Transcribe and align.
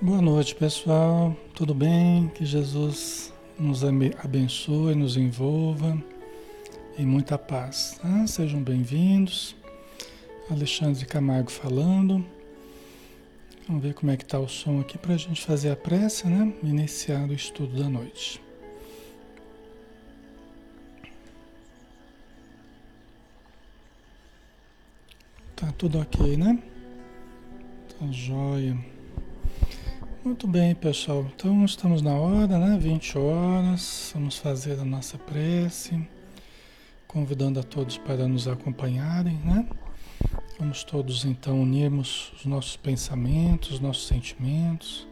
Boa 0.00 0.22
noite, 0.22 0.54
pessoal. 0.54 1.36
Tudo 1.52 1.74
bem? 1.74 2.28
Que 2.28 2.46
Jesus 2.46 3.34
nos 3.58 3.82
abençoe, 3.82 4.94
nos 4.94 5.16
envolva 5.16 6.00
em 6.96 7.04
muita 7.04 7.36
paz. 7.36 7.98
Ah, 8.04 8.24
sejam 8.24 8.62
bem-vindos. 8.62 9.56
Alexandre 10.48 11.04
Camargo 11.04 11.50
falando. 11.50 12.24
Vamos 13.66 13.82
ver 13.82 13.92
como 13.92 14.12
é 14.12 14.16
que 14.16 14.22
está 14.22 14.38
o 14.38 14.48
som 14.48 14.78
aqui 14.78 14.96
para 14.96 15.14
a 15.14 15.16
gente 15.16 15.44
fazer 15.44 15.70
a 15.72 15.76
prece, 15.76 16.28
né? 16.28 16.54
Iniciar 16.62 17.28
o 17.28 17.34
estudo 17.34 17.82
da 17.82 17.88
noite. 17.88 18.40
Tá 25.56 25.72
tudo 25.72 25.98
ok, 25.98 26.36
né? 26.36 26.62
Tá 27.98 28.06
jóia. 28.12 28.78
Muito 30.24 30.48
bem, 30.48 30.74
pessoal. 30.74 31.30
Então 31.32 31.64
estamos 31.64 32.02
na 32.02 32.12
hora, 32.12 32.58
né? 32.58 32.76
20 32.76 33.16
horas. 33.16 34.10
Vamos 34.12 34.36
fazer 34.36 34.78
a 34.80 34.84
nossa 34.84 35.16
prece, 35.16 35.96
convidando 37.06 37.60
a 37.60 37.62
todos 37.62 37.96
para 37.96 38.26
nos 38.26 38.48
acompanharem, 38.48 39.36
né? 39.44 39.68
Vamos 40.58 40.82
todos 40.82 41.24
então 41.24 41.62
unirmos 41.62 42.32
os 42.36 42.44
nossos 42.46 42.76
pensamentos, 42.76 43.70
os 43.70 43.80
nossos 43.80 44.08
sentimentos 44.08 45.06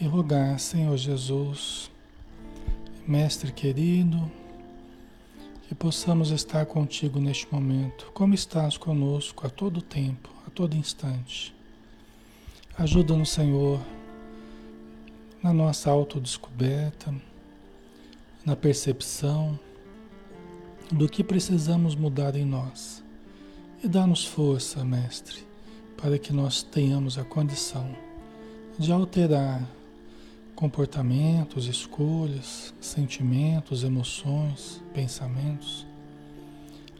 e 0.00 0.04
rogar, 0.04 0.58
Senhor 0.58 0.96
Jesus, 0.96 1.88
Mestre 3.06 3.52
querido, 3.52 4.30
que 5.68 5.76
possamos 5.76 6.30
estar 6.30 6.66
contigo 6.66 7.20
neste 7.20 7.46
momento, 7.52 8.10
como 8.12 8.34
estás 8.34 8.76
conosco 8.76 9.46
a 9.46 9.50
todo 9.50 9.80
tempo, 9.80 10.28
a 10.44 10.50
todo 10.50 10.76
instante. 10.76 11.54
Ajuda-nos, 12.82 13.30
Senhor, 13.30 13.78
na 15.40 15.52
nossa 15.52 15.88
autodescoberta, 15.88 17.14
na 18.44 18.56
percepção 18.56 19.56
do 20.90 21.08
que 21.08 21.22
precisamos 21.22 21.94
mudar 21.94 22.34
em 22.34 22.44
nós. 22.44 23.00
E 23.84 23.86
dá-nos 23.86 24.24
força, 24.24 24.84
Mestre, 24.84 25.46
para 25.96 26.18
que 26.18 26.32
nós 26.32 26.64
tenhamos 26.64 27.18
a 27.18 27.24
condição 27.24 27.88
de 28.76 28.90
alterar 28.90 29.64
comportamentos, 30.56 31.68
escolhas, 31.68 32.74
sentimentos, 32.80 33.84
emoções, 33.84 34.82
pensamentos. 34.92 35.86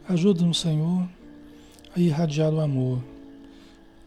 Ajuda-nos, 0.07 0.61
Senhor, 0.61 1.09
a 1.93 1.99
irradiar 1.99 2.53
o 2.53 2.61
amor. 2.61 3.03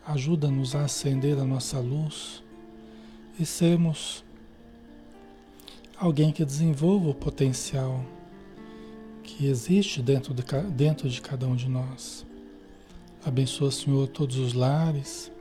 Ajuda-nos 0.06 0.76
a 0.76 0.84
acender 0.84 1.36
a 1.38 1.44
nossa 1.44 1.80
luz 1.80 2.42
e 3.38 3.44
sermos 3.44 4.24
alguém 5.98 6.30
que 6.30 6.44
desenvolva 6.44 7.10
o 7.10 7.14
potencial 7.14 8.04
que 9.22 9.46
existe 9.46 10.00
dentro 10.00 10.32
de, 10.32 10.42
dentro 10.70 11.08
de 11.08 11.20
cada 11.20 11.46
um 11.46 11.56
de 11.56 11.68
nós. 11.68 12.24
Abençoa, 13.24 13.72
Senhor, 13.72 14.06
todos 14.06 14.36
os 14.36 14.52
lares, 14.52 15.32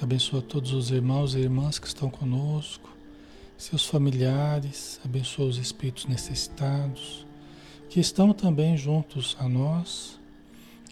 abençoa 0.00 0.40
todos 0.40 0.72
os 0.72 0.90
irmãos 0.90 1.34
e 1.34 1.40
irmãs 1.40 1.78
que 1.78 1.86
estão 1.86 2.08
conosco, 2.08 2.90
seus 3.58 3.84
familiares, 3.84 4.98
abençoa 5.04 5.46
os 5.46 5.58
espíritos 5.58 6.06
necessitados, 6.06 7.26
que 7.90 8.00
estão 8.00 8.32
também 8.32 8.76
juntos 8.76 9.36
a 9.38 9.46
nós, 9.46 10.18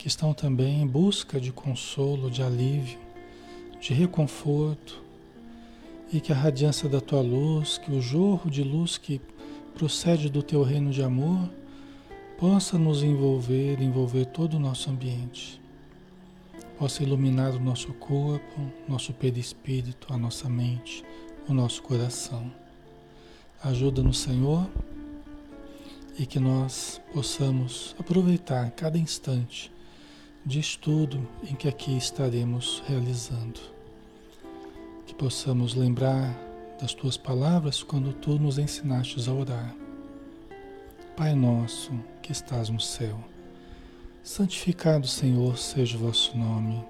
que 0.00 0.08
estão 0.08 0.32
também 0.32 0.80
em 0.80 0.86
busca 0.86 1.38
de 1.38 1.52
consolo, 1.52 2.30
de 2.30 2.42
alívio, 2.42 2.98
de 3.78 3.92
reconforto, 3.92 5.04
e 6.10 6.22
que 6.22 6.32
a 6.32 6.34
radiância 6.34 6.88
da 6.88 7.02
tua 7.02 7.20
luz, 7.20 7.76
que 7.76 7.92
o 7.92 8.00
jorro 8.00 8.50
de 8.50 8.62
luz 8.62 8.96
que 8.96 9.20
procede 9.74 10.30
do 10.30 10.42
teu 10.42 10.62
reino 10.62 10.90
de 10.90 11.02
amor, 11.02 11.50
possa 12.38 12.78
nos 12.78 13.02
envolver, 13.02 13.82
envolver 13.82 14.24
todo 14.24 14.54
o 14.54 14.58
nosso 14.58 14.88
ambiente. 14.88 15.60
Possa 16.78 17.02
iluminar 17.02 17.54
o 17.54 17.60
nosso 17.60 17.92
corpo, 17.92 18.72
nosso 18.88 19.12
perispírito, 19.12 20.14
a 20.14 20.16
nossa 20.16 20.48
mente, 20.48 21.04
o 21.46 21.52
nosso 21.52 21.82
coração. 21.82 22.50
Ajuda-nos, 23.62 24.18
Senhor, 24.18 24.66
e 26.18 26.24
que 26.24 26.40
nós 26.40 27.02
possamos 27.12 27.94
aproveitar 27.98 28.70
cada 28.70 28.96
instante 28.96 29.70
de 30.44 30.58
estudo 30.58 31.26
em 31.42 31.54
que 31.54 31.68
aqui 31.68 31.96
estaremos 31.96 32.82
realizando 32.86 33.80
possamos 35.20 35.74
lembrar 35.74 36.34
das 36.80 36.94
tuas 36.94 37.18
palavras 37.18 37.82
quando 37.82 38.10
tu 38.10 38.38
nos 38.38 38.56
ensinastes 38.56 39.28
a 39.28 39.34
orar. 39.34 39.76
Pai 41.14 41.34
nosso 41.34 41.92
que 42.22 42.32
estás 42.32 42.70
no 42.70 42.80
céu, 42.80 43.22
santificado 44.22 45.06
Senhor 45.06 45.58
seja 45.58 45.98
o 45.98 46.00
vosso 46.00 46.34
nome. 46.38 46.82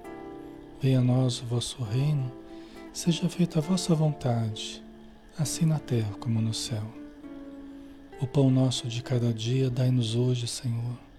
Venha 0.81 0.99
a 0.99 1.03
nós 1.03 1.41
o 1.41 1.45
vosso 1.45 1.83
reino, 1.83 2.31
seja 2.93 3.27
feita 3.27 3.59
a 3.59 3.61
vossa 3.61 3.93
vontade, 3.93 4.81
assim 5.37 5.65
na 5.65 5.77
terra 5.77 6.13
como 6.17 6.39
no 6.39 6.53
céu. 6.53 6.85
O 8.21 8.25
pão 8.25 8.49
nosso 8.49 8.87
de 8.87 9.03
cada 9.03 9.33
dia 9.33 9.69
dai-nos 9.69 10.15
hoje, 10.15 10.47
Senhor. 10.47 11.10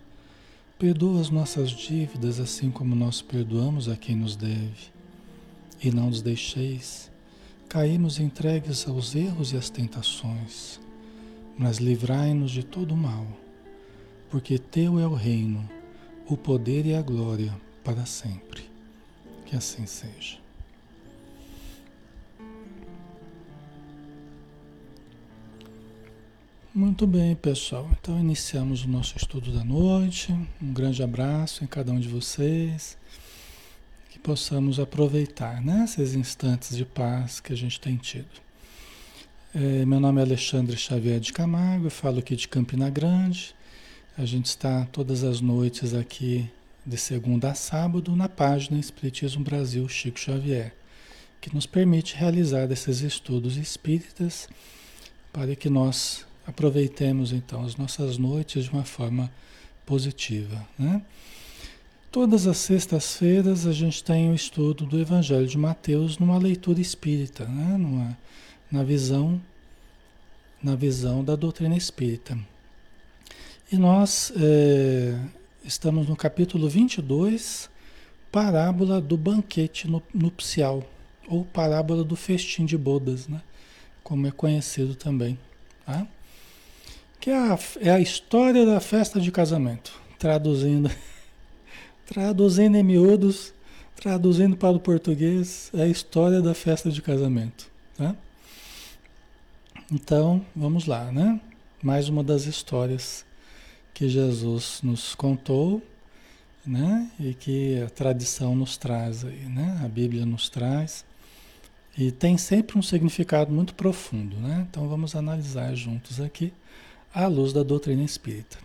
Perdoa 0.83 1.21
as 1.21 1.31
nossas 1.31 1.71
dívidas 1.71 2.41
assim 2.41 2.69
como 2.69 2.93
nós 2.97 3.23
perdoamos 3.23 3.89
a 3.89 3.95
quem 3.95 4.17
nos 4.17 4.35
deve 4.35 4.91
e 5.81 5.93
não 5.93 6.07
nos 6.09 6.21
deixeis 6.21 7.09
cairmos 7.69 8.19
entregues 8.19 8.89
aos 8.89 9.15
erros 9.15 9.53
e 9.53 9.57
às 9.57 9.71
tentações, 9.71 10.81
mas 11.57 11.77
livrai-nos 11.77 12.51
de 12.51 12.65
todo 12.65 12.97
mal, 12.97 13.25
porque 14.29 14.59
Teu 14.59 14.99
é 14.99 15.07
o 15.07 15.15
reino, 15.15 15.71
o 16.27 16.37
poder 16.37 16.85
e 16.85 16.97
a 16.97 17.01
glória 17.01 17.57
para 17.85 18.05
sempre. 18.05 18.65
Que 19.47 19.55
assim 19.55 19.87
seja. 19.87 20.42
Muito 26.75 27.07
bem, 27.07 27.35
pessoal. 27.35 27.89
Então 28.01 28.19
iniciamos 28.19 28.85
o 28.85 28.89
nosso 28.89 29.17
estudo 29.17 29.53
da 29.53 29.63
noite. 29.65 30.33
Um 30.61 30.73
grande 30.73 31.03
abraço 31.03 31.63
em 31.63 31.67
cada 31.67 31.93
um 31.93 32.01
de 32.01 32.09
vocês 32.09 32.97
possamos 34.23 34.79
aproveitar 34.79 35.61
né, 35.61 35.85
esses 35.85 36.15
instantes 36.15 36.77
de 36.77 36.85
paz 36.85 37.41
que 37.41 37.53
a 37.53 37.57
gente 37.57 37.81
tem 37.81 37.97
tido. 37.97 38.41
É, 39.55 39.85
meu 39.85 39.99
nome 39.99 40.21
é 40.21 40.25
Alexandre 40.25 40.77
Xavier 40.77 41.19
de 41.21 41.33
Camargo, 41.33 41.87
eu 41.87 41.91
falo 41.91 42.21
aqui 42.21 42.37
de 42.37 42.49
Campina 42.49 42.89
Grande. 42.89 43.55
A 44.17 44.25
gente 44.25 44.47
está 44.47 44.87
todas 44.87 45.25
as 45.25 45.41
noites 45.41 45.93
aqui, 45.93 46.49
de 46.87 46.97
segunda 46.97 47.51
a 47.51 47.55
sábado, 47.55 48.15
na 48.15 48.29
página 48.29 48.79
Espiritismo 48.79 49.43
Brasil 49.43 49.89
Chico 49.89 50.19
Xavier, 50.19 50.73
que 51.41 51.53
nos 51.55 51.67
permite 51.67 52.15
realizar 52.15 52.71
esses 52.71 53.01
estudos 53.01 53.57
espíritas 53.57 54.49
para 55.33 55.57
que 55.57 55.69
nós 55.69 56.25
aproveitemos 56.47 57.33
então 57.33 57.65
as 57.65 57.77
nossas 57.77 58.19
noites 58.19 58.65
de 58.65 58.71
uma 58.71 58.85
forma 58.85 59.31
positiva. 59.87 60.67
Né? 60.79 61.03
Todas 62.11 62.47
as 62.47 62.59
sextas-feiras 62.59 63.67
a 63.67 63.73
gente 63.73 64.03
tem 64.03 64.31
o 64.31 64.35
estudo 64.35 64.85
do 64.85 65.01
Evangelho 65.01 65.47
de 65.47 65.59
Mateus 65.59 66.19
numa 66.19 66.39
leitura 66.39 66.81
espírita, 66.81 67.45
né? 67.47 67.77
numa, 67.79 68.19
na 68.71 68.83
visão 68.83 69.41
na 70.63 70.77
visão 70.77 71.25
da 71.25 71.35
doutrina 71.35 71.77
espírita. 71.77 72.39
E 73.71 73.77
nós 73.77 74.33
é, 74.37 75.19
estamos 75.65 76.07
no 76.09 76.15
capítulo 76.15 76.69
22, 76.69 77.69
parábola 78.31 79.01
do 79.01 79.17
banquete 79.17 79.89
nupcial, 80.15 80.85
ou 81.27 81.45
parábola 81.45 82.05
do 82.05 82.15
festim 82.15 82.65
de 82.65 82.79
bodas, 82.79 83.27
né? 83.27 83.43
como 84.05 84.27
é 84.27 84.31
conhecido 84.31 84.95
também. 84.95 85.37
Tá? 85.85 86.07
Que 87.23 87.31
é 87.31 87.37
a, 87.37 87.59
é 87.81 87.91
a 87.91 88.01
história 88.01 88.67
da 88.67 88.81
festa 88.81 89.21
de 89.21 89.31
casamento, 89.31 89.93
traduzindo 90.19 90.91
Traduzindo 92.05 92.77
em 92.77 92.83
miúdos, 92.83 93.55
traduzindo 93.95 94.57
para 94.57 94.77
o 94.77 94.81
português, 94.81 95.71
é 95.73 95.83
a 95.83 95.87
história 95.87 96.43
da 96.43 96.53
festa 96.53 96.91
de 96.91 97.01
casamento. 97.01 97.71
Tá? 97.97 98.17
Então, 99.93 100.45
vamos 100.55 100.87
lá, 100.87 101.13
né? 101.13 101.41
Mais 101.81 102.09
uma 102.09 102.25
das 102.25 102.47
histórias 102.47 103.25
que 103.95 104.09
Jesus 104.09 104.81
nos 104.83 105.15
contou, 105.15 105.81
né? 106.67 107.09
E 107.21 107.35
que 107.35 107.81
a 107.83 107.89
tradição 107.89 108.57
nos 108.57 108.77
traz 108.77 109.25
aí, 109.25 109.47
né? 109.47 109.81
A 109.85 109.87
Bíblia 109.87 110.27
nos 110.27 110.49
traz. 110.49 111.05
E 111.97 112.11
tem 112.11 112.37
sempre 112.37 112.77
um 112.77 112.83
significado 112.83 113.53
muito 113.53 113.77
profundo, 113.77 114.37
né? 114.39 114.67
Então 114.69 114.89
vamos 114.89 115.15
analisar 115.15 115.73
juntos 115.77 116.21
aqui 116.21 116.53
à 117.15 117.27
luz 117.27 117.53
da 117.53 117.63
doutrina 117.63 118.03
espírita. 118.03 118.59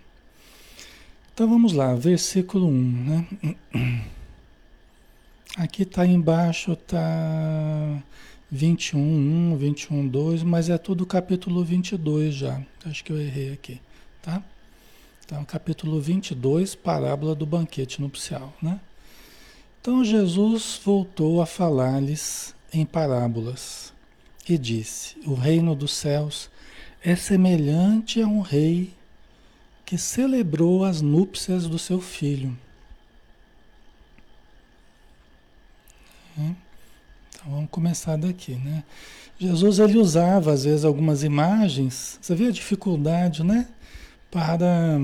Então 1.34 1.48
vamos 1.48 1.74
lá, 1.74 1.94
versículo 1.96 2.68
1, 2.68 2.72
né? 2.72 3.28
Aqui 5.58 5.84
está 5.84 6.06
embaixo, 6.06 6.74
está 6.74 8.02
21, 8.50 9.00
1, 9.54 9.58
21, 9.58 10.08
2, 10.08 10.44
mas 10.44 10.70
é 10.70 10.78
tudo 10.78 11.06
capítulo 11.06 11.64
22 11.64 12.34
já. 12.34 12.62
Acho 12.86 13.04
que 13.04 13.12
eu 13.12 13.20
errei 13.20 13.52
aqui, 13.52 13.82
tá? 14.22 14.42
Então, 15.26 15.44
capítulo 15.44 16.00
22, 16.00 16.76
parábola 16.76 17.36
do 17.36 17.46
banquete 17.46 18.00
nupcial, 18.00 18.54
né? 18.62 18.80
Então, 19.82 20.04
Jesus 20.04 20.80
voltou 20.84 21.42
a 21.42 21.46
falar-lhes 21.46 22.56
em 22.72 22.86
parábolas 22.86 23.94
e 24.48 24.58
disse: 24.58 25.18
O 25.26 25.34
reino 25.34 25.76
dos 25.76 25.94
céus 25.94 26.50
é 27.08 27.16
semelhante 27.16 28.22
a 28.22 28.28
um 28.28 28.42
rei 28.42 28.94
que 29.86 29.98
celebrou 29.98 30.84
as 30.84 31.02
núpcias 31.02 31.66
do 31.66 31.80
seu 31.80 32.02
filho. 32.02 32.54
Hum? 36.38 36.54
Então 37.30 37.50
vamos 37.50 37.70
começar 37.72 38.18
daqui, 38.18 38.56
né? 38.56 38.84
Jesus 39.40 39.80
ele 39.80 39.98
usava 39.98 40.52
às 40.52 40.66
vezes 40.66 40.84
algumas 40.84 41.24
imagens, 41.24 42.20
você 42.22 42.36
vê 42.36 42.48
a 42.48 42.52
dificuldade, 42.52 43.42
né? 43.42 43.70
Para, 44.30 45.00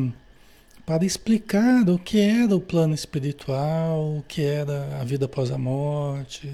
para 0.86 1.06
explicar 1.06 1.90
o 1.90 1.98
que 1.98 2.20
era 2.20 2.54
o 2.54 2.60
plano 2.60 2.94
espiritual, 2.94 4.18
o 4.18 4.26
que 4.28 4.42
era 4.42 5.00
a 5.00 5.06
vida 5.06 5.24
após 5.24 5.52
a 5.52 5.58
morte, 5.58 6.52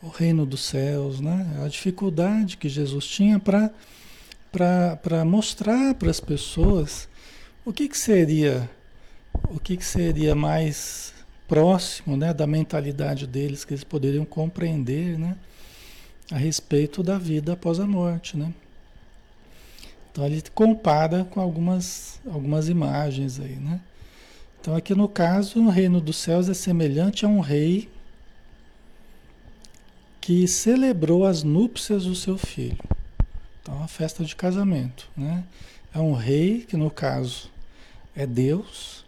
o 0.00 0.06
reino 0.06 0.46
dos 0.46 0.60
céus, 0.60 1.18
né? 1.18 1.60
A 1.64 1.66
dificuldade 1.66 2.56
que 2.56 2.68
Jesus 2.68 3.04
tinha 3.04 3.40
para 3.40 3.72
para 4.56 5.24
mostrar 5.24 5.94
para 5.94 6.10
as 6.10 6.20
pessoas 6.20 7.08
o 7.64 7.72
que, 7.72 7.88
que 7.88 7.98
seria 7.98 8.70
o 9.50 9.60
que, 9.60 9.76
que 9.76 9.84
seria 9.84 10.34
mais 10.34 11.12
próximo 11.46 12.16
né, 12.16 12.32
da 12.32 12.46
mentalidade 12.46 13.26
deles, 13.26 13.64
que 13.64 13.74
eles 13.74 13.84
poderiam 13.84 14.24
compreender 14.24 15.18
né, 15.18 15.36
a 16.30 16.36
respeito 16.36 17.02
da 17.02 17.18
vida 17.18 17.52
após 17.52 17.78
a 17.78 17.86
morte. 17.86 18.36
Né? 18.36 18.52
Então 20.10 20.24
ele 20.24 20.42
compara 20.54 21.24
com 21.24 21.40
algumas, 21.40 22.18
algumas 22.26 22.68
imagens 22.68 23.38
aí. 23.38 23.56
Né? 23.56 23.80
Então 24.60 24.74
aqui 24.74 24.94
no 24.94 25.08
caso, 25.08 25.60
o 25.60 25.68
reino 25.68 26.00
dos 26.00 26.16
céus 26.16 26.48
é 26.48 26.54
semelhante 26.54 27.24
a 27.24 27.28
um 27.28 27.40
rei 27.40 27.88
que 30.20 30.48
celebrou 30.48 31.24
as 31.24 31.42
núpcias 31.42 32.04
do 32.04 32.14
seu 32.14 32.36
filho. 32.36 32.78
Então 33.66 33.82
a 33.82 33.88
festa 33.88 34.24
de 34.24 34.36
casamento. 34.36 35.10
Né? 35.16 35.42
É 35.92 35.98
um 35.98 36.12
rei, 36.12 36.60
que 36.60 36.76
no 36.76 36.88
caso 36.88 37.50
é 38.14 38.24
Deus, 38.24 39.04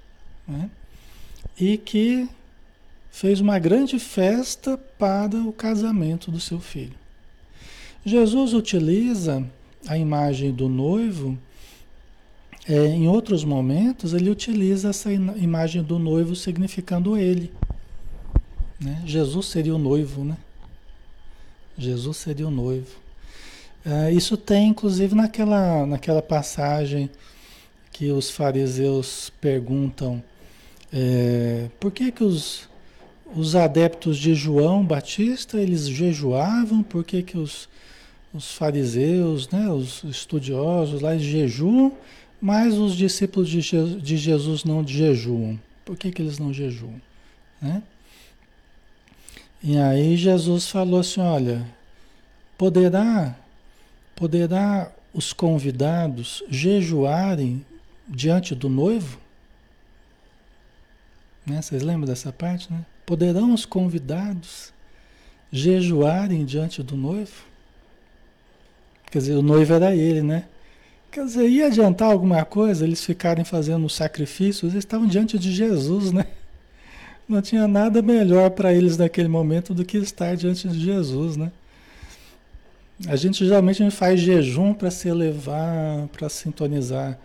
né? 0.47 0.69
e 1.59 1.79
que 1.79 2.29
fez 3.09 3.41
uma 3.41 3.57
grande 3.61 4.01
festa 4.01 4.77
para 4.77 5.37
o 5.37 5.53
casamento 5.53 6.33
do 6.33 6.41
seu 6.41 6.59
filho. 6.59 6.97
Jesus 8.05 8.53
utiliza 8.53 9.47
a 9.87 9.97
imagem 9.97 10.53
do 10.53 10.69
noivo, 10.69 11.39
é, 12.69 12.87
em 12.87 13.07
outros 13.07 13.45
momentos, 13.45 14.13
ele 14.13 14.29
utiliza 14.29 14.91
essa 14.91 15.13
imagem 15.13 15.85
do 15.85 16.01
noivo 16.01 16.35
significando 16.35 17.17
ele. 17.17 17.53
Né? 18.81 19.03
Jesus 19.07 19.47
seria 19.47 19.75
o 19.75 19.79
noivo, 19.79 20.25
né? 20.25 20.37
Jesus 21.77 22.17
seria 22.17 22.47
o 22.47 22.51
noivo. 22.51 23.08
É, 23.85 24.13
isso 24.13 24.37
tem, 24.37 24.69
inclusive, 24.69 25.15
naquela, 25.15 25.87
naquela 25.87 26.23
passagem 26.23 27.11
que 27.93 28.11
os 28.11 28.31
fariseus 28.31 29.33
perguntam 29.41 30.23
é, 30.93 31.69
por 31.79 31.91
que, 31.93 32.11
que 32.11 32.25
os, 32.25 32.69
os 33.35 33.55
adeptos 33.55 34.17
de 34.17 34.35
João 34.35 34.85
Batista, 34.85 35.59
eles 35.59 35.89
jejuavam, 35.89 36.83
por 36.83 37.05
que, 37.05 37.23
que 37.23 37.37
os, 37.37 37.69
os 38.33 38.53
fariseus, 38.53 39.49
né, 39.51 39.69
os 39.69 40.03
estudiosos 40.05 41.01
lá, 41.01 41.17
jejuam, 41.17 41.93
mas 42.41 42.75
os 42.75 42.95
discípulos 42.95 43.49
de, 43.49 43.61
Je 43.61 43.97
de 43.97 44.17
Jesus 44.17 44.65
não 44.65 44.87
jejuam. 44.87 45.59
Por 45.85 45.97
que, 45.97 46.11
que 46.11 46.23
eles 46.23 46.39
não 46.39 46.53
jejuam? 46.53 47.01
Né? 47.61 47.83
E 49.63 49.77
aí 49.77 50.17
Jesus 50.17 50.69
falou 50.69 51.01
assim, 51.01 51.21
olha, 51.21 51.67
poderá, 52.57 53.37
poderá 54.19 54.91
os 55.15 55.33
convidados 55.33 56.43
jejuarem 56.51 57.65
diante 58.09 58.53
do 58.53 58.69
noivo? 58.69 59.17
Né? 61.47 61.63
Vocês 61.63 61.83
lembram 61.83 62.05
dessa 62.05 62.33
parte, 62.33 62.71
né? 62.73 62.85
Poderão 63.07 63.55
os 63.55 63.65
convidados 63.65 64.73
jejuarem 65.53 66.45
diante 66.45 66.83
do 66.83 66.97
noivo? 66.97 67.45
Quer 69.09 69.19
dizer, 69.19 69.35
o 69.35 69.43
noivo 69.43 69.73
era 69.73 69.95
ele, 69.95 70.21
né? 70.21 70.47
Quer 71.13 71.25
dizer, 71.25 71.49
ia 71.49 71.67
adiantar 71.67 72.11
alguma 72.11 72.45
coisa 72.45 72.85
eles 72.85 73.05
ficarem 73.05 73.45
fazendo 73.45 73.89
sacrifícios? 73.89 74.73
Eles 74.73 74.85
estavam 74.85 75.07
diante 75.07 75.39
de 75.39 75.53
Jesus, 75.53 76.11
né? 76.11 76.27
Não 77.29 77.41
tinha 77.41 77.69
nada 77.69 78.03
melhor 78.03 78.51
para 78.51 78.75
eles 78.75 78.99
naquele 78.99 79.29
momento 79.29 79.73
do 79.73 79.85
que 79.85 79.97
estar 79.97 80.37
diante 80.37 80.67
de 80.67 80.81
Jesus, 80.81 81.37
né? 81.37 81.53
A 83.07 83.15
gente 83.15 83.47
geralmente 83.47 83.89
faz 83.91 84.21
jejum 84.21 84.75
para 84.75 84.91
se 84.91 85.09
elevar, 85.09 86.09
para 86.09 86.29
sintonizar 86.29 87.19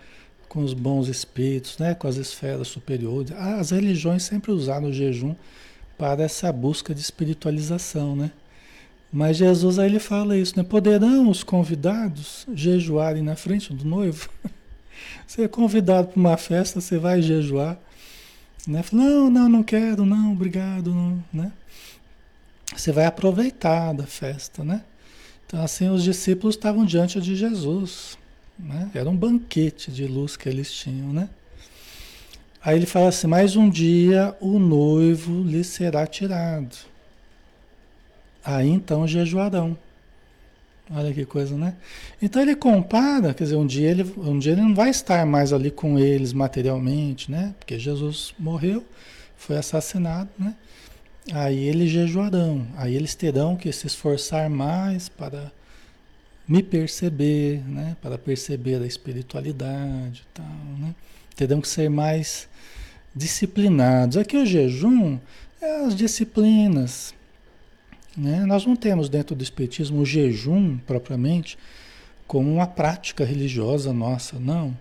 com 0.47 0.63
os 0.63 0.73
bons 0.73 1.07
espíritos, 1.07 1.79
né, 1.79 1.95
com 1.95 2.07
as 2.07 2.15
esferas 2.15 2.67
superiores. 2.67 3.31
As 3.31 3.71
religiões 3.71 4.21
sempre 4.21 4.51
usaram 4.51 4.89
o 4.89 4.93
jejum 4.93 5.35
para 5.97 6.23
essa 6.23 6.51
busca 6.51 6.93
de 6.93 7.01
espiritualização, 7.01 8.15
né? 8.15 8.31
Mas 9.11 9.37
Jesus 9.37 9.79
aí 9.79 9.89
ele 9.89 9.99
fala 9.99 10.37
isso, 10.37 10.57
né? 10.57 10.63
Poderão 10.63 11.29
os 11.29 11.43
convidados 11.43 12.47
jejuarem 12.53 13.23
na 13.23 13.35
frente 13.35 13.73
do 13.73 13.85
noivo? 13.85 14.29
Você 15.25 15.43
é 15.43 15.47
convidado 15.47 16.09
para 16.09 16.19
uma 16.19 16.37
festa, 16.37 16.79
você 16.79 16.97
vai 16.97 17.21
jejuar, 17.21 17.77
né? 18.67 18.83
Não, 18.91 19.29
não, 19.29 19.49
não 19.49 19.63
quero, 19.63 20.05
não, 20.05 20.31
obrigado, 20.31 20.93
não, 20.93 21.23
né? 21.33 21.51
Você 22.75 22.91
vai 22.91 23.05
aproveitar 23.05 23.93
da 23.93 24.05
festa, 24.05 24.63
né? 24.63 24.83
Então 25.53 25.63
assim 25.63 25.87
os 25.87 26.03
discípulos 26.03 26.55
estavam 26.55 26.83
diante 26.83 27.21
de 27.21 27.35
Jesus, 27.35 28.17
né? 28.57 28.89
Era 28.91 29.07
um 29.07 29.15
banquete 29.15 29.91
de 29.91 30.07
luz 30.07 30.35
que 30.35 30.49
eles 30.49 30.73
tinham, 30.73 31.13
né? 31.13 31.29
Aí 32.59 32.75
ele 32.75 32.87
fala 32.87 33.09
assim: 33.09 33.27
mais 33.27 33.55
um 33.55 33.69
dia 33.69 34.35
o 34.41 34.57
noivo 34.57 35.43
lhe 35.43 35.63
será 35.63 36.07
tirado. 36.07 36.75
Aí 38.43 38.67
então 38.67 39.07
jejuarão. 39.07 39.77
Olha 40.89 41.13
que 41.13 41.23
coisa, 41.23 41.55
né? 41.55 41.75
Então 42.19 42.41
ele 42.41 42.55
compara, 42.55 43.31
quer 43.31 43.43
dizer, 43.43 43.55
um 43.55 43.67
dia 43.67 43.91
ele, 43.91 44.11
um 44.17 44.39
dia 44.39 44.53
ele 44.53 44.61
não 44.61 44.73
vai 44.73 44.89
estar 44.89 45.23
mais 45.23 45.53
ali 45.53 45.69
com 45.69 45.99
eles 45.99 46.33
materialmente, 46.33 47.29
né? 47.29 47.53
Porque 47.59 47.77
Jesus 47.77 48.33
morreu, 48.39 48.83
foi 49.37 49.55
assassinado, 49.55 50.31
né? 50.35 50.55
Aí 51.31 51.57
eles 51.67 51.89
jejuarão, 51.89 52.67
aí 52.75 52.95
eles 52.95 53.15
terão 53.15 53.55
que 53.55 53.71
se 53.71 53.87
esforçar 53.87 54.49
mais 54.49 55.07
para 55.07 55.51
me 56.45 56.61
perceber, 56.61 57.63
né? 57.65 57.95
Para 58.01 58.17
perceber 58.17 58.81
a 58.81 58.85
espiritualidade 58.85 60.23
e 60.23 60.33
tal, 60.33 60.77
né? 60.79 60.93
Terão 61.35 61.61
que 61.61 61.67
ser 61.67 61.89
mais 61.89 62.49
disciplinados. 63.15 64.17
Aqui 64.17 64.35
o 64.35 64.45
jejum 64.45 65.17
é 65.61 65.85
as 65.85 65.95
disciplinas, 65.95 67.13
né? 68.17 68.45
Nós 68.45 68.65
não 68.65 68.75
temos 68.75 69.07
dentro 69.07 69.33
do 69.33 69.43
Espiritismo 69.43 70.01
o 70.01 70.05
jejum 70.05 70.77
propriamente 70.79 71.57
como 72.27 72.51
uma 72.51 72.67
prática 72.67 73.23
religiosa 73.23 73.93
nossa, 73.93 74.37
não. 74.39 74.77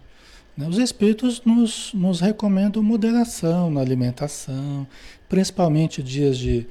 Né? 0.57 0.69
Os 0.69 0.79
Espíritos 0.79 1.43
nos, 1.45 1.93
nos 1.95 2.21
recomendam 2.21 2.83
moderação 2.83 3.71
na 3.71 3.81
alimentação, 3.81 4.87
principalmente 5.29 6.03
dias 6.03 6.37
de, 6.37 6.67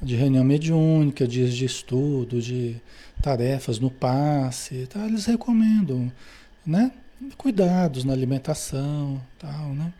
de 0.00 0.16
reunião 0.16 0.44
mediúnica, 0.44 1.26
dias 1.26 1.54
de 1.54 1.64
estudo, 1.64 2.40
de 2.40 2.76
tarefas 3.22 3.78
no 3.78 3.90
passe, 3.90 4.86
tá? 4.86 5.06
eles 5.06 5.26
recomendam, 5.26 6.10
né? 6.66 6.90
Cuidados 7.36 8.02
na 8.02 8.12
alimentação, 8.12 9.22
tal, 9.38 9.68
né? 9.74 9.92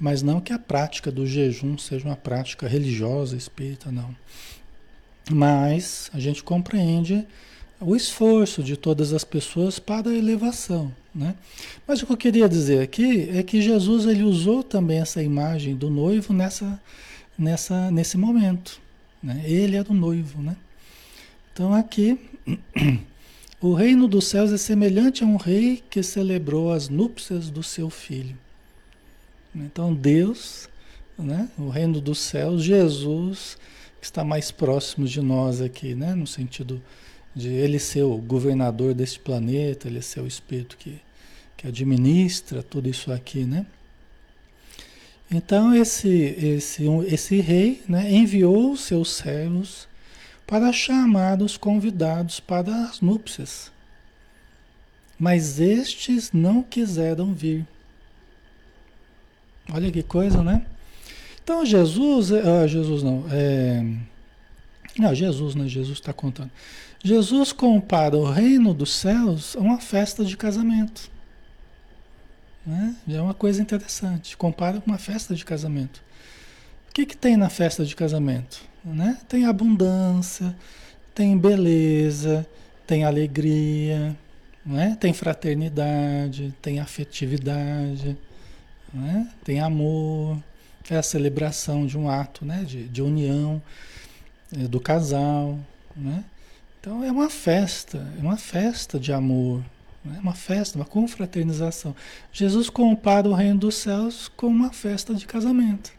Mas 0.00 0.22
não 0.22 0.40
que 0.40 0.52
a 0.52 0.58
prática 0.58 1.10
do 1.10 1.26
jejum 1.26 1.76
seja 1.76 2.06
uma 2.06 2.16
prática 2.16 2.66
religiosa, 2.66 3.36
espírita, 3.36 3.90
não. 3.90 4.14
Mas 5.30 6.10
a 6.14 6.18
gente 6.18 6.42
compreende 6.42 7.26
o 7.80 7.94
esforço 7.94 8.62
de 8.62 8.76
todas 8.76 9.12
as 9.12 9.24
pessoas 9.24 9.78
para 9.78 10.10
a 10.10 10.14
elevação, 10.14 10.92
né? 11.14 11.34
Mas 11.86 12.02
o 12.02 12.06
que 12.06 12.12
eu 12.12 12.16
queria 12.16 12.48
dizer 12.48 12.82
aqui 12.82 13.28
é 13.30 13.42
que 13.42 13.62
Jesus 13.62 14.04
ele 14.04 14.22
usou 14.22 14.62
também 14.62 15.00
essa 15.00 15.22
imagem 15.22 15.76
do 15.76 15.88
noivo 15.88 16.32
nessa, 16.32 16.80
nessa, 17.38 17.90
nesse 17.90 18.16
momento, 18.16 18.80
né? 19.22 19.42
Ele 19.44 19.76
era 19.76 19.90
o 19.90 19.94
noivo, 19.94 20.42
né? 20.42 20.56
Então 21.52 21.72
aqui 21.72 22.18
o 23.60 23.74
reino 23.74 24.08
dos 24.08 24.26
céus 24.26 24.52
é 24.52 24.58
semelhante 24.58 25.22
a 25.22 25.26
um 25.26 25.36
rei 25.36 25.82
que 25.88 26.02
celebrou 26.02 26.72
as 26.72 26.88
núpcias 26.88 27.48
do 27.48 27.62
seu 27.62 27.88
filho. 27.90 28.36
Então 29.54 29.94
Deus, 29.94 30.68
né, 31.18 31.48
o 31.56 31.68
reino 31.68 32.00
dos 32.00 32.18
céus, 32.18 32.62
Jesus 32.62 33.56
que 34.00 34.06
está 34.06 34.24
mais 34.24 34.50
próximo 34.50 35.06
de 35.06 35.20
nós 35.20 35.60
aqui, 35.60 35.94
né? 35.94 36.14
No 36.14 36.26
sentido 36.26 36.80
de 37.38 37.48
ele 37.48 37.78
ser 37.78 38.02
o 38.02 38.18
governador 38.18 38.92
deste 38.92 39.20
planeta, 39.20 39.86
ele 39.86 40.02
ser 40.02 40.20
o 40.20 40.26
espírito 40.26 40.76
que, 40.76 41.00
que 41.56 41.68
administra 41.68 42.62
tudo 42.62 42.88
isso 42.88 43.12
aqui, 43.12 43.44
né? 43.44 43.64
Então 45.30 45.74
esse 45.74 46.08
esse 46.08 46.84
esse 47.06 47.40
rei, 47.40 47.82
né, 47.88 48.10
enviou 48.10 48.72
os 48.72 48.80
seus 48.80 49.10
servos 49.10 49.86
para 50.46 50.72
chamar 50.72 51.40
os 51.42 51.56
convidados 51.56 52.40
para 52.40 52.74
as 52.84 53.00
núpcias. 53.00 53.70
Mas 55.18 55.60
estes 55.60 56.32
não 56.32 56.62
quiseram 56.62 57.34
vir. 57.34 57.66
Olha 59.70 59.92
que 59.92 60.02
coisa, 60.02 60.42
né? 60.42 60.64
Então 61.42 61.64
Jesus, 61.66 62.32
ah, 62.32 62.66
Jesus 62.66 63.02
não, 63.02 63.24
é, 63.30 63.84
não, 64.98 65.14
Jesus, 65.14 65.54
né? 65.54 65.68
Jesus 65.68 65.98
está 65.98 66.12
contando. 66.12 66.50
Jesus 67.08 67.52
compara 67.52 68.14
o 68.14 68.30
reino 68.30 68.74
dos 68.74 68.94
céus 68.94 69.56
a 69.56 69.60
uma 69.60 69.80
festa 69.80 70.22
de 70.22 70.36
casamento. 70.36 71.10
Né? 72.66 72.94
É 73.08 73.18
uma 73.18 73.32
coisa 73.32 73.62
interessante. 73.62 74.36
Compara 74.36 74.78
com 74.78 74.90
uma 74.90 74.98
festa 74.98 75.34
de 75.34 75.42
casamento. 75.42 76.02
O 76.90 76.92
que, 76.92 77.06
que 77.06 77.16
tem 77.16 77.34
na 77.34 77.48
festa 77.48 77.82
de 77.82 77.96
casamento? 77.96 78.62
Né? 78.84 79.16
Tem 79.26 79.46
abundância, 79.46 80.54
tem 81.14 81.38
beleza, 81.38 82.46
tem 82.86 83.04
alegria, 83.04 84.14
né? 84.64 84.94
tem 85.00 85.14
fraternidade, 85.14 86.54
tem 86.60 86.78
afetividade, 86.78 88.18
né? 88.92 89.32
tem 89.42 89.60
amor, 89.60 90.38
é 90.90 90.96
a 90.96 91.02
celebração 91.02 91.86
de 91.86 91.96
um 91.96 92.10
ato 92.10 92.44
né? 92.44 92.64
de, 92.64 92.86
de 92.86 93.00
união 93.00 93.62
é, 94.54 94.68
do 94.68 94.78
casal. 94.78 95.58
Né? 95.96 96.22
Então 96.80 97.02
é 97.02 97.10
uma 97.10 97.28
festa, 97.28 97.98
é 98.18 98.22
uma 98.22 98.36
festa 98.36 98.98
de 98.98 99.12
amor, 99.12 99.62
é 100.16 100.20
uma 100.20 100.34
festa, 100.34 100.78
uma 100.78 100.84
confraternização. 100.84 101.94
Jesus 102.32 102.70
compara 102.70 103.28
o 103.28 103.34
reino 103.34 103.58
dos 103.58 103.74
céus 103.76 104.28
com 104.28 104.46
uma 104.46 104.72
festa 104.72 105.14
de 105.14 105.26
casamento. 105.26 105.92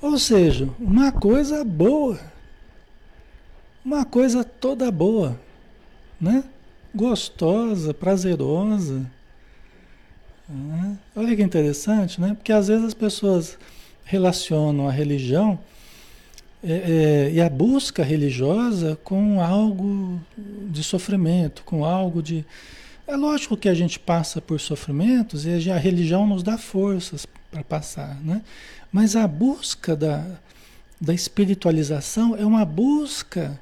Ou 0.00 0.18
seja, 0.18 0.68
uma 0.78 1.12
coisa 1.12 1.64
boa. 1.64 2.18
Uma 3.84 4.04
coisa 4.04 4.42
toda 4.42 4.90
boa, 4.90 5.38
né? 6.18 6.44
Gostosa, 6.94 7.92
prazerosa. 7.92 9.04
Né? 10.48 10.98
Olha 11.14 11.36
que 11.36 11.42
interessante, 11.42 12.20
né? 12.20 12.34
Porque 12.34 12.52
às 12.52 12.68
vezes 12.68 12.84
as 12.86 12.94
pessoas 12.94 13.58
relacionam 14.04 14.88
a 14.88 14.92
religião 14.92 15.58
é, 16.66 16.72
é, 16.72 17.30
e 17.32 17.40
a 17.40 17.48
busca 17.50 18.02
religiosa 18.02 18.98
com 19.04 19.40
algo 19.42 20.20
de 20.36 20.82
sofrimento, 20.82 21.62
com 21.64 21.84
algo 21.84 22.22
de 22.22 22.44
é 23.06 23.16
lógico 23.16 23.54
que 23.54 23.68
a 23.68 23.74
gente 23.74 23.98
passa 23.98 24.40
por 24.40 24.58
sofrimentos 24.58 25.44
e 25.44 25.70
a 25.70 25.76
religião 25.76 26.26
nos 26.26 26.42
dá 26.42 26.56
forças 26.56 27.26
para 27.50 27.62
passar, 27.62 28.18
né? 28.22 28.40
Mas 28.90 29.14
a 29.14 29.28
busca 29.28 29.94
da, 29.94 30.24
da 30.98 31.12
espiritualização 31.12 32.34
é 32.34 32.46
uma 32.46 32.64
busca 32.64 33.60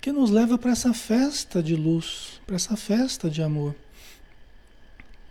que 0.00 0.12
nos 0.12 0.30
leva 0.30 0.58
para 0.58 0.72
essa 0.72 0.92
festa 0.92 1.62
de 1.62 1.74
luz, 1.74 2.40
para 2.46 2.56
essa 2.56 2.76
festa 2.76 3.30
de 3.30 3.42
amor. 3.42 3.74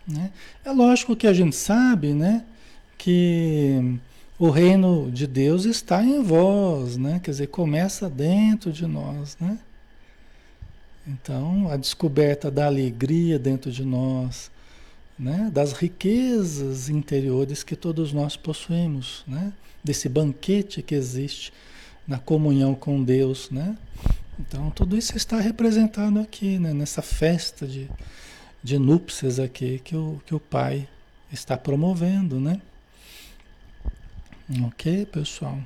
Né? 0.06 0.30
É 0.64 0.72
lógico 0.72 1.14
que 1.14 1.26
a 1.26 1.32
gente 1.32 1.54
sabe, 1.54 2.12
né, 2.12 2.44
que 2.98 3.98
o 4.38 4.50
reino 4.50 5.10
de 5.10 5.26
Deus 5.26 5.64
está 5.64 6.02
em 6.02 6.22
vós, 6.22 6.96
né? 6.96 7.20
Quer 7.22 7.30
dizer, 7.30 7.46
começa 7.48 8.08
dentro 8.08 8.72
de 8.72 8.86
nós, 8.86 9.36
né? 9.40 9.58
Então, 11.06 11.70
a 11.70 11.76
descoberta 11.76 12.50
da 12.50 12.66
alegria 12.66 13.38
dentro 13.38 13.70
de 13.70 13.84
nós, 13.84 14.50
né? 15.16 15.48
das 15.52 15.72
riquezas 15.72 16.88
interiores 16.88 17.62
que 17.62 17.76
todos 17.76 18.12
nós 18.12 18.36
possuímos, 18.36 19.22
né? 19.26 19.52
desse 19.84 20.08
banquete 20.08 20.82
que 20.82 20.96
existe 20.96 21.52
na 22.08 22.18
comunhão 22.18 22.74
com 22.74 23.04
Deus. 23.04 23.50
Né? 23.50 23.76
Então, 24.38 24.68
tudo 24.70 24.96
isso 24.96 25.16
está 25.16 25.38
representado 25.40 26.18
aqui, 26.18 26.58
né? 26.58 26.74
nessa 26.74 27.02
festa 27.02 27.68
de, 27.68 27.88
de 28.60 28.76
núpcias 28.76 29.38
aqui 29.38 29.78
que 29.78 29.94
o, 29.94 30.20
que 30.26 30.34
o 30.34 30.40
Pai 30.40 30.88
está 31.32 31.56
promovendo. 31.56 32.40
Né? 32.40 32.60
Ok, 34.64 35.06
pessoal? 35.06 35.58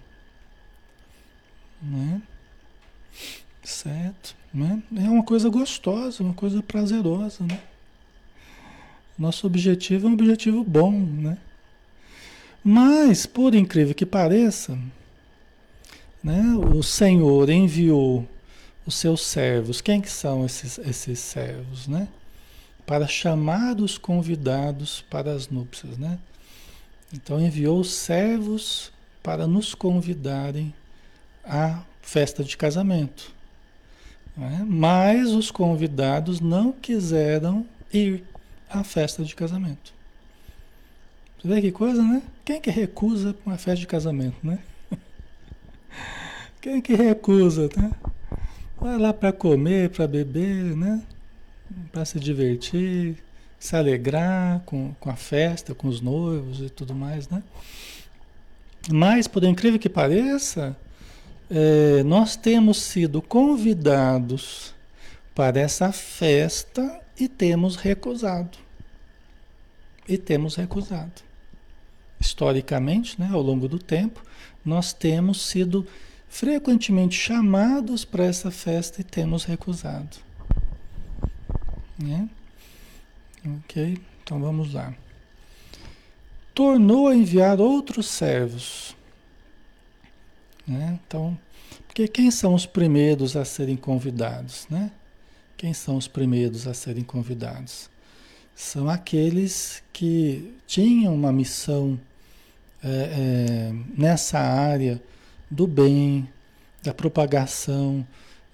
Né? 1.83 2.23
Certo? 3.63 4.35
Né? 4.53 4.83
É 4.97 5.09
uma 5.09 5.23
coisa 5.23 5.49
gostosa, 5.49 6.23
uma 6.23 6.35
coisa 6.35 6.63
prazerosa, 6.63 7.45
né? 7.45 7.61
Nosso 9.19 9.47
objetivo 9.47 10.07
é 10.07 10.11
um 10.11 10.15
objetivo 10.15 10.65
bom, 10.65 10.93
né? 10.93 11.37
Mas, 12.65 13.27
por 13.27 13.55
incrível 13.55 13.95
que 13.95 14.07
pareça, 14.07 14.79
né, 16.23 16.43
o 16.75 16.83
Senhor 16.83 17.49
enviou 17.51 18.27
os 18.87 18.95
seus 18.95 19.23
servos. 19.27 19.81
Quem 19.81 20.01
que 20.01 20.11
são 20.11 20.45
esses, 20.45 20.79
esses 20.79 21.19
servos, 21.19 21.87
né? 21.87 22.09
Para 22.87 23.07
chamar 23.07 23.79
os 23.79 23.99
convidados 23.99 25.05
para 25.11 25.33
as 25.33 25.49
núpcias, 25.49 25.97
né? 25.99 26.19
Então 27.13 27.41
enviou 27.41 27.81
os 27.81 27.93
servos 27.93 28.93
para 29.23 29.47
nos 29.47 29.75
convidarem 29.75 30.73
à 31.45 31.83
festa 32.01 32.45
de 32.45 32.57
casamento. 32.57 33.33
Né? 34.37 34.65
Mas 34.67 35.31
os 35.33 35.51
convidados 35.51 36.41
não 36.41 36.73
quiseram 36.73 37.67
ir 37.93 38.25
à 38.69 38.85
festa 38.85 39.25
de 39.25 39.35
casamento. 39.35 39.93
Você 41.41 41.49
vê 41.49 41.61
que 41.61 41.73
coisa, 41.73 42.03
né? 42.03 42.23
Quem 42.45 42.61
que 42.61 42.71
recusa 42.71 43.35
uma 43.45 43.57
festa 43.57 43.81
de 43.81 43.87
casamento, 43.87 44.37
né? 44.43 44.59
Quem 46.61 46.81
que 46.81 46.95
recusa, 46.95 47.69
né? 47.77 47.91
Vai 48.79 48.99
lá 48.99 49.13
para 49.13 49.33
comer, 49.33 49.91
para 49.91 50.07
beber, 50.07 50.77
né? 50.77 51.03
Para 51.91 52.05
se 52.05 52.21
divertir, 52.21 53.17
se 53.61 53.77
alegrar 53.77 54.61
com, 54.61 54.95
com 54.99 55.11
a 55.11 55.17
festa, 55.17 55.75
com 55.75 55.87
os 55.87 56.01
noivos 56.01 56.61
e 56.61 56.71
tudo 56.71 56.95
mais, 56.95 57.29
né? 57.29 57.43
Mas, 58.91 59.29
por 59.29 59.45
incrível 59.45 59.79
que 59.79 59.91
pareça, 59.91 60.75
é, 61.51 62.03
nós 62.03 62.37
temos 62.37 62.81
sido 62.81 63.21
convidados 63.21 64.75
para 65.35 65.61
essa 65.61 65.93
festa 65.93 67.01
e 67.19 67.29
temos 67.29 67.77
recusado. 67.77 68.57
E 70.09 70.17
temos 70.17 70.57
recusado. 70.57 71.23
Historicamente, 72.19 73.21
né, 73.21 73.29
ao 73.31 73.43
longo 73.43 73.69
do 73.69 73.79
tempo, 73.79 74.23
nós 74.65 74.95
temos 74.95 75.43
sido 75.47 75.87
frequentemente 76.29 77.15
chamados 77.19 78.07
para 78.07 78.25
essa 78.25 78.51
festa 78.51 79.03
e 79.03 79.05
temos 79.05 79.45
recusado. 79.45 80.17
Né? 81.99 82.29
Ok? 83.45 83.99
Então 84.23 84.41
vamos 84.41 84.73
lá. 84.73 84.95
Tornou 86.55 87.09
a 87.09 87.15
enviar 87.15 87.61
outros 87.61 88.07
servos 88.07 88.95
né? 90.71 90.99
Então, 91.07 91.37
porque 91.87 92.07
quem 92.07 92.31
são 92.31 92.55
os 92.55 92.67
primeiros 92.67 93.37
a 93.37 93.45
serem 93.45 93.77
convidados? 93.77 94.67
Né? 94.71 94.91
Quem 95.57 95.73
são 95.73 95.97
os 95.97 96.07
primeiros 96.07 96.67
a 96.67 96.75
serem 96.75 97.03
convidados? 97.03 97.91
São 98.55 98.89
aqueles 98.89 99.83
que 99.93 100.55
tinham 100.67 101.15
uma 101.15 101.33
missão 101.33 101.99
é, 102.83 102.89
é, 102.89 103.73
nessa 103.97 104.39
área 104.39 105.03
do 105.51 105.67
bem, 105.67 106.29
da 106.83 106.95
propagação 106.95 108.07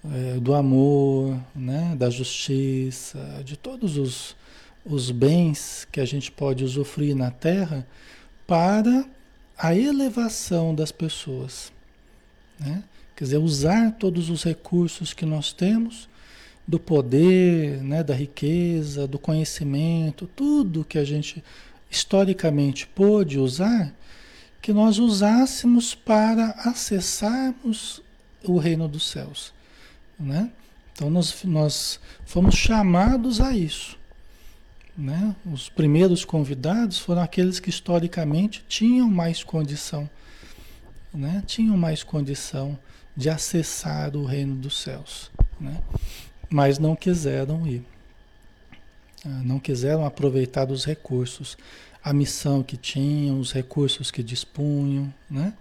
é, 0.05 0.38
do 0.40 0.55
amor, 0.55 1.38
né? 1.55 1.94
da 1.99 2.09
justiça, 2.09 3.42
de 3.44 3.57
todos 3.57 3.99
os, 3.99 4.36
os 4.87 5.11
bens 5.11 5.87
que 5.90 6.01
a 6.01 6.05
gente 6.05 6.31
pode 6.31 6.64
usufruir 6.64 7.16
na 7.16 7.31
Terra 7.31 7.87
para 8.46 9.05
a 9.59 9.75
elevação 9.75 10.75
das 10.75 10.92
pessoas. 10.92 11.72
Né? 12.59 12.85
Quer 13.16 13.25
dizer, 13.25 13.38
usar 13.38 13.92
todos 13.92 14.31
os 14.31 14.44
recursos 14.44 15.12
que 15.12 15.27
nós 15.27 15.53
temos, 15.53 16.09
do 16.66 16.79
poder, 16.81 17.81
né, 17.83 18.03
da 18.03 18.14
riqueza, 18.14 19.07
do 19.07 19.18
conhecimento, 19.18 20.29
tudo 20.35 20.85
que 20.85 20.99
a 20.99 21.05
gente 21.05 21.42
historicamente 21.88 22.87
pôde 22.88 23.38
usar, 23.38 23.94
que 24.61 24.72
nós 24.72 24.99
usássemos 24.99 25.94
para 25.94 26.51
acessarmos 26.64 28.03
o 28.42 28.59
reino 28.59 28.88
dos 28.88 29.09
céus. 29.09 29.53
Né? 30.18 30.51
Então 30.92 31.09
nós, 31.09 31.44
nós 31.44 32.01
fomos 32.25 32.57
chamados 32.57 33.40
a 33.40 33.57
isso. 33.57 33.96
Né? 34.96 35.35
Os 35.52 35.68
primeiros 35.68 36.24
convidados 36.24 36.98
foram 36.98 37.22
aqueles 37.22 37.61
que 37.61 37.68
historicamente 37.68 38.64
tinham 38.66 39.09
mais 39.09 39.44
condição 39.44 40.09
né, 41.16 41.42
tinham 41.46 41.76
mais 41.76 42.02
condição 42.02 42.78
de 43.16 43.30
acessar 43.30 44.14
o 44.14 44.24
reino 44.24 44.54
dos 44.54 44.78
céus, 44.78 45.30
né? 45.59 45.80
mas 46.50 46.78
não 46.78 46.94
quiseram 46.94 47.66
ir. 47.66 47.82
Ah, 49.24 49.42
não 49.42 49.59
quiseram 49.59 50.04
aproveitar 50.04 50.66
dos 50.66 50.85
recursos, 50.85 51.56
a 52.04 52.12
missão 52.12 52.62
que 52.62 52.76
tinham, 52.76 53.40
os 53.40 53.52
recursos 53.52 54.11
que 54.11 54.22
dispunham, 54.22 55.12
né? 55.30 55.54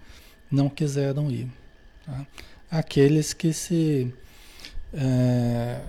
não 0.51 0.69
quiseram 0.69 1.31
ir. 1.31 1.47
Tá? 2.05 2.27
Aqueles 2.69 3.33
que 3.33 3.53
se, 3.53 4.13
é, 4.93 5.79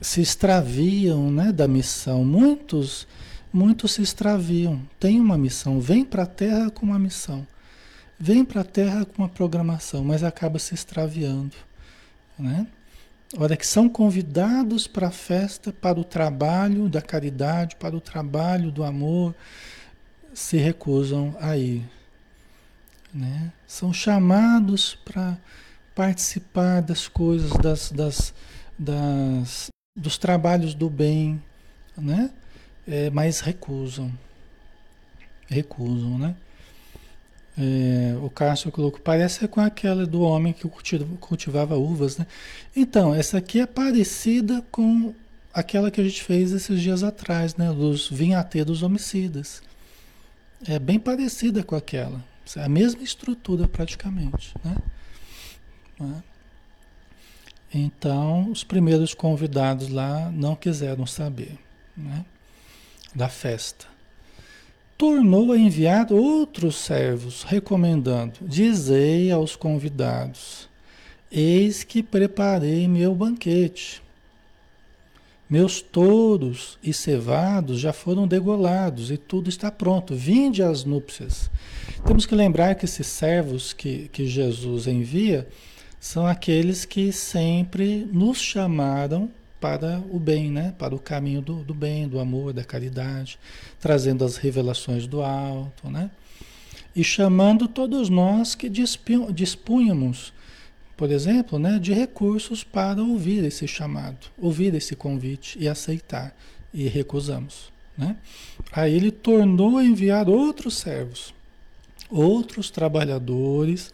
se 0.00 0.20
extraviam 0.20 1.30
né, 1.30 1.52
da 1.52 1.66
missão, 1.66 2.24
muitos, 2.24 3.06
muitos 3.52 3.92
se 3.92 4.02
extraviam. 4.02 4.80
Tem 4.98 5.20
uma 5.20 5.36
missão, 5.36 5.80
vem 5.80 6.04
para 6.04 6.22
a 6.22 6.26
Terra 6.26 6.70
com 6.70 6.86
uma 6.86 6.98
missão, 6.98 7.46
vem 8.18 8.44
para 8.44 8.60
a 8.60 8.64
Terra 8.64 9.04
com 9.04 9.22
uma 9.22 9.28
programação, 9.28 10.04
mas 10.04 10.22
acaba 10.22 10.58
se 10.58 10.74
extraviando. 10.74 11.56
Né? 12.38 12.66
Olha, 13.36 13.56
que 13.56 13.66
são 13.66 13.88
convidados 13.88 14.86
para 14.86 15.08
a 15.08 15.10
festa, 15.10 15.72
para 15.72 15.98
o 15.98 16.04
trabalho 16.04 16.88
da 16.88 17.02
caridade, 17.02 17.76
para 17.76 17.96
o 17.96 18.00
trabalho 18.00 18.70
do 18.70 18.84
amor, 18.84 19.34
se 20.32 20.56
recusam 20.56 21.36
a 21.40 21.56
ir. 21.56 21.84
Né? 23.12 23.52
São 23.66 23.92
chamados 23.92 24.94
para 24.94 25.36
participar 25.94 26.80
das 26.80 27.08
coisas, 27.08 27.50
das, 27.58 27.90
das, 27.90 28.34
das, 28.78 29.68
dos 29.98 30.16
trabalhos 30.16 30.74
do 30.74 30.88
bem, 30.88 31.42
né? 31.96 32.30
É, 32.86 33.10
mas 33.10 33.40
recusam. 33.40 34.10
Recusam, 35.48 36.16
né? 36.18 36.36
É, 37.58 38.16
o 38.22 38.30
Cássio 38.30 38.70
colocou, 38.70 39.00
parece 39.00 39.46
com 39.48 39.60
aquela 39.60 40.06
do 40.06 40.22
homem 40.22 40.52
que 40.52 40.68
cultivava 41.18 41.76
uvas, 41.76 42.16
né? 42.16 42.26
Então, 42.74 43.12
essa 43.12 43.38
aqui 43.38 43.60
é 43.60 43.66
parecida 43.66 44.64
com 44.70 45.12
aquela 45.52 45.90
que 45.90 46.00
a 46.00 46.04
gente 46.04 46.22
fez 46.22 46.52
esses 46.52 46.80
dias 46.80 47.02
atrás, 47.02 47.56
né? 47.56 47.72
Dos 47.72 48.08
vinhateiros 48.08 48.84
homicidas. 48.84 49.60
É 50.66 50.78
bem 50.78 51.00
parecida 51.00 51.64
com 51.64 51.74
aquela. 51.74 52.24
É 52.56 52.62
a 52.62 52.68
mesma 52.68 53.02
estrutura 53.02 53.66
praticamente, 53.66 54.54
né? 54.64 54.76
né? 56.00 56.22
Então, 57.72 58.50
os 58.50 58.64
primeiros 58.64 59.12
convidados 59.14 59.88
lá 59.88 60.30
não 60.30 60.56
quiseram 60.56 61.06
saber, 61.06 61.58
né? 61.96 62.24
Da 63.14 63.28
festa 63.28 63.98
tornou 64.98 65.52
a 65.52 65.56
enviar 65.56 66.12
outros 66.12 66.74
servos, 66.74 67.44
recomendando: 67.44 68.34
Dizei 68.42 69.30
aos 69.30 69.54
convidados: 69.54 70.68
Eis 71.30 71.84
que 71.84 72.02
preparei 72.02 72.88
meu 72.88 73.14
banquete. 73.14 74.02
Meus 75.48 75.80
touros 75.80 76.78
e 76.82 76.92
cevados 76.92 77.80
já 77.80 77.90
foram 77.90 78.28
degolados 78.28 79.10
e 79.10 79.16
tudo 79.16 79.48
está 79.48 79.70
pronto. 79.70 80.14
Vinde 80.14 80.62
às 80.62 80.84
núpcias. 80.84 81.50
Temos 82.04 82.26
que 82.26 82.34
lembrar 82.34 82.74
que 82.74 82.84
esses 82.84 83.06
servos 83.06 83.72
que, 83.72 84.08
que 84.08 84.26
Jesus 84.26 84.86
envia 84.86 85.48
são 86.00 86.26
aqueles 86.26 86.84
que 86.84 87.12
sempre 87.12 88.08
nos 88.12 88.38
chamaram 88.38 89.30
para 89.60 90.02
o 90.10 90.18
bem, 90.18 90.50
né? 90.50 90.74
para 90.78 90.94
o 90.94 90.98
caminho 90.98 91.40
do, 91.40 91.64
do 91.64 91.74
bem, 91.74 92.06
do 92.06 92.20
amor, 92.20 92.52
da 92.52 92.64
caridade, 92.64 93.38
trazendo 93.80 94.24
as 94.24 94.36
revelações 94.36 95.06
do 95.06 95.22
alto, 95.22 95.90
né? 95.90 96.10
e 96.94 97.04
chamando 97.04 97.68
todos 97.68 98.08
nós 98.08 98.54
que 98.54 98.68
dispunhamos, 98.68 100.32
por 100.96 101.10
exemplo, 101.10 101.58
né, 101.58 101.78
de 101.78 101.92
recursos 101.92 102.64
para 102.64 103.00
ouvir 103.00 103.44
esse 103.44 103.68
chamado, 103.68 104.26
ouvir 104.36 104.74
esse 104.74 104.96
convite 104.96 105.56
e 105.60 105.68
aceitar, 105.68 106.34
e 106.74 106.88
recusamos. 106.88 107.72
Né? 107.96 108.16
Aí 108.72 108.94
ele 108.94 109.12
tornou 109.12 109.78
a 109.78 109.84
enviar 109.84 110.28
outros 110.28 110.76
servos, 110.76 111.32
outros 112.10 112.70
trabalhadores, 112.70 113.92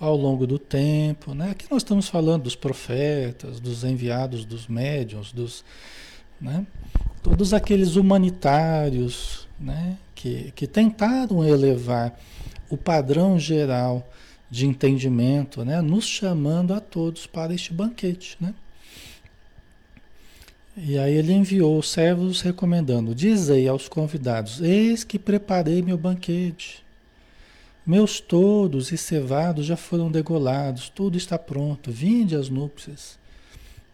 ao 0.00 0.16
longo 0.16 0.46
do 0.46 0.58
tempo. 0.58 1.34
Né? 1.34 1.50
Aqui 1.50 1.66
nós 1.70 1.82
estamos 1.82 2.08
falando 2.08 2.44
dos 2.44 2.56
profetas, 2.56 3.60
dos 3.60 3.84
enviados, 3.84 4.46
dos 4.46 4.66
médiuns, 4.66 5.30
dos, 5.30 5.62
né? 6.40 6.66
todos 7.22 7.52
aqueles 7.52 7.96
humanitários 7.96 9.46
né? 9.60 9.98
que, 10.14 10.52
que 10.56 10.66
tentaram 10.66 11.44
elevar 11.44 12.18
o 12.70 12.78
padrão 12.78 13.38
geral 13.38 14.08
de 14.50 14.66
entendimento, 14.66 15.64
né? 15.64 15.82
nos 15.82 16.06
chamando 16.06 16.72
a 16.72 16.80
todos 16.80 17.26
para 17.26 17.52
este 17.54 17.74
banquete. 17.74 18.38
Né? 18.40 18.54
E 20.76 20.98
aí 20.98 21.14
ele 21.14 21.32
enviou 21.34 21.78
os 21.78 21.90
servos 21.90 22.40
recomendando: 22.40 23.14
Dizei 23.14 23.68
aos 23.68 23.86
convidados: 23.86 24.62
Eis 24.62 25.04
que 25.04 25.18
preparei 25.18 25.82
meu 25.82 25.98
banquete 25.98 26.82
meus 27.86 28.20
todos 28.20 28.92
e 28.92 28.96
cevados 28.96 29.66
já 29.66 29.76
foram 29.76 30.10
degolados, 30.10 30.88
tudo 30.88 31.16
está 31.16 31.38
pronto, 31.38 31.90
vinde 31.90 32.36
às 32.36 32.48
núpcias. 32.48 33.18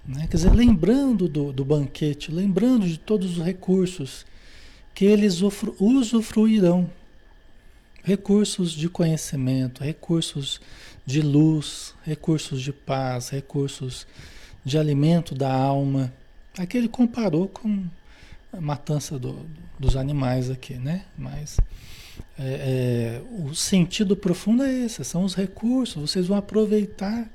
Né? 0.07 0.27
Quer 0.31 0.37
dizer, 0.37 0.53
lembrando 0.53 1.29
do, 1.29 1.53
do 1.53 1.65
banquete, 1.65 2.31
lembrando 2.31 2.87
de 2.87 2.99
todos 2.99 3.39
os 3.39 3.45
recursos 3.45 4.25
que 4.95 5.05
eles 5.05 5.41
usufruirão 5.79 6.91
recursos 8.07 8.71
de 8.71 8.89
conhecimento, 8.89 9.83
recursos 9.83 10.61
de 11.05 11.21
luz, 11.21 11.93
recursos 12.05 12.63
de 12.63 12.73
paz, 12.73 13.31
recursos 13.31 14.07
de 14.65 14.79
alimento 14.79 15.35
da 15.35 15.53
alma. 15.53 16.13
Aqui 16.57 16.79
ele 16.79 16.89
comparou 16.89 17.49
com 17.49 17.85
a 18.53 18.61
matança 18.61 19.19
do, 19.19 19.45
dos 19.77 19.97
animais 19.97 20.49
aqui, 20.51 20.75
né? 20.75 21.05
Mas 21.19 21.59
é, 22.39 23.21
é, 23.21 23.23
o 23.43 23.55
sentido 23.55 24.17
profundo 24.17 24.63
é 24.63 24.73
esse, 24.73 25.05
são 25.05 25.25
os 25.25 25.35
recursos. 25.35 26.11
Vocês 26.11 26.27
vão 26.27 26.37
aproveitar 26.37 27.29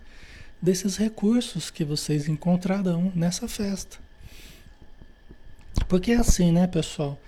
desses 0.61 0.95
recursos 0.97 1.71
que 1.71 1.83
vocês 1.83 2.27
encontrarão 2.27 3.11
nessa 3.15 3.47
festa. 3.47 3.97
Porque 5.87 6.11
é 6.11 6.17
assim, 6.17 6.51
né, 6.51 6.67
pessoal? 6.67 7.19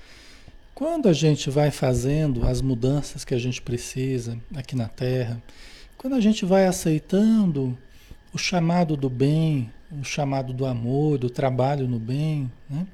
Quando 0.76 1.08
a 1.08 1.14
gente 1.14 1.50
vai 1.50 1.72
fazendo 1.72 2.46
as 2.48 2.62
mudanças 2.62 3.24
que 3.24 3.34
a 3.34 3.40
gente 3.40 3.62
precisa 3.62 4.38
aqui 4.56 4.76
na 4.76 4.88
Terra, 4.88 5.42
quando 5.98 6.16
a 6.16 6.20
gente 6.20 6.46
vai 6.46 6.66
aceitando 6.66 7.78
o 8.34 8.38
chamado 8.38 8.98
do 8.98 9.10
bem, 9.10 9.72
o 9.92 10.04
chamado 10.04 10.52
do 10.54 10.66
amor, 10.66 11.18
do 11.18 11.30
trabalho 11.30 11.88
no 11.88 12.00
bem, 12.00 12.52
né? 12.70 12.88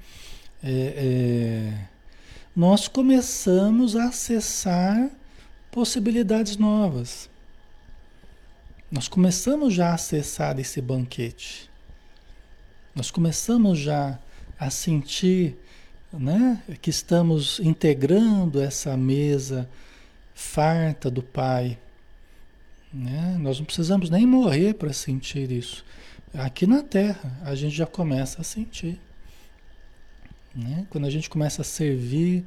É, 0.62 0.72
é, 0.72 1.74
nós 2.56 2.88
começamos 2.88 3.96
a 3.96 4.06
acessar 4.06 5.10
possibilidades 5.72 6.58
novas. 6.58 7.30
Nós 8.92 9.08
começamos 9.08 9.74
já 9.74 9.92
a 9.92 9.94
acessar 9.94 10.60
esse 10.60 10.82
banquete. 10.82 11.70
Nós 12.96 13.12
começamos 13.12 13.78
já 13.78 14.20
a 14.60 14.70
sentir 14.70 15.56
né, 16.12 16.62
que 16.82 16.90
estamos 16.90 17.60
integrando 17.60 18.60
essa 18.60 18.98
mesa 18.98 19.70
farta 20.34 21.10
do 21.10 21.22
Pai. 21.22 21.78
Né? 22.92 23.38
Nós 23.40 23.60
não 23.60 23.66
precisamos 23.66 24.10
nem 24.10 24.26
morrer 24.26 24.74
para 24.74 24.92
sentir 24.92 25.52
isso. 25.52 25.86
Aqui 26.34 26.66
na 26.66 26.82
Terra 26.82 27.40
a 27.44 27.54
gente 27.54 27.76
já 27.76 27.86
começa 27.86 28.42
a 28.42 28.44
sentir. 28.44 29.00
Né? 30.56 30.86
Quando 30.90 31.06
a 31.06 31.10
gente 31.10 31.30
começa 31.30 31.62
a 31.62 31.66
servir 31.66 32.44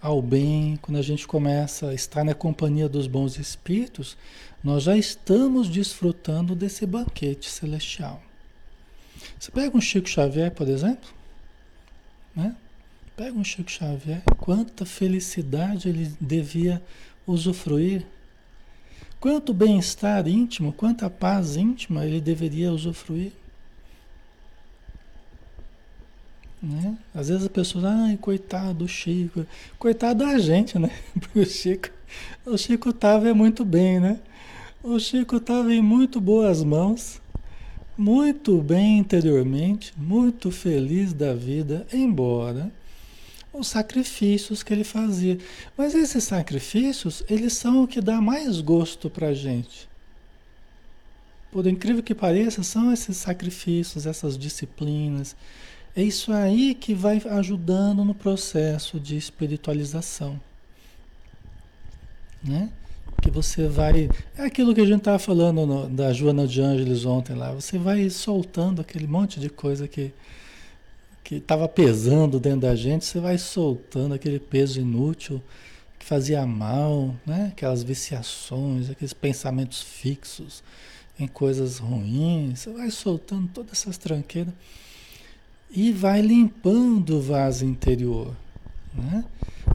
ao 0.00 0.20
bem, 0.20 0.78
quando 0.82 0.98
a 0.98 1.02
gente 1.02 1.26
começa 1.26 1.88
a 1.88 1.94
estar 1.94 2.24
na 2.24 2.34
companhia 2.34 2.88
dos 2.88 3.06
bons 3.06 3.38
espíritos, 3.38 4.16
nós 4.62 4.84
já 4.84 4.96
estamos 4.96 5.68
desfrutando 5.68 6.54
desse 6.54 6.86
banquete 6.86 7.48
celestial. 7.50 8.22
Você 9.38 9.50
pega 9.50 9.76
um 9.76 9.80
Chico 9.80 10.08
Xavier, 10.08 10.50
por 10.50 10.68
exemplo, 10.68 11.08
né? 12.34 12.54
Pega 13.16 13.38
um 13.38 13.44
Chico 13.44 13.70
Xavier, 13.70 14.22
quanta 14.38 14.84
felicidade 14.84 15.88
ele 15.88 16.12
devia 16.20 16.82
usufruir, 17.26 18.04
quanto 19.18 19.54
bem-estar 19.54 20.28
íntimo, 20.28 20.72
quanta 20.72 21.08
paz 21.08 21.56
íntima 21.56 22.04
ele 22.04 22.20
deveria 22.20 22.70
usufruir. 22.70 23.32
Né? 26.66 26.98
Às 27.14 27.28
vezes 27.28 27.46
a 27.46 27.50
pessoa, 27.50 27.88
ai, 27.88 28.16
coitado 28.16 28.74
do 28.74 28.88
Chico. 28.88 29.46
Coitado 29.78 30.24
da 30.24 30.36
gente, 30.38 30.78
né? 30.78 30.90
Porque 31.14 31.38
o 31.38 31.46
Chico, 31.46 31.88
o 32.44 32.58
Chico 32.58 32.90
estava 32.90 33.32
muito 33.32 33.64
bem, 33.64 34.00
né? 34.00 34.18
O 34.82 34.98
Chico 34.98 35.36
estava 35.36 35.72
em 35.72 35.80
muito 35.80 36.20
boas 36.20 36.64
mãos, 36.64 37.20
muito 37.96 38.60
bem 38.60 38.98
interiormente, 38.98 39.92
muito 39.96 40.50
feliz 40.50 41.12
da 41.12 41.34
vida, 41.34 41.86
embora 41.92 42.72
os 43.52 43.68
sacrifícios 43.68 44.62
que 44.62 44.72
ele 44.72 44.84
fazia. 44.84 45.38
Mas 45.76 45.94
esses 45.94 46.24
sacrifícios, 46.24 47.22
eles 47.28 47.52
são 47.52 47.84
o 47.84 47.88
que 47.88 48.00
dá 48.00 48.20
mais 48.20 48.60
gosto 48.60 49.08
para 49.08 49.32
gente. 49.32 49.88
por 51.50 51.66
incrível 51.66 52.02
que 52.02 52.14
pareça, 52.14 52.62
são 52.62 52.92
esses 52.92 53.16
sacrifícios, 53.16 54.04
essas 54.04 54.36
disciplinas. 54.36 55.34
É 55.96 56.02
isso 56.02 56.30
aí 56.30 56.74
que 56.74 56.92
vai 56.92 57.22
ajudando 57.30 58.04
no 58.04 58.14
processo 58.14 59.00
de 59.00 59.16
espiritualização. 59.16 60.38
Né? 62.44 62.70
Que 63.22 63.30
você 63.30 63.66
vai. 63.66 64.10
É 64.36 64.42
aquilo 64.42 64.74
que 64.74 64.82
a 64.82 64.84
gente 64.84 64.98
estava 64.98 65.18
falando 65.18 65.64
no, 65.64 65.88
da 65.88 66.12
Joana 66.12 66.46
de 66.46 66.60
Ângeles 66.60 67.06
ontem 67.06 67.34
lá. 67.34 67.50
Você 67.52 67.78
vai 67.78 68.10
soltando 68.10 68.82
aquele 68.82 69.06
monte 69.06 69.40
de 69.40 69.48
coisa 69.48 69.88
que 69.88 70.12
que 71.24 71.36
estava 71.36 71.66
pesando 71.66 72.38
dentro 72.38 72.60
da 72.60 72.76
gente, 72.76 73.04
você 73.04 73.18
vai 73.18 73.36
soltando 73.36 74.14
aquele 74.14 74.38
peso 74.38 74.80
inútil 74.80 75.42
que 75.98 76.06
fazia 76.06 76.46
mal, 76.46 77.16
né? 77.26 77.48
aquelas 77.52 77.82
viciações, 77.82 78.88
aqueles 78.88 79.12
pensamentos 79.12 79.82
fixos 79.82 80.62
em 81.18 81.26
coisas 81.26 81.78
ruins, 81.78 82.60
você 82.60 82.70
vai 82.70 82.92
soltando 82.92 83.48
todas 83.52 83.72
essas 83.72 83.98
tranqueiras 83.98 84.54
e 85.70 85.92
vai 85.92 86.20
limpando 86.20 87.18
o 87.18 87.20
vaso 87.20 87.64
interior. 87.64 88.34
Né? 88.94 89.24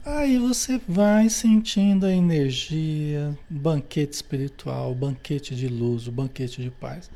Aí 0.04 0.38
você 0.38 0.80
vai 0.88 1.28
sentindo 1.28 2.06
a 2.06 2.12
energia, 2.12 3.38
banquete 3.48 4.14
espiritual, 4.14 4.94
banquete 4.94 5.54
de 5.54 5.68
luz, 5.68 6.08
banquete 6.08 6.60
de 6.62 6.70
paz. 6.70 7.10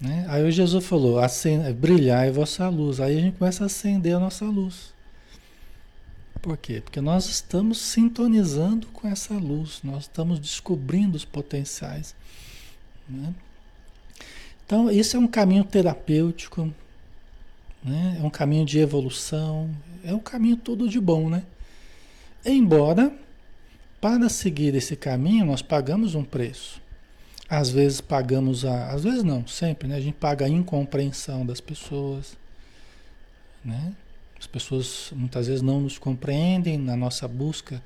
Né? 0.00 0.24
Aí 0.28 0.50
Jesus 0.50 0.84
falou, 0.86 1.20
brilhar 1.78 2.26
é 2.26 2.30
vossa 2.30 2.68
luz. 2.68 3.00
Aí 3.00 3.18
a 3.18 3.20
gente 3.20 3.36
começa 3.36 3.64
a 3.64 3.66
acender 3.66 4.16
a 4.16 4.20
nossa 4.20 4.46
luz. 4.46 4.94
Por 6.40 6.56
quê? 6.56 6.80
Porque 6.80 7.02
nós 7.02 7.26
estamos 7.26 7.78
sintonizando 7.78 8.86
com 8.86 9.06
essa 9.06 9.34
luz, 9.34 9.80
nós 9.84 10.04
estamos 10.04 10.38
descobrindo 10.38 11.16
os 11.16 11.24
potenciais. 11.24 12.14
Né? 13.06 13.34
Então, 14.64 14.90
esse 14.90 15.16
é 15.16 15.18
um 15.18 15.26
caminho 15.26 15.64
terapêutico, 15.64 16.72
né? 17.82 18.18
é 18.20 18.24
um 18.24 18.30
caminho 18.30 18.64
de 18.64 18.78
evolução, 18.78 19.70
é 20.04 20.14
um 20.14 20.18
caminho 20.18 20.56
todo 20.56 20.88
de 20.88 21.00
bom, 21.00 21.28
né? 21.28 21.42
Embora, 22.44 23.12
para 24.00 24.28
seguir 24.28 24.74
esse 24.74 24.96
caminho, 24.96 25.44
nós 25.44 25.60
pagamos 25.60 26.14
um 26.14 26.24
preço. 26.24 26.80
Às 27.48 27.70
vezes 27.70 28.00
pagamos 28.00 28.64
a. 28.64 28.92
Às 28.92 29.04
vezes 29.04 29.22
não, 29.22 29.46
sempre, 29.46 29.88
né? 29.88 29.96
A 29.96 30.00
gente 30.00 30.14
paga 30.14 30.46
a 30.46 30.48
incompreensão 30.48 31.44
das 31.44 31.60
pessoas. 31.60 32.36
Né? 33.64 33.92
As 34.38 34.46
pessoas 34.46 35.12
muitas 35.14 35.48
vezes 35.48 35.60
não 35.60 35.80
nos 35.80 35.98
compreendem 35.98 36.78
na 36.78 36.96
nossa 36.96 37.28
busca 37.28 37.82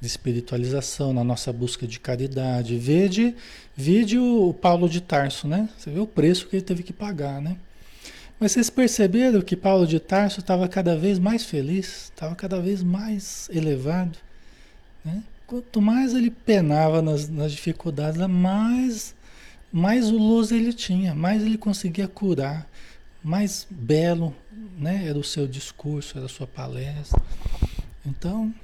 de 0.00 0.06
espiritualização, 0.06 1.12
na 1.12 1.24
nossa 1.24 1.52
busca 1.52 1.86
de 1.88 1.98
caridade. 1.98 2.78
Vede, 2.78 3.34
vede 3.74 4.16
o 4.16 4.54
Paulo 4.54 4.88
de 4.88 5.00
Tarso, 5.00 5.48
né? 5.48 5.68
Você 5.76 5.90
vê 5.90 5.98
o 5.98 6.06
preço 6.06 6.46
que 6.46 6.56
ele 6.56 6.62
teve 6.62 6.84
que 6.84 6.92
pagar, 6.92 7.40
né? 7.42 7.56
Mas 8.38 8.52
vocês 8.52 8.70
perceberam 8.70 9.40
que 9.40 9.56
Paulo 9.56 9.86
de 9.86 9.98
Tarso 9.98 10.40
estava 10.40 10.68
cada 10.68 10.96
vez 10.96 11.18
mais 11.18 11.44
feliz, 11.44 12.04
estava 12.04 12.34
cada 12.36 12.60
vez 12.60 12.82
mais 12.82 13.48
elevado, 13.52 14.16
né? 15.04 15.22
Quanto 15.46 15.80
mais 15.80 16.14
ele 16.14 16.30
penava 16.30 17.00
nas, 17.00 17.28
nas 17.28 17.52
dificuldades, 17.52 18.20
mais, 18.28 19.14
mais 19.72 20.10
luz 20.10 20.52
ele 20.52 20.72
tinha, 20.72 21.14
mais 21.14 21.42
ele 21.42 21.56
conseguia 21.56 22.06
curar, 22.06 22.68
mais 23.24 23.66
belo 23.70 24.34
né, 24.78 25.06
era 25.06 25.18
o 25.18 25.24
seu 25.24 25.46
discurso, 25.46 26.16
era 26.16 26.26
a 26.26 26.28
sua 26.28 26.46
palestra. 26.46 27.20
Então, 28.06 28.54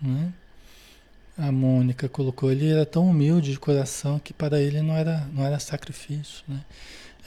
né? 0.00 0.32
A 1.36 1.52
Mônica 1.52 2.08
colocou, 2.08 2.50
ele 2.50 2.68
era 2.68 2.84
tão 2.84 3.08
humilde 3.08 3.52
de 3.52 3.58
coração 3.60 4.18
que 4.18 4.32
para 4.32 4.60
ele 4.60 4.82
não 4.82 4.96
era, 4.96 5.28
não 5.32 5.44
era 5.44 5.58
sacrifício, 5.60 6.42
né? 6.48 6.64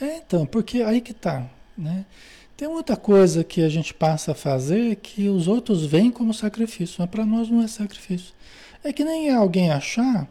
É, 0.02 0.16
então, 0.16 0.44
porque 0.44 0.82
aí 0.82 1.00
que 1.00 1.14
tá, 1.14 1.48
né? 1.78 2.04
Tem 2.56 2.66
muita 2.68 2.96
coisa 2.96 3.44
que 3.44 3.62
a 3.62 3.68
gente 3.68 3.94
passa 3.94 4.32
a 4.32 4.34
fazer 4.34 4.96
que 4.96 5.28
os 5.28 5.46
outros 5.46 5.86
veem 5.86 6.10
como 6.10 6.34
sacrifício, 6.34 6.96
mas 6.98 7.08
para 7.08 7.24
nós 7.24 7.48
não 7.48 7.62
é 7.62 7.68
sacrifício. 7.68 8.34
É 8.82 8.92
que 8.92 9.04
nem 9.04 9.30
alguém 9.30 9.70
achar 9.70 10.28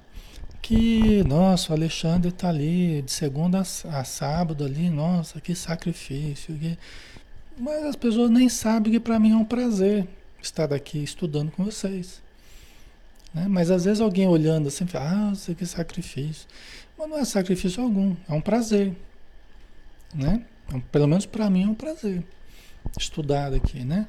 que, 0.62 1.23
nossa, 1.23 1.71
o 1.71 1.75
Alexandre 1.75 2.29
está 2.29 2.49
ali 2.49 3.01
de 3.01 3.12
segunda 3.13 3.62
a 3.62 4.03
sábado 4.03 4.65
ali, 4.65 4.89
nossa, 4.89 5.39
que 5.39 5.55
sacrifício. 5.55 6.53
Que... 6.55 6.77
Mas 7.57 7.86
as 7.86 7.95
pessoas 7.95 8.29
nem 8.29 8.49
sabem 8.49 8.91
que 8.91 8.99
para 8.99 9.19
mim 9.19 9.31
é 9.31 9.38
um 9.38 9.45
prazer 9.45 10.05
estar 10.41 10.73
aqui 10.73 11.01
estudando 11.01 11.49
com 11.49 11.63
vocês. 11.63 12.21
Né? 13.34 13.47
Mas 13.47 13.71
às 13.71 13.86
vezes 13.86 14.01
alguém 14.01 14.27
olhando 14.27 14.67
assim, 14.67 14.86
fala, 14.86 15.31
ah, 15.31 15.53
é 15.62 15.65
sacrifício. 15.65 16.45
Mas 16.97 17.10
não 17.10 17.17
é 17.17 17.23
sacrifício 17.23 17.81
algum, 17.81 18.17
é 18.27 18.34
um 18.34 18.41
prazer. 18.41 18.93
Né? 20.13 20.45
Então, 20.67 20.80
pelo 20.91 21.08
menos 21.08 21.26
para 21.26 21.50
mim 21.50 21.63
é 21.63 21.67
um 21.67 21.74
prazer 21.74 22.24
estudar 22.97 23.54
aqui, 23.54 23.84
né? 23.84 24.08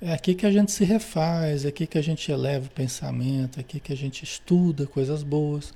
É 0.00 0.12
aqui 0.12 0.34
que 0.34 0.44
a 0.44 0.50
gente 0.50 0.70
se 0.70 0.84
refaz, 0.84 1.64
é 1.64 1.68
aqui 1.68 1.86
que 1.86 1.96
a 1.96 2.02
gente 2.02 2.30
eleva 2.30 2.66
o 2.66 2.70
pensamento, 2.70 3.58
é 3.58 3.60
aqui 3.60 3.80
que 3.80 3.92
a 3.92 3.96
gente 3.96 4.22
estuda 4.22 4.86
coisas 4.86 5.22
boas. 5.22 5.72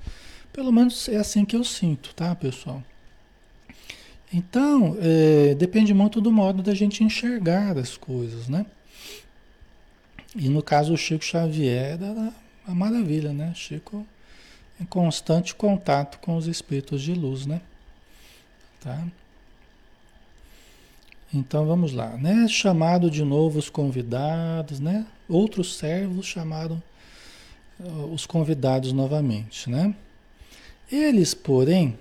Pelo 0.53 0.71
menos 0.71 1.07
é 1.09 1.15
assim 1.15 1.45
que 1.45 1.55
eu 1.55 1.63
sinto, 1.63 2.13
tá, 2.13 2.35
pessoal? 2.35 2.83
Então, 4.31 4.95
é, 5.01 5.55
depende 5.55 5.93
muito 5.93 6.21
do 6.21 6.31
modo 6.31 6.61
da 6.61 6.75
gente 6.75 7.03
enxergar 7.03 7.77
as 7.77 7.97
coisas, 7.97 8.47
né? 8.47 8.65
E 10.35 10.47
no 10.47 10.61
caso 10.61 10.93
o 10.93 10.97
Chico 10.97 11.23
Xavier 11.23 11.93
era 11.93 12.31
uma 12.67 12.75
maravilha, 12.75 13.33
né? 13.33 13.51
Chico 13.55 14.05
em 14.79 14.85
constante 14.85 15.55
contato 15.55 16.19
com 16.19 16.37
os 16.37 16.47
espíritos 16.47 17.01
de 17.01 17.13
luz, 17.13 17.47
né? 17.47 17.61
Tá? 18.79 19.07
Então 21.33 21.65
vamos 21.65 21.93
lá, 21.93 22.17
né? 22.17 22.47
Chamado 22.47 23.09
de 23.11 23.23
novo 23.23 23.59
os 23.59 23.69
convidados, 23.69 24.79
né? 24.79 25.05
Outros 25.27 25.75
servos 25.75 26.25
chamaram 26.25 26.81
uh, 27.79 28.13
os 28.13 28.25
convidados 28.25 28.91
novamente, 28.91 29.69
né? 29.69 29.93
Eles, 30.91 31.35
porém, 31.35 31.97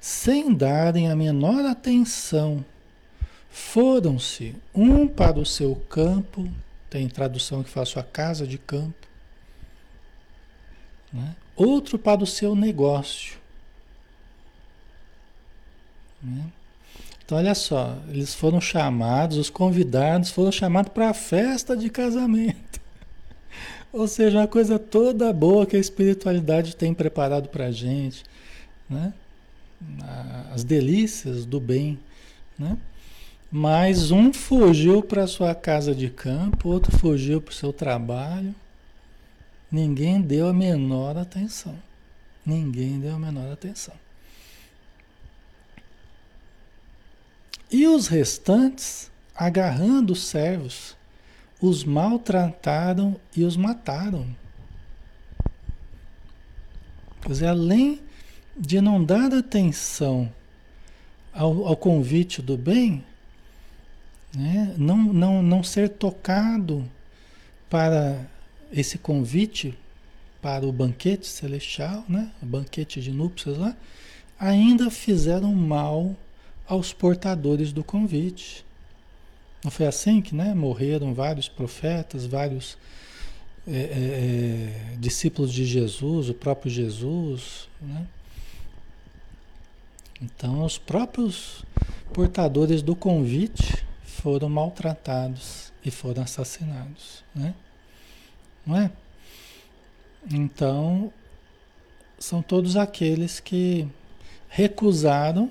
sem 0.00 0.52
darem 0.52 1.10
a 1.10 1.14
menor 1.14 1.64
atenção 1.64 2.64
Foram-se, 3.52 4.56
um 4.74 5.06
para 5.06 5.38
o 5.38 5.44
seu 5.44 5.76
campo, 5.76 6.50
tem 6.88 7.06
tradução 7.06 7.62
que 7.62 7.68
fala 7.68 7.84
sua 7.84 8.02
casa 8.02 8.46
de 8.46 8.56
campo, 8.56 9.06
né? 11.12 11.36
outro 11.54 11.98
para 11.98 12.22
o 12.22 12.26
seu 12.26 12.56
negócio. 12.56 13.38
Né? 16.22 16.46
Então, 17.24 17.38
olha 17.38 17.54
só, 17.54 17.96
eles 18.08 18.34
foram 18.34 18.60
chamados, 18.60 19.36
os 19.36 19.50
convidados 19.50 20.30
foram 20.30 20.50
chamados 20.50 20.92
para 20.92 21.10
a 21.10 21.14
festa 21.14 21.76
de 21.76 21.88
casamento. 21.88 22.80
Ou 23.92 24.08
seja, 24.08 24.38
uma 24.38 24.48
coisa 24.48 24.78
toda 24.78 25.32
boa 25.32 25.66
que 25.66 25.76
a 25.76 25.80
espiritualidade 25.80 26.74
tem 26.76 26.92
preparado 26.92 27.48
para 27.48 27.66
a 27.66 27.72
gente, 27.72 28.24
né? 28.88 29.12
As 30.52 30.64
delícias 30.64 31.44
do 31.44 31.60
bem, 31.60 31.98
né? 32.58 32.76
Mas 33.50 34.10
um 34.10 34.32
fugiu 34.32 35.02
para 35.02 35.26
sua 35.26 35.54
casa 35.54 35.94
de 35.94 36.08
campo, 36.08 36.70
outro 36.70 36.96
fugiu 36.96 37.40
para 37.40 37.52
o 37.52 37.54
seu 37.54 37.72
trabalho. 37.72 38.54
Ninguém 39.70 40.20
deu 40.20 40.48
a 40.48 40.54
menor 40.54 41.18
atenção. 41.18 41.76
Ninguém 42.46 42.98
deu 42.98 43.14
a 43.14 43.18
menor 43.18 43.52
atenção. 43.52 43.94
E 47.72 47.86
os 47.86 48.06
restantes, 48.06 49.10
agarrando 49.34 50.12
os 50.12 50.26
servos, 50.26 50.94
os 51.58 51.84
maltrataram 51.84 53.16
e 53.34 53.44
os 53.44 53.56
mataram. 53.56 54.26
Quer 57.22 57.28
dizer, 57.28 57.46
além 57.46 58.00
de 58.54 58.80
não 58.82 59.02
dar 59.02 59.32
atenção 59.32 60.30
ao, 61.32 61.66
ao 61.66 61.76
convite 61.76 62.42
do 62.42 62.58
bem, 62.58 63.02
né? 64.34 64.74
não, 64.76 64.98
não, 64.98 65.42
não 65.42 65.62
ser 65.62 65.88
tocado 65.88 66.86
para 67.70 68.26
esse 68.70 68.98
convite 68.98 69.78
para 70.42 70.66
o 70.66 70.72
banquete 70.72 71.26
celestial, 71.26 72.04
né? 72.06 72.30
o 72.42 72.46
banquete 72.46 73.00
de 73.00 73.12
núpcias 73.12 73.56
lá, 73.56 73.74
ainda 74.38 74.90
fizeram 74.90 75.54
mal 75.54 76.14
aos 76.66 76.92
portadores 76.92 77.72
do 77.72 77.82
convite. 77.84 78.64
Não 79.64 79.70
foi 79.70 79.86
assim 79.86 80.20
que 80.20 80.34
né, 80.34 80.54
morreram 80.54 81.14
vários 81.14 81.48
profetas, 81.48 82.26
vários 82.26 82.76
é, 83.66 83.72
é, 83.72 84.92
é 84.92 84.96
discípulos 84.98 85.52
de 85.52 85.64
Jesus, 85.64 86.28
o 86.28 86.34
próprio 86.34 86.70
Jesus. 86.70 87.68
Né? 87.80 88.06
Então, 90.20 90.64
os 90.64 90.78
próprios 90.78 91.64
portadores 92.12 92.82
do 92.82 92.94
convite 92.94 93.84
foram 94.04 94.48
maltratados 94.48 95.72
e 95.84 95.90
foram 95.90 96.22
assassinados, 96.22 97.24
né? 97.34 97.54
Não 98.64 98.76
é? 98.76 98.90
Então, 100.30 101.12
são 102.18 102.40
todos 102.40 102.76
aqueles 102.76 103.40
que 103.40 103.88
recusaram 104.48 105.50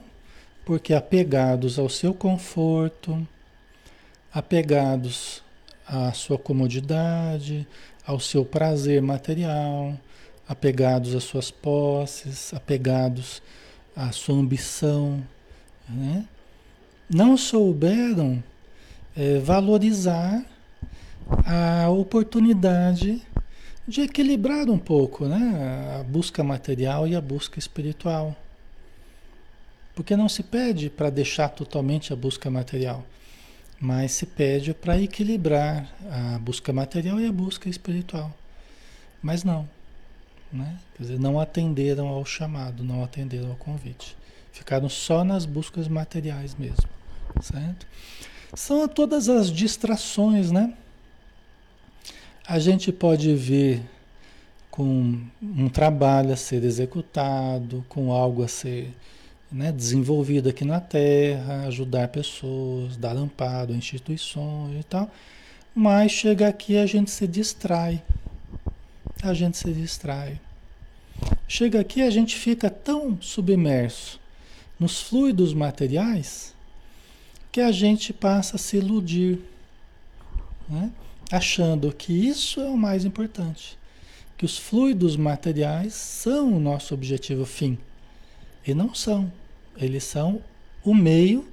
porque 0.65 0.93
apegados 0.93 1.79
ao 1.79 1.89
seu 1.89 2.13
conforto, 2.13 3.27
apegados 4.33 5.43
à 5.87 6.11
sua 6.13 6.37
comodidade, 6.37 7.67
ao 8.05 8.19
seu 8.19 8.45
prazer 8.45 9.01
material, 9.01 9.97
apegados 10.47 11.15
às 11.15 11.23
suas 11.23 11.51
posses, 11.51 12.53
apegados 12.53 13.41
à 13.95 14.11
sua 14.11 14.35
ambição, 14.35 15.21
né? 15.89 16.25
não 17.09 17.35
souberam 17.35 18.41
é, 19.15 19.39
valorizar 19.39 20.43
a 21.45 21.89
oportunidade 21.89 23.21
de 23.87 24.01
equilibrar 24.01 24.69
um 24.69 24.77
pouco 24.77 25.25
né? 25.25 25.99
a 25.99 26.03
busca 26.03 26.43
material 26.43 27.07
e 27.07 27.15
a 27.15 27.21
busca 27.21 27.59
espiritual. 27.59 28.35
Porque 30.01 30.17
não 30.17 30.27
se 30.27 30.41
pede 30.41 30.89
para 30.89 31.11
deixar 31.11 31.49
totalmente 31.49 32.11
a 32.11 32.15
busca 32.15 32.49
material, 32.49 33.05
mas 33.79 34.13
se 34.13 34.25
pede 34.25 34.73
para 34.73 34.99
equilibrar 34.99 35.93
a 36.09 36.39
busca 36.39 36.73
material 36.73 37.19
e 37.19 37.27
a 37.27 37.31
busca 37.31 37.69
espiritual. 37.69 38.35
Mas 39.21 39.43
não. 39.43 39.69
Né? 40.51 40.75
Quer 40.97 41.03
dizer, 41.03 41.19
não 41.19 41.39
atenderam 41.39 42.07
ao 42.07 42.25
chamado, 42.25 42.83
não 42.83 43.03
atenderam 43.03 43.51
ao 43.51 43.55
convite. 43.57 44.17
Ficaram 44.51 44.89
só 44.89 45.23
nas 45.23 45.45
buscas 45.45 45.87
materiais 45.87 46.55
mesmo. 46.55 46.89
Certo? 47.39 47.85
São 48.55 48.87
todas 48.87 49.29
as 49.29 49.51
distrações, 49.51 50.49
né? 50.49 50.73
A 52.47 52.57
gente 52.57 52.91
pode 52.91 53.35
ver 53.35 53.83
com 54.71 55.21
um 55.43 55.69
trabalho 55.69 56.33
a 56.33 56.35
ser 56.35 56.63
executado, 56.63 57.85
com 57.87 58.11
algo 58.11 58.41
a 58.41 58.47
ser 58.47 58.91
né, 59.51 59.71
desenvolvido 59.71 60.49
aqui 60.49 60.63
na 60.63 60.79
Terra, 60.79 61.65
ajudar 61.67 62.07
pessoas, 62.07 62.95
dar 62.95 63.17
amparo 63.17 63.73
a 63.73 63.75
instituições 63.75 64.79
e 64.79 64.83
tal. 64.83 65.11
Mas 65.75 66.11
chega 66.11 66.47
aqui 66.47 66.77
a 66.77 66.85
gente 66.85 67.11
se 67.11 67.27
distrai. 67.27 68.01
A 69.21 69.33
gente 69.33 69.57
se 69.57 69.71
distrai. 69.73 70.39
Chega 71.47 71.79
aqui 71.81 72.01
a 72.01 72.09
gente 72.09 72.35
fica 72.35 72.69
tão 72.69 73.21
submerso 73.21 74.19
nos 74.79 75.01
fluidos 75.01 75.53
materiais 75.53 76.55
que 77.51 77.59
a 77.59 77.71
gente 77.71 78.13
passa 78.13 78.55
a 78.55 78.59
se 78.59 78.77
iludir, 78.77 79.39
né? 80.69 80.89
achando 81.29 81.91
que 81.93 82.13
isso 82.13 82.61
é 82.61 82.65
o 82.65 82.77
mais 82.77 83.03
importante, 83.05 83.77
que 84.37 84.45
os 84.45 84.57
fluidos 84.57 85.15
materiais 85.17 85.93
são 85.93 86.53
o 86.53 86.59
nosso 86.59 86.93
objetivo 86.93 87.45
fim. 87.45 87.77
E 88.65 88.73
não 88.73 88.93
são. 88.93 89.31
Eles 89.77 90.03
são 90.03 90.41
o 90.83 90.93
meio 90.93 91.47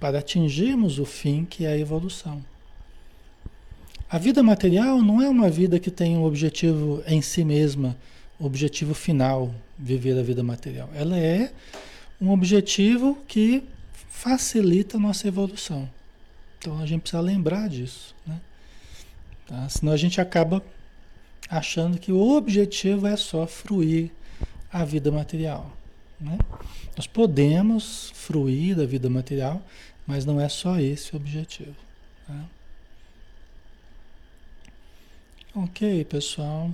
para 0.00 0.18
atingirmos 0.18 0.98
o 0.98 1.04
fim, 1.04 1.44
que 1.44 1.64
é 1.64 1.68
a 1.68 1.78
evolução. 1.78 2.44
A 4.08 4.18
vida 4.18 4.42
material 4.42 5.00
não 5.02 5.20
é 5.20 5.28
uma 5.28 5.50
vida 5.50 5.80
que 5.80 5.90
tem 5.90 6.16
um 6.16 6.24
objetivo 6.24 7.02
em 7.06 7.20
si 7.22 7.44
mesma, 7.44 7.96
objetivo 8.38 8.94
final, 8.94 9.54
viver 9.78 10.18
a 10.18 10.22
vida 10.22 10.42
material. 10.42 10.90
Ela 10.94 11.18
é 11.18 11.52
um 12.20 12.30
objetivo 12.30 13.18
que 13.26 13.62
facilita 14.08 14.96
a 14.96 15.00
nossa 15.00 15.26
evolução. 15.26 15.88
Então 16.58 16.78
a 16.78 16.86
gente 16.86 17.02
precisa 17.02 17.20
lembrar 17.20 17.68
disso. 17.68 18.14
Né? 18.26 18.40
Tá? 19.46 19.68
Senão 19.68 19.92
a 19.92 19.96
gente 19.96 20.20
acaba 20.20 20.62
achando 21.48 21.98
que 21.98 22.12
o 22.12 22.36
objetivo 22.36 23.06
é 23.06 23.16
só 23.16 23.46
fruir 23.46 24.10
a 24.72 24.84
vida 24.84 25.10
material. 25.10 25.70
Né? 26.20 26.38
Nós 26.96 27.06
podemos 27.06 28.10
fruir 28.14 28.76
da 28.76 28.86
vida 28.86 29.10
material, 29.10 29.62
mas 30.06 30.24
não 30.24 30.40
é 30.40 30.48
só 30.48 30.78
esse 30.78 31.14
o 31.14 31.16
objetivo. 31.16 31.76
Tá? 32.26 32.44
Ok, 35.56 36.04
pessoal. 36.06 36.70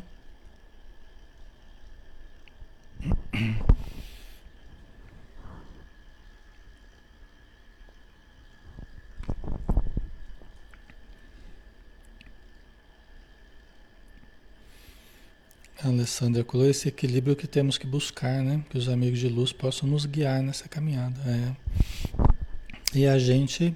Alessandra 15.83 16.45
colou 16.45 16.69
esse 16.69 16.89
equilíbrio 16.89 17.35
que 17.35 17.47
temos 17.47 17.79
que 17.79 17.87
buscar, 17.87 18.43
né? 18.43 18.63
Que 18.69 18.77
os 18.77 18.89
amigos 18.89 19.19
de 19.19 19.29
luz 19.29 19.53
possam 19.53 19.89
nos 19.89 20.05
guiar 20.05 20.43
nessa 20.43 20.69
caminhada. 20.69 21.19
É. 21.27 21.57
E 22.95 23.07
a 23.07 23.19
gente 23.19 23.75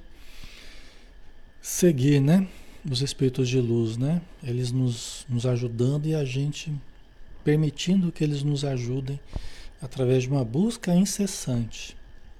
seguir, 1.62 2.20
né? 2.20 2.46
Os 2.88 3.00
espíritos 3.00 3.48
de 3.48 3.58
luz, 3.58 3.96
né? 3.96 4.20
Eles 4.42 4.70
nos, 4.70 5.24
nos 5.28 5.46
ajudando 5.46 6.06
e 6.06 6.14
a 6.14 6.24
gente 6.24 6.72
permitindo 7.42 8.12
que 8.12 8.22
eles 8.22 8.42
nos 8.42 8.64
ajudem 8.64 9.18
através 9.80 10.24
de 10.24 10.28
uma 10.28 10.44
busca 10.44 10.94
incessante, 10.94 11.96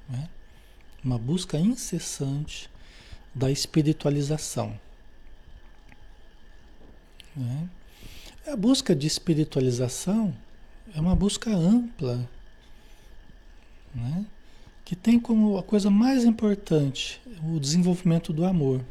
né? 0.09 0.29
Uma 1.03 1.19
busca 1.19 1.59
incessante 1.59 2.69
da 3.35 3.51
espiritualização. 3.51 4.79
Né? 7.35 7.69
A 8.47 8.57
busca 8.57 8.95
de 8.95 9.07
espiritualização 9.07 10.35
é 10.95 11.01
uma 11.01 11.17
busca 11.17 11.51
ampla, 11.51 12.29
né? 13.95 14.27
que 14.85 14.95
tem 14.95 15.19
como 15.19 15.57
a 15.57 15.63
coisa 15.63 15.89
mais 15.89 16.25
importante 16.25 17.23
o 17.43 17.59
desenvolvimento 17.59 18.35
do 18.35 18.45
amor, 18.45 18.83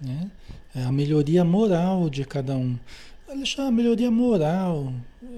né? 0.00 0.30
É 0.72 0.84
a 0.84 0.92
melhoria 0.92 1.44
moral 1.44 2.08
de 2.08 2.24
cada 2.24 2.56
um. 2.56 2.78
Alexandre, 3.28 3.68
a 3.68 3.72
melhoria 3.72 4.10
moral, 4.12 4.92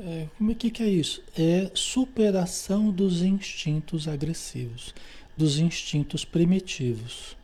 é, 0.05 0.29
como 0.37 0.51
é 0.53 0.55
que, 0.55 0.71
que 0.71 0.83
é 0.83 0.89
isso? 0.89 1.23
É 1.37 1.71
superação 1.75 2.91
dos 2.91 3.23
instintos 3.23 4.07
agressivos, 4.07 4.95
dos 5.35 5.59
instintos 5.59 6.27
primitivos. 6.27 7.37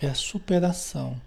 É 0.00 0.06
a 0.06 0.14
superação 0.14 1.20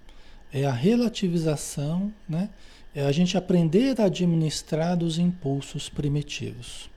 é 0.54 0.66
a 0.66 0.72
relativização, 0.72 2.13
né? 2.30 2.50
É 2.96 3.04
a 3.04 3.12
gente 3.12 3.36
aprender 3.36 4.00
a 4.00 4.06
administrar 4.06 5.02
os 5.02 5.18
impulsos 5.18 5.89
primitivos. 5.89 6.89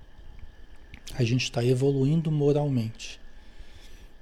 A 1.15 1.25
gente 1.25 1.45
está 1.45 1.65
evoluindo 1.65 2.31
moralmente. 2.31 3.19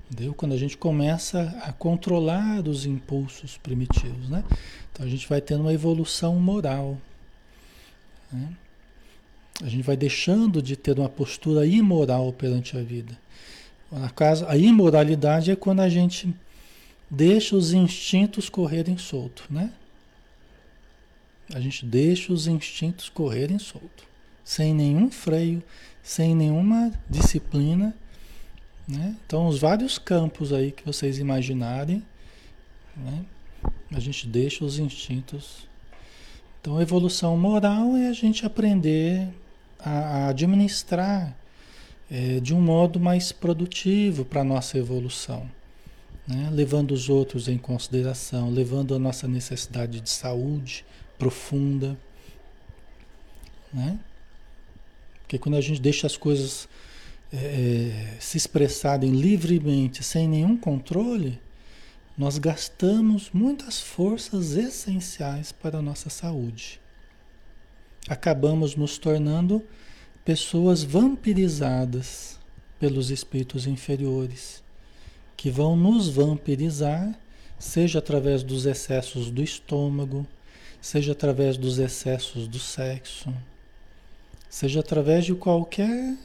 Entendeu? 0.09 0.33
Quando 0.35 0.53
a 0.53 0.57
gente 0.57 0.77
começa 0.77 1.53
a 1.63 1.73
controlar 1.73 2.69
os 2.69 2.87
impulsos 2.87 3.57
primitivos, 3.57 4.29
né? 4.29 4.45
Então 4.93 5.05
a 5.05 5.09
gente 5.09 5.29
vai 5.29 5.41
tendo 5.41 5.63
uma 5.63 5.73
evolução 5.73 6.37
moral. 6.37 6.97
Né? 8.31 8.55
A 9.61 9.69
gente 9.69 9.83
vai 9.83 9.97
deixando 9.97 10.63
de 10.63 10.77
ter 10.77 10.97
uma 10.97 11.09
postura 11.09 11.67
imoral 11.67 12.33
perante 12.33 12.77
a 12.77 12.83
vida. 12.83 13.19
A 14.47 14.57
imoralidade 14.57 15.51
é 15.51 15.57
quando 15.57 15.81
a 15.81 15.89
gente 15.89 16.33
deixa 17.15 17.55
os 17.55 17.73
instintos 17.73 18.49
correrem 18.49 18.99
solto, 18.99 19.45
né? 19.49 19.73
A 21.53 21.61
gente 21.61 21.85
deixa 21.85 22.33
os 22.33 22.47
instintos 22.47 23.09
correrem 23.09 23.59
solto, 23.59 24.05
sem 24.43 24.75
nenhum 24.75 25.11
freio, 25.11 25.63
sem 26.03 26.35
nenhuma 26.35 26.93
disciplina, 27.09 27.95
né? 28.89 29.17
Então, 29.25 29.47
os 29.47 29.59
vários 29.59 29.97
campos 29.97 30.53
aí 30.53 30.73
que 30.73 30.85
vocês 30.85 31.19
imaginarem, 31.19 32.03
né? 32.97 33.25
A 33.93 34.01
gente 34.01 34.27
deixa 34.27 34.65
os 34.65 34.79
instintos. 34.79 35.69
Então, 36.61 36.81
evolução 36.81 37.37
moral 37.37 37.97
é 37.97 38.09
a 38.09 38.13
gente 38.13 38.45
aprender 38.45 39.29
a, 39.79 39.91
a 39.91 40.29
administrar 40.29 41.37
é, 42.11 42.41
de 42.41 42.53
um 42.53 42.61
modo 42.61 42.99
mais 42.99 43.31
produtivo 43.31 44.25
para 44.25 44.41
a 44.41 44.45
nossa 44.45 44.77
evolução 44.77 45.49
né? 46.27 46.51
levando 46.53 46.93
os 46.93 47.09
outros 47.09 47.49
em 47.49 47.59
consideração, 47.59 48.51
levando 48.51 48.95
a 48.95 48.99
nossa 48.99 49.29
necessidade 49.29 50.01
de 50.01 50.11
saúde 50.11 50.85
profunda. 51.19 51.97
Né? 53.73 53.99
Porque 55.21 55.39
quando 55.39 55.57
a 55.57 55.61
gente 55.61 55.81
deixa 55.81 56.07
as 56.07 56.17
coisas 56.17 56.69
é, 57.33 57.37
é, 57.37 58.17
se 58.21 58.37
expressarem 58.37 59.11
livremente, 59.11 60.03
sem 60.03 60.29
nenhum 60.29 60.57
controle, 60.57 61.41
nós 62.17 62.39
gastamos 62.39 63.31
muitas 63.33 63.81
forças 63.81 64.53
essenciais 64.53 65.51
para 65.51 65.79
a 65.79 65.83
nossa 65.83 66.09
saúde. 66.09 66.81
Acabamos 68.09 68.77
nos 68.77 68.99
tornando 68.99 69.63
pessoas 70.25 70.83
vampirizadas 70.83 72.39
pelos 72.79 73.11
espíritos 73.11 73.67
inferiores 73.67 74.64
que 75.37 75.51
vão 75.51 75.77
nos 75.77 76.09
vampirizar, 76.09 77.15
seja 77.59 77.99
através 77.99 78.43
dos 78.43 78.67
excessos 78.67 79.31
do 79.31 79.43
estômago, 79.43 80.27
seja 80.81 81.13
através 81.13 81.57
dos 81.57 81.79
excessos 81.79 82.47
do 82.47 82.59
sexo, 82.59 83.33
seja 84.49 84.81
através 84.81 85.25
de 85.25 85.35
qualquer, 85.35 86.17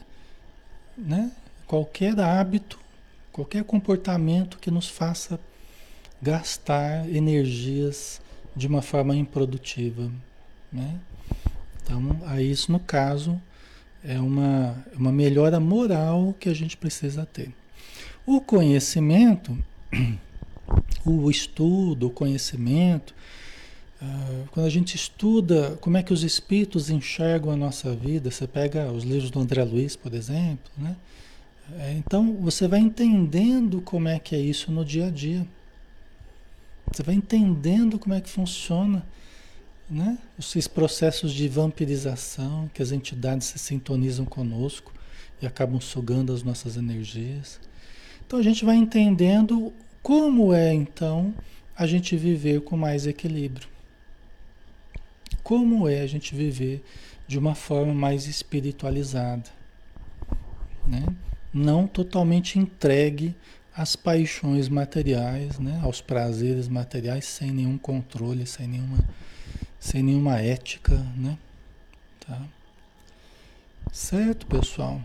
né, 0.98 1.32
qualquer 1.65 2.19
hábito, 2.19 2.80
qualquer 3.32 3.63
comportamento 3.63 4.58
que 4.60 4.69
nos 4.69 4.88
faça 4.88 5.39
gastar 6.22 7.10
energias 7.10 8.22
de 8.56 8.67
uma 8.67 8.82
forma 8.82 9.15
improdutiva. 9.15 10.12
Né? 10.72 11.00
Então, 11.82 12.20
aí 12.26 12.51
isso 12.51 12.72
no 12.72 12.80
caso 12.80 13.41
é 14.03 14.20
uma, 14.20 14.76
uma 14.93 15.12
melhora 15.12 15.60
moral 15.60 16.36
que 16.39 16.49
a 16.49 16.53
gente 16.53 16.78
precisa 16.78 17.26
ter. 17.26 17.53
O 18.30 18.39
conhecimento, 18.39 19.57
o 21.03 21.32
estudo, 21.32 22.05
o 22.05 22.09
conhecimento, 22.11 23.11
uh, 23.99 24.47
quando 24.51 24.67
a 24.67 24.69
gente 24.69 24.95
estuda 24.95 25.75
como 25.82 25.97
é 25.97 26.03
que 26.03 26.13
os 26.13 26.21
espíritos 26.21 26.91
enxergam 26.91 27.51
a 27.51 27.55
nossa 27.55 27.91
vida, 27.95 28.30
você 28.30 28.45
pega 28.45 28.91
os 28.91 29.03
livros 29.03 29.32
do 29.32 29.39
André 29.39 29.63
Luiz, 29.63 29.95
por 29.95 30.13
exemplo, 30.13 30.71
né? 30.77 30.95
É, 31.80 31.93
então 31.93 32.36
você 32.36 32.67
vai 32.67 32.80
entendendo 32.80 33.82
como 33.82 34.07
é 34.07 34.19
que 34.19 34.36
é 34.36 34.39
isso 34.39 34.71
no 34.71 34.86
dia 34.86 35.07
a 35.07 35.09
dia. 35.09 35.43
Você 36.91 37.01
vai 37.01 37.15
entendendo 37.15 37.97
como 37.97 38.13
é 38.13 38.21
que 38.21 38.30
funciona 38.30 39.03
né? 39.89 40.19
esses 40.38 40.67
processos 40.67 41.34
de 41.34 41.47
vampirização, 41.47 42.69
que 42.75 42.84
as 42.84 42.91
entidades 42.91 43.47
se 43.47 43.57
sintonizam 43.57 44.23
conosco 44.23 44.93
e 45.41 45.47
acabam 45.47 45.82
sugando 45.82 46.32
as 46.32 46.43
nossas 46.43 46.77
energias. 46.77 47.59
Então 48.30 48.38
a 48.38 48.43
gente 48.43 48.63
vai 48.63 48.75
entendendo 48.75 49.73
como 50.03 50.53
é 50.53 50.71
então 50.71 51.34
a 51.75 51.88
gente 51.88 52.15
viver 52.15 52.61
com 52.61 52.77
mais 52.77 53.07
equilíbrio. 53.07 53.67
Como 55.41 55.89
é 55.89 56.01
a 56.01 56.05
gente 56.05 56.36
viver 56.36 56.86
de 57.27 57.39
uma 57.39 57.55
forma 57.55 57.91
mais 57.91 58.27
espiritualizada, 58.27 59.49
né? 60.86 61.03
Não 61.51 61.88
totalmente 61.88 62.59
entregue 62.59 63.36
às 63.75 63.95
paixões 63.95 64.69
materiais, 64.69 65.57
né? 65.57 65.80
Aos 65.82 65.99
prazeres 65.99 66.67
materiais 66.67 67.25
sem 67.25 67.49
nenhum 67.49 67.80
controle, 67.80 68.45
sem 68.45 68.67
nenhuma 68.67 68.99
sem 69.80 70.03
nenhuma 70.03 70.39
ética, 70.39 70.99
né? 71.17 71.36
Tá? 72.19 72.39
Certo, 73.91 74.45
pessoal? 74.45 75.01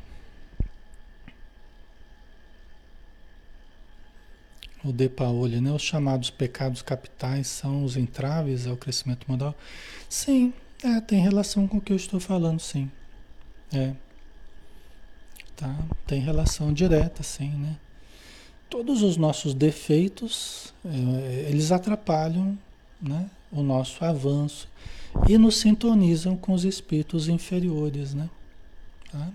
O 4.84 4.92
De 4.92 5.08
Paoli, 5.08 5.60
né? 5.60 5.72
Os 5.72 5.82
chamados 5.82 6.30
pecados 6.30 6.82
capitais 6.82 7.46
são 7.46 7.84
os 7.84 7.96
entraves 7.96 8.66
ao 8.66 8.76
crescimento 8.76 9.24
moral? 9.26 9.54
Sim, 10.08 10.52
é, 10.82 11.00
tem 11.00 11.20
relação 11.20 11.66
com 11.66 11.78
o 11.78 11.80
que 11.80 11.92
eu 11.92 11.96
estou 11.96 12.20
falando, 12.20 12.60
sim. 12.60 12.90
É. 13.72 13.94
Tá? 15.56 15.74
Tem 16.06 16.20
relação 16.20 16.72
direta, 16.72 17.22
sim, 17.22 17.48
né? 17.48 17.76
Todos 18.68 19.02
os 19.02 19.16
nossos 19.16 19.54
defeitos, 19.54 20.74
é, 20.84 21.48
eles 21.48 21.72
atrapalham 21.72 22.58
né, 23.00 23.30
o 23.50 23.62
nosso 23.62 24.04
avanço 24.04 24.68
e 25.28 25.38
nos 25.38 25.56
sintonizam 25.58 26.36
com 26.36 26.52
os 26.52 26.64
espíritos 26.64 27.28
inferiores, 27.28 28.14
né? 28.14 28.28
Tá? 29.10 29.30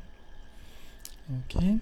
Ok? 1.39 1.79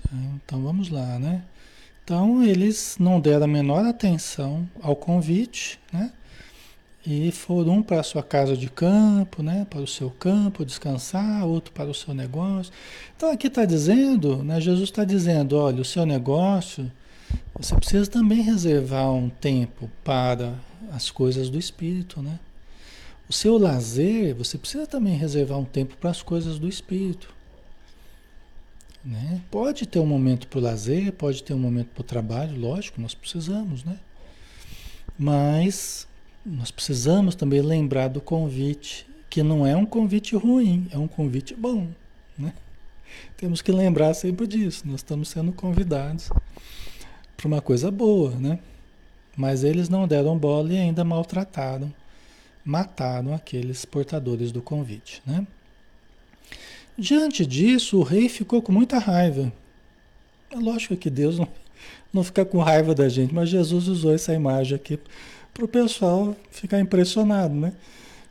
então 0.11 0.61
vamos 0.61 0.89
lá, 0.89 1.17
né? 1.19 1.43
Então 2.03 2.43
eles 2.43 2.97
não 2.99 3.19
deram 3.19 3.45
a 3.45 3.47
menor 3.47 3.85
atenção 3.85 4.67
ao 4.81 4.95
convite, 4.95 5.79
né? 5.91 6.11
E 7.05 7.31
foram 7.31 7.81
para 7.81 8.01
a 8.01 8.03
sua 8.03 8.21
casa 8.21 8.55
de 8.55 8.69
campo, 8.69 9.41
né? 9.41 9.65
Para 9.69 9.81
o 9.81 9.87
seu 9.87 10.09
campo 10.11 10.65
descansar, 10.65 11.45
outro 11.45 11.71
para 11.73 11.89
o 11.89 11.93
seu 11.93 12.13
negócio. 12.13 12.71
Então 13.15 13.31
aqui 13.31 13.47
está 13.47 13.65
dizendo, 13.65 14.43
né? 14.43 14.59
Jesus 14.59 14.89
está 14.89 15.03
dizendo, 15.03 15.57
olha, 15.57 15.81
o 15.81 15.85
seu 15.85 16.05
negócio 16.05 16.91
você 17.57 17.75
precisa 17.75 18.09
também 18.09 18.41
reservar 18.41 19.11
um 19.11 19.29
tempo 19.29 19.89
para 20.03 20.53
as 20.91 21.09
coisas 21.11 21.49
do 21.49 21.57
espírito, 21.57 22.21
né? 22.21 22.39
O 23.29 23.33
seu 23.33 23.57
lazer, 23.57 24.35
você 24.35 24.57
precisa 24.57 24.85
também 24.85 25.15
reservar 25.15 25.57
um 25.57 25.63
tempo 25.63 25.95
para 25.97 26.09
as 26.09 26.21
coisas 26.21 26.59
do 26.59 26.67
espírito. 26.67 27.33
Né? 29.03 29.41
Pode 29.49 29.87
ter 29.87 29.99
um 29.99 30.05
momento 30.05 30.47
para 30.47 30.59
o 30.59 30.61
lazer, 30.61 31.11
pode 31.13 31.43
ter 31.43 31.53
um 31.53 31.59
momento 31.59 31.87
para 31.87 32.01
o 32.01 32.03
trabalho, 32.03 32.59
lógico, 32.59 33.01
nós 33.01 33.15
precisamos, 33.15 33.83
né? 33.83 33.97
Mas 35.17 36.07
nós 36.45 36.69
precisamos 36.69 37.33
também 37.33 37.61
lembrar 37.61 38.09
do 38.09 38.21
convite, 38.21 39.07
que 39.29 39.41
não 39.41 39.65
é 39.65 39.75
um 39.75 39.85
convite 39.85 40.35
ruim, 40.35 40.87
é 40.91 40.97
um 40.97 41.07
convite 41.07 41.55
bom, 41.55 41.87
né? 42.37 42.53
Temos 43.37 43.61
que 43.61 43.71
lembrar 43.71 44.13
sempre 44.13 44.45
disso, 44.45 44.83
nós 44.85 44.99
estamos 44.99 45.29
sendo 45.29 45.51
convidados 45.51 46.29
para 47.35 47.47
uma 47.47 47.61
coisa 47.61 47.89
boa, 47.89 48.31
né? 48.35 48.59
Mas 49.35 49.63
eles 49.63 49.89
não 49.89 50.07
deram 50.07 50.37
bola 50.37 50.73
e 50.73 50.77
ainda 50.77 51.03
maltrataram, 51.03 51.91
mataram 52.63 53.33
aqueles 53.33 53.83
portadores 53.83 54.51
do 54.51 54.61
convite, 54.61 55.23
né? 55.25 55.47
Diante 57.01 57.47
disso, 57.47 57.97
o 57.97 58.03
rei 58.03 58.29
ficou 58.29 58.61
com 58.61 58.71
muita 58.71 58.99
raiva. 58.99 59.51
É 60.51 60.55
lógico 60.55 60.95
que 60.95 61.09
Deus 61.09 61.39
não, 61.39 61.47
não 62.13 62.23
fica 62.23 62.45
com 62.45 62.59
raiva 62.59 62.93
da 62.93 63.09
gente, 63.09 63.33
mas 63.33 63.49
Jesus 63.49 63.87
usou 63.87 64.13
essa 64.13 64.35
imagem 64.35 64.75
aqui 64.75 64.99
para 65.51 65.65
o 65.65 65.67
pessoal 65.67 66.35
ficar 66.51 66.79
impressionado, 66.79 67.55
né? 67.55 67.73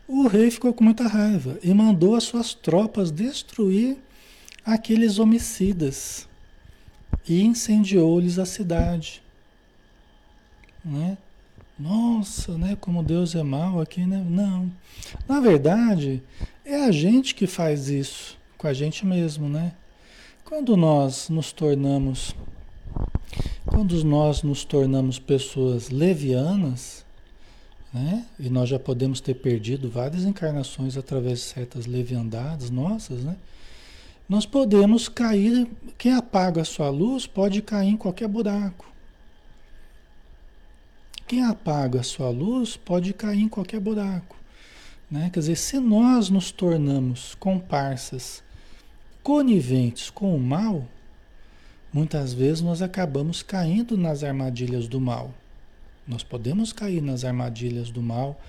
O 0.07 0.25
rei 0.25 0.49
ficou 0.49 0.73
com 0.73 0.85
muita 0.85 1.05
raiva 1.05 1.59
e 1.61 1.73
mandou 1.73 2.15
as 2.15 2.23
suas 2.23 2.53
tropas 2.53 3.11
destruir 3.11 3.97
aqueles 4.65 5.19
homicidas 5.19 6.25
e 7.27 7.41
incendiou-lhes 7.43 8.39
a 8.39 8.45
cidade. 8.45 9.21
Né? 10.85 11.17
Nossa, 11.77 12.57
né? 12.57 12.77
Como 12.79 13.03
Deus 13.03 13.35
é 13.35 13.43
mal 13.43 13.81
aqui, 13.81 14.05
né? 14.05 14.25
Não. 14.29 14.71
Na 15.27 15.41
verdade, 15.41 16.23
é 16.63 16.85
a 16.85 16.91
gente 16.91 17.35
que 17.35 17.45
faz 17.45 17.89
isso 17.89 18.39
com 18.61 18.67
a 18.67 18.73
gente 18.73 19.07
mesmo, 19.07 19.49
né? 19.49 19.73
Quando 20.45 20.77
nós 20.77 21.29
nos 21.29 21.51
tornamos 21.51 22.35
quando 23.65 24.03
nós 24.03 24.43
nos 24.43 24.63
tornamos 24.63 25.17
pessoas 25.17 25.89
levianas, 25.89 27.03
né? 27.91 28.23
E 28.39 28.51
nós 28.51 28.69
já 28.69 28.77
podemos 28.77 29.19
ter 29.19 29.33
perdido 29.33 29.89
várias 29.89 30.25
encarnações 30.25 30.95
através 30.95 31.39
de 31.39 31.45
certas 31.45 31.87
leviandades 31.87 32.69
nossas, 32.69 33.23
né? 33.23 33.35
Nós 34.29 34.45
podemos 34.45 35.09
cair, 35.09 35.67
quem 35.97 36.13
apaga 36.13 36.61
a 36.61 36.65
sua 36.65 36.89
luz 36.89 37.25
pode 37.25 37.63
cair 37.63 37.89
em 37.89 37.97
qualquer 37.97 38.27
buraco. 38.27 38.85
Quem 41.27 41.43
apaga 41.43 42.01
a 42.01 42.03
sua 42.03 42.29
luz 42.29 42.77
pode 42.77 43.11
cair 43.11 43.41
em 43.41 43.49
qualquer 43.49 43.79
buraco. 43.79 44.35
Né? 45.09 45.29
Quer 45.33 45.39
dizer, 45.39 45.55
se 45.55 45.79
nós 45.79 46.29
nos 46.29 46.51
tornamos 46.51 47.35
comparsas 47.35 48.43
coniventes 49.23 50.09
com 50.09 50.35
o 50.35 50.39
mal, 50.39 50.87
muitas 51.93 52.33
vezes 52.33 52.61
nós 52.61 52.81
acabamos 52.81 53.41
caindo 53.43 53.97
nas 53.97 54.23
armadilhas 54.23 54.87
do 54.87 54.99
mal. 54.99 55.33
Nós 56.07 56.23
podemos 56.23 56.73
cair 56.73 57.01
nas 57.01 57.23
armadilhas 57.23 57.89
do 57.89 58.01
mal, 58.01 58.39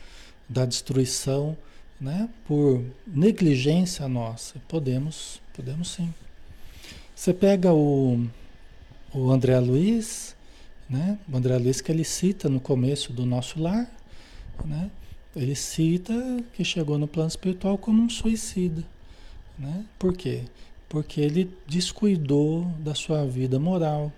da 0.49 0.65
destruição, 0.65 1.57
né? 2.01 2.29
por 2.47 2.85
negligência 3.07 4.09
nossa. 4.09 4.59
Podemos 4.69 5.43
Podemos 5.53 5.91
sim. 5.91 6.13
Você 7.15 7.35
pega 7.35 7.75
o, 7.75 8.27
o 9.13 9.31
André 9.31 9.59
Luiz, 9.61 10.35
né? 10.89 11.19
O 11.31 11.37
André 11.37 11.59
Luiz 11.59 11.83
que 11.83 11.93
ele 11.93 12.05
cita 12.05 12.49
no 12.49 12.59
começo 12.59 13.13
do 13.13 13.27
nosso 13.27 13.61
lar, 13.61 13.87
né? 14.65 14.91
Ele 15.37 15.55
cita 15.55 16.15
que 16.55 16.65
chegou 16.65 16.97
no 16.97 17.07
plano 17.07 17.29
espiritual 17.29 17.77
como 17.77 18.03
um 18.03 18.09
suicida, 18.09 18.83
né? 19.59 19.85
Por 19.99 20.17
quê? 20.17 20.43
Porque 20.89 21.21
ele 21.21 21.51
descuidou 21.67 22.65
da 22.79 22.95
sua 22.95 23.25
vida 23.25 23.59
moral, 23.59 24.13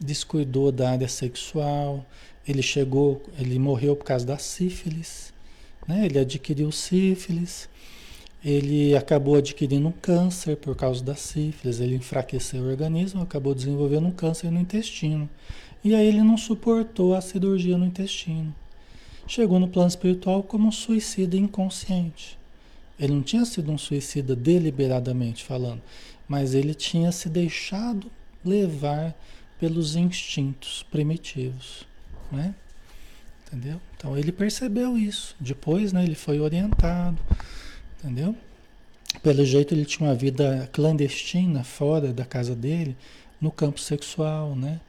descuidou 0.00 0.72
da 0.72 0.90
área 0.90 1.08
sexual, 1.08 2.04
ele 2.46 2.62
chegou, 2.62 3.22
ele 3.38 3.58
morreu 3.58 3.94
por 3.96 4.04
causa 4.04 4.26
da 4.26 4.38
sífilis, 4.38 5.32
né? 5.86 6.04
Ele 6.06 6.18
adquiriu 6.18 6.70
sífilis, 6.72 7.68
ele 8.44 8.94
acabou 8.94 9.36
adquirindo 9.36 9.88
um 9.88 9.92
câncer 9.92 10.56
por 10.56 10.76
causa 10.76 11.02
da 11.02 11.14
sífilis, 11.14 11.80
ele 11.80 11.94
enfraqueceu 11.94 12.62
o 12.62 12.68
organismo, 12.68 13.22
acabou 13.22 13.54
desenvolvendo 13.54 14.06
um 14.06 14.12
câncer 14.12 14.50
no 14.50 14.60
intestino. 14.60 15.28
E 15.82 15.94
aí 15.94 16.06
ele 16.06 16.22
não 16.22 16.36
suportou 16.36 17.14
a 17.14 17.20
cirurgia 17.20 17.78
no 17.78 17.86
intestino. 17.86 18.54
Chegou 19.26 19.58
no 19.58 19.68
plano 19.68 19.88
espiritual 19.88 20.42
como 20.42 20.68
um 20.68 20.72
suicida 20.72 21.36
inconsciente. 21.36 22.38
Ele 22.98 23.12
não 23.12 23.22
tinha 23.22 23.44
sido 23.44 23.70
um 23.72 23.78
suicida 23.78 24.36
deliberadamente 24.36 25.44
falando, 25.44 25.82
mas 26.28 26.54
ele 26.54 26.74
tinha 26.74 27.10
se 27.10 27.28
deixado 27.28 28.10
levar 28.44 29.14
pelos 29.58 29.96
instintos 29.96 30.84
primitivos, 30.90 31.86
né? 32.30 32.54
Entendeu? 33.46 33.80
Então 33.96 34.16
ele 34.16 34.32
percebeu 34.32 34.96
isso. 34.96 35.34
Depois, 35.38 35.92
né, 35.92 36.04
ele 36.04 36.14
foi 36.14 36.40
orientado, 36.40 37.18
entendeu? 37.98 38.36
Pelo 39.22 39.44
jeito 39.44 39.74
ele 39.74 39.84
tinha 39.84 40.08
uma 40.08 40.14
vida 40.14 40.68
clandestina 40.72 41.62
fora 41.64 42.12
da 42.12 42.24
casa 42.24 42.54
dele, 42.54 42.96
no 43.40 43.50
campo 43.50 43.80
sexual, 43.80 44.54
né? 44.54 44.80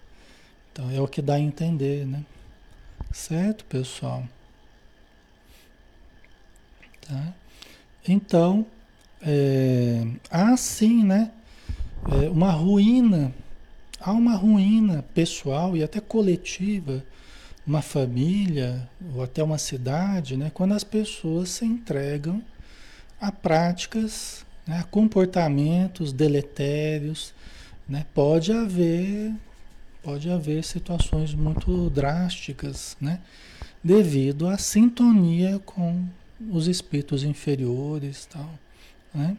Então 0.72 0.90
é 0.92 1.00
o 1.00 1.08
que 1.08 1.22
dá 1.22 1.36
a 1.36 1.40
entender, 1.40 2.06
né? 2.06 2.24
Certo, 3.12 3.64
pessoal? 3.66 4.28
Tá? 7.02 7.34
Então, 8.08 8.66
é, 9.22 10.06
há 10.30 10.56
sim, 10.56 11.04
né? 11.04 11.32
É, 12.12 12.30
uma 12.30 12.52
ruína, 12.52 13.34
há 14.00 14.12
uma 14.12 14.36
ruína 14.36 15.04
pessoal 15.14 15.76
e 15.76 15.84
até 15.84 16.00
coletiva, 16.00 17.04
uma 17.66 17.82
família 17.82 18.88
ou 19.16 19.24
até 19.24 19.44
uma 19.44 19.58
cidade, 19.58 20.38
né? 20.38 20.52
Quando 20.54 20.74
as 20.74 20.84
pessoas 20.84 21.50
se 21.50 21.66
entregam 21.66 22.42
a 23.20 23.32
práticas, 23.32 24.46
né? 24.68 24.80
a 24.80 24.84
comportamentos 24.84 26.14
deletérios, 26.14 27.34
né? 27.90 28.06
Pode 28.14 28.52
haver, 28.52 29.34
pode 30.04 30.30
haver 30.30 30.64
situações 30.64 31.34
muito 31.34 31.90
drásticas, 31.90 32.96
né? 33.02 33.20
Devido 33.84 34.48
à 34.48 34.60
sintonia 34.60 35.60
com 35.66 36.06
os 36.50 36.68
espíritos 36.68 37.24
inferiores, 37.24 38.26
tal, 38.26 38.50
né? 39.14 39.38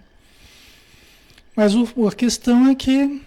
Mas 1.55 1.74
o, 1.74 2.07
a 2.07 2.12
questão 2.12 2.68
é 2.68 2.74
que 2.74 3.22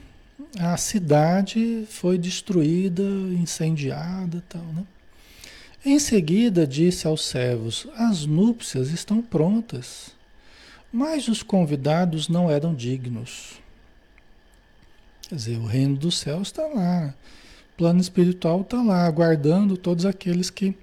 a 0.59 0.78
cidade 0.78 1.86
foi 1.89 2.17
destruída, 2.17 3.03
incendiada, 3.03 4.43
tal, 4.47 4.63
né? 4.74 4.86
Em 5.86 5.97
seguida 5.97 6.67
disse 6.67 7.07
aos 7.07 7.24
servos: 7.26 7.88
As 7.95 8.26
núpcias 8.26 8.89
estão 8.89 9.22
prontas, 9.22 10.11
mas 10.91 11.28
os 11.28 11.41
convidados 11.41 12.28
não 12.28 12.51
eram 12.51 12.76
dignos. 12.76 13.53
Quer 15.28 15.36
dizer, 15.36 15.57
o 15.57 15.65
reino 15.65 15.95
dos 15.95 16.17
céus 16.17 16.49
está 16.49 16.65
lá, 16.67 17.13
o 17.74 17.78
plano 17.78 18.01
espiritual 18.01 18.61
está 18.61 18.82
lá, 18.82 19.05
aguardando 19.05 19.78
todos 19.78 20.05
aqueles 20.05 20.49
que 20.49 20.76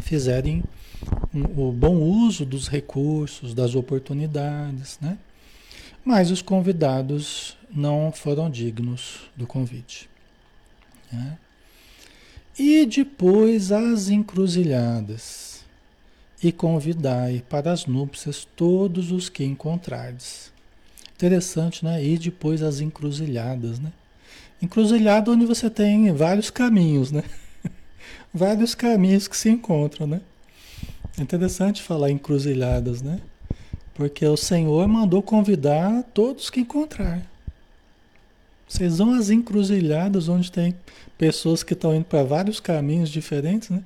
fizerem 0.00 0.62
o 1.56 1.72
bom 1.72 1.96
uso 1.96 2.44
dos 2.44 2.68
recursos, 2.68 3.54
das 3.54 3.74
oportunidades, 3.74 4.98
né? 5.00 5.18
Mas 6.04 6.30
os 6.30 6.42
convidados 6.42 7.56
não 7.70 8.10
foram 8.12 8.50
dignos 8.50 9.30
do 9.36 9.46
convite. 9.46 10.08
Né? 11.12 11.38
E 12.58 12.86
depois 12.86 13.70
as 13.70 14.08
encruzilhadas, 14.08 15.48
e 16.42 16.52
convidai 16.52 17.44
para 17.48 17.72
as 17.72 17.86
núpcias 17.86 18.46
todos 18.56 19.10
os 19.10 19.28
que 19.28 19.44
encontrardes. 19.44 20.52
Interessante, 21.14 21.84
né? 21.84 22.04
E 22.04 22.16
depois 22.16 22.62
as 22.62 22.80
encruzilhadas, 22.80 23.80
né? 23.80 23.92
Encruzilhada 24.62 25.32
onde 25.32 25.44
você 25.44 25.68
tem 25.68 26.12
vários 26.12 26.48
caminhos, 26.48 27.10
né? 27.10 27.24
vários 28.32 28.74
caminhos 28.74 29.26
que 29.26 29.36
se 29.36 29.48
encontram, 29.48 30.06
né? 30.06 30.20
Interessante 31.18 31.82
falar 31.82 32.10
encruzilhadas, 32.10 33.02
né? 33.02 33.20
Porque 33.94 34.24
o 34.24 34.36
Senhor 34.36 34.86
mandou 34.86 35.22
convidar 35.22 36.04
todos 36.14 36.50
que 36.50 36.60
encontrar. 36.60 37.22
Vocês 38.68 38.98
vão 38.98 39.14
às 39.14 39.30
encruzilhadas 39.30 40.28
onde 40.28 40.52
tem 40.52 40.74
pessoas 41.16 41.62
que 41.62 41.72
estão 41.72 41.94
indo 41.94 42.04
para 42.04 42.22
vários 42.22 42.60
caminhos 42.60 43.08
diferentes, 43.08 43.70
né? 43.70 43.82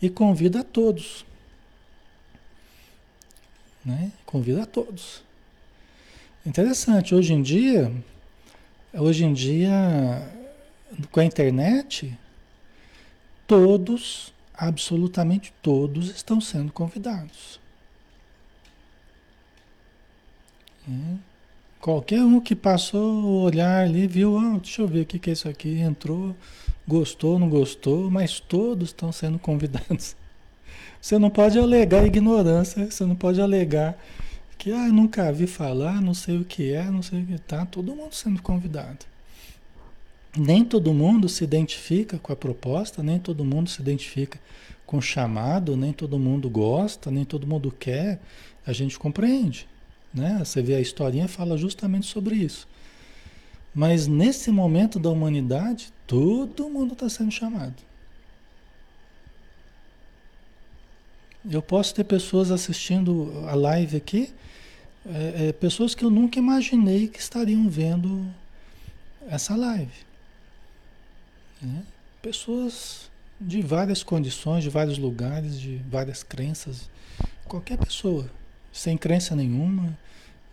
E 0.00 0.08
convida 0.08 0.60
a 0.60 0.64
todos. 0.64 1.24
Né? 3.84 4.12
Convida 4.24 4.62
a 4.62 4.66
todos. 4.66 5.22
Interessante, 6.44 7.14
hoje 7.14 7.32
em 7.32 7.42
dia, 7.42 7.90
hoje 8.92 9.24
em 9.24 9.32
dia, 9.32 10.30
com 11.10 11.18
a 11.18 11.24
internet, 11.24 12.16
todos, 13.46 14.32
absolutamente 14.56 15.52
todos, 15.62 16.10
estão 16.10 16.40
sendo 16.40 16.72
convidados. 16.72 17.60
É. 20.88 21.16
Qualquer 21.80 22.22
um 22.22 22.40
que 22.40 22.56
passou 22.56 23.42
olhar 23.42 23.84
ali, 23.84 24.06
viu, 24.06 24.38
ah, 24.38 24.58
deixa 24.60 24.82
eu 24.82 24.88
ver 24.88 25.02
o 25.02 25.06
que, 25.06 25.18
que 25.18 25.30
é 25.30 25.32
isso 25.32 25.48
aqui, 25.48 25.78
entrou, 25.78 26.34
gostou, 26.86 27.38
não 27.38 27.48
gostou, 27.48 28.10
mas 28.10 28.40
todos 28.40 28.88
estão 28.88 29.12
sendo 29.12 29.38
convidados. 29.38 30.16
Você 31.00 31.18
não 31.18 31.30
pode 31.30 31.58
alegar 31.58 32.04
ignorância, 32.04 32.90
você 32.90 33.04
não 33.04 33.14
pode 33.14 33.40
alegar 33.40 33.96
que 34.58 34.72
ah, 34.72 34.88
nunca 34.88 35.32
vi 35.32 35.46
falar, 35.46 36.00
não 36.00 36.14
sei 36.14 36.38
o 36.38 36.44
que 36.44 36.72
é, 36.72 36.82
não 36.90 37.00
sei 37.00 37.22
o 37.22 37.26
que 37.26 37.38
tá, 37.38 37.64
todo 37.64 37.94
mundo 37.94 38.12
sendo 38.12 38.42
convidado. 38.42 39.06
Nem 40.36 40.64
todo 40.64 40.92
mundo 40.92 41.28
se 41.28 41.42
identifica 41.42 42.18
com 42.18 42.32
a 42.32 42.36
proposta, 42.36 43.02
nem 43.02 43.18
todo 43.18 43.44
mundo 43.44 43.70
se 43.70 43.80
identifica 43.80 44.38
com 44.84 44.98
o 44.98 45.02
chamado, 45.02 45.76
nem 45.76 45.92
todo 45.92 46.18
mundo 46.18 46.48
gosta, 46.48 47.10
nem 47.10 47.24
todo 47.24 47.46
mundo 47.46 47.72
quer, 47.72 48.20
a 48.66 48.72
gente 48.72 48.98
compreende. 48.98 49.66
Né? 50.12 50.40
Você 50.44 50.62
vê 50.62 50.74
a 50.74 50.80
historinha 50.80 51.26
fala 51.26 51.56
justamente 51.56 52.06
sobre 52.06 52.36
isso. 52.36 52.68
Mas 53.74 54.06
nesse 54.06 54.50
momento 54.50 54.98
da 54.98 55.10
humanidade, 55.10 55.92
todo 56.06 56.68
mundo 56.68 56.94
está 56.94 57.08
sendo 57.08 57.30
chamado. 57.30 57.74
Eu 61.48 61.62
posso 61.62 61.94
ter 61.94 62.04
pessoas 62.04 62.50
assistindo 62.50 63.32
a 63.46 63.54
live 63.54 63.96
aqui, 63.96 64.30
é, 65.04 65.48
é, 65.48 65.52
pessoas 65.52 65.94
que 65.94 66.04
eu 66.04 66.10
nunca 66.10 66.38
imaginei 66.38 67.06
que 67.06 67.20
estariam 67.20 67.68
vendo 67.68 68.26
essa 69.28 69.54
live. 69.54 69.92
Né? 71.60 71.82
Pessoas 72.20 73.10
de 73.40 73.60
várias 73.62 74.02
condições, 74.02 74.62
de 74.62 74.70
vários 74.70 74.98
lugares, 74.98 75.60
de 75.60 75.76
várias 75.88 76.22
crenças. 76.22 76.90
Qualquer 77.44 77.78
pessoa, 77.78 78.30
sem 78.72 78.96
crença 78.96 79.36
nenhuma, 79.36 79.96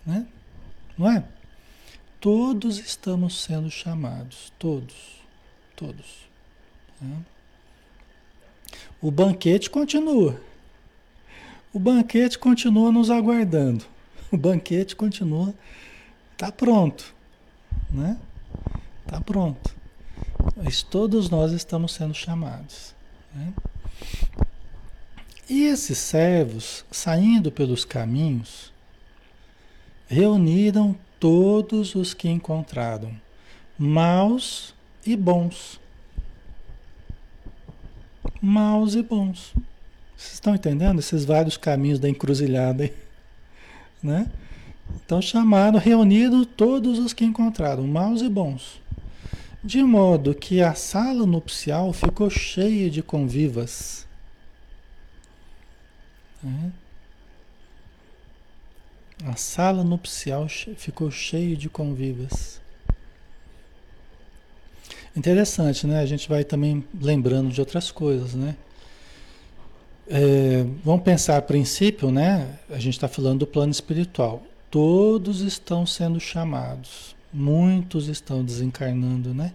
né? 0.06 0.28
Não 0.97 1.10
é? 1.10 1.24
Todos 2.20 2.78
estamos 2.78 3.41
sendo 3.41 3.70
chamados, 3.70 4.51
todos, 4.60 5.22
todos. 5.76 6.30
Né? 7.01 7.18
O 9.01 9.12
banquete 9.12 9.70
continua. 9.70 10.39
O 11.74 11.80
banquete 11.80 12.38
continua 12.38 12.91
nos 12.91 13.10
aguardando. 13.10 13.86
O 14.32 14.38
banquete 14.38 14.95
continua, 14.95 15.54
está 16.32 16.51
pronto, 16.51 17.14
né? 17.91 18.18
Está 19.06 19.22
pronto. 19.22 19.76
Mas 20.55 20.83
todos 20.83 21.29
nós 21.29 21.51
estamos 21.51 21.93
sendo 21.93 22.13
chamados. 22.13 22.93
Né? 23.33 23.53
E 25.49 25.63
esses 25.63 25.97
servos, 25.97 26.85
saindo 26.91 27.51
pelos 27.51 27.85
caminhos, 27.85 28.71
reuniram 30.07 30.95
todos 31.19 31.95
os 31.95 32.13
que 32.13 32.29
encontraram, 32.29 33.11
maus 33.77 34.73
e 35.05 35.15
bons. 35.15 35.79
Maus 38.41 38.95
e 38.95 39.01
bons. 39.01 39.53
Vocês 40.15 40.33
estão 40.33 40.55
entendendo 40.55 40.99
esses 40.99 41.25
vários 41.25 41.57
caminhos 41.57 41.99
da 41.99 42.09
encruzilhada? 42.09 42.91
Né? 44.03 44.29
Então 44.97 45.21
chamaram, 45.21 45.79
reuniram 45.79 46.43
todos 46.43 46.99
os 46.99 47.13
que 47.13 47.23
encontraram, 47.23 47.87
maus 47.87 48.21
e 48.21 48.27
bons. 48.27 48.81
De 49.64 49.82
modo 49.82 50.36
que 50.36 50.61
a 50.61 50.74
sala 50.74 51.26
nupcial 51.26 51.93
ficou 51.93 52.30
cheia 52.30 52.89
de 52.89 53.01
convivas. 53.01 54.05
A 59.26 59.38
sala 59.38 59.84
nupcial 59.86 60.47
ficou 60.49 61.09
cheia 61.09 61.55
de 61.55 61.70
convivas. 61.70 62.59
Interessante, 65.16 65.88
né? 65.88 66.01
A 66.01 66.05
gente 66.05 66.28
vai 66.28 66.43
também 66.43 66.84
lembrando 66.99 67.49
de 67.49 67.61
outras 67.61 67.89
coisas, 67.89 68.34
né? 68.34 68.57
É, 70.09 70.66
vamos 70.84 71.03
pensar 71.03 71.38
a 71.38 71.41
princípio, 71.41 72.11
né? 72.11 72.59
A 72.70 72.80
gente 72.80 72.95
está 72.95 73.07
falando 73.07 73.39
do 73.39 73.47
plano 73.47 73.72
espiritual. 73.72 74.43
Todos 74.70 75.39
estão 75.39 75.86
sendo 75.86 76.20
chamados. 76.20 77.16
Muitos 77.34 78.07
estão 78.07 78.43
desencarnando, 78.43 79.34
né? 79.34 79.53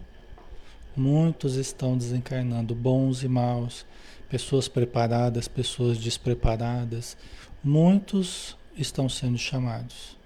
Muitos 0.95 1.55
estão 1.55 1.97
desencarnando, 1.97 2.75
bons 2.75 3.23
e 3.23 3.27
maus, 3.27 3.85
pessoas 4.29 4.67
preparadas, 4.67 5.47
pessoas 5.47 5.97
despreparadas. 5.97 7.15
Muitos 7.63 8.57
estão 8.75 9.07
sendo 9.07 9.37
chamados 9.37 10.17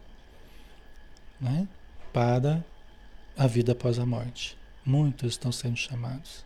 né? 1.43 1.67
para 2.11 2.63
a 3.37 3.45
vida 3.45 3.73
após 3.73 3.99
a 3.99 4.05
morte. 4.05 4.57
Muitos 4.85 5.33
estão 5.33 5.51
sendo 5.51 5.77
chamados. 5.77 6.45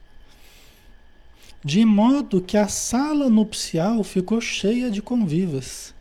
de 1.64 1.84
modo 1.84 2.42
que 2.42 2.56
a 2.56 2.68
sala 2.68 3.30
nupcial 3.30 4.04
ficou 4.04 4.40
cheia 4.40 4.90
de 4.90 5.02
convivas. 5.02 5.94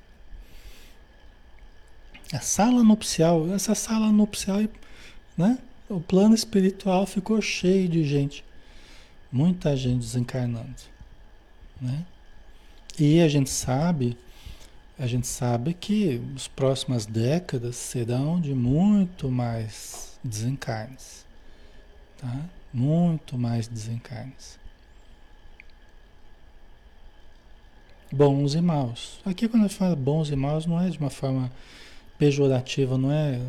A 2.33 2.41
sala 2.41 2.83
nupcial, 2.83 3.53
essa 3.53 3.75
sala 3.75 4.13
nupcial, 4.13 4.61
né? 5.37 5.59
O 5.89 6.01
plano 6.01 6.35
espiritual 6.35 7.07
ficou 7.07 7.41
cheio 7.41 7.89
de 7.89 8.03
gente. 8.03 8.45
Muita 9.31 9.77
gente 9.77 10.01
desencarnando, 10.01 10.75
né? 11.81 12.05
E 12.99 13.21
a 13.21 13.29
gente 13.29 13.51
sabe, 13.51 14.17
a 14.99 15.07
gente 15.07 15.27
sabe 15.27 15.75
que 15.75 16.21
as 16.35 16.49
próximas 16.49 17.05
décadas 17.05 17.77
serão 17.77 18.41
de 18.41 18.55
muito 18.55 19.31
mais 19.31 20.19
desencarnes, 20.25 21.27
tá? 22.17 22.41
Muito 22.73 23.37
mais 23.37 23.69
desencarnes. 23.69 24.59
Bons 28.11 28.55
e 28.55 28.61
maus. 28.61 29.21
Aqui 29.25 29.49
quando 29.49 29.65
gente 29.65 29.75
fala 29.75 29.95
bons 29.95 30.31
e 30.31 30.37
maus 30.37 30.65
não 30.65 30.81
é 30.81 30.89
de 30.89 30.99
uma 30.99 31.11
forma 31.11 31.53
pejorativa, 32.19 32.97
não 32.97 33.13
é? 33.13 33.41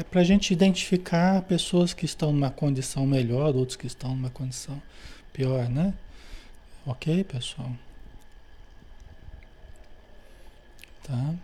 É 0.00 0.04
para 0.04 0.20
a 0.20 0.24
gente 0.24 0.52
identificar 0.52 1.42
pessoas 1.42 1.92
que 1.92 2.04
estão 2.04 2.32
numa 2.32 2.50
condição 2.50 3.06
melhor, 3.06 3.54
outros 3.56 3.76
que 3.76 3.86
estão 3.86 4.10
numa 4.10 4.30
condição 4.30 4.80
pior, 5.32 5.68
né? 5.68 5.94
Ok, 6.86 7.24
pessoal? 7.24 7.72
Tá? 11.02 11.34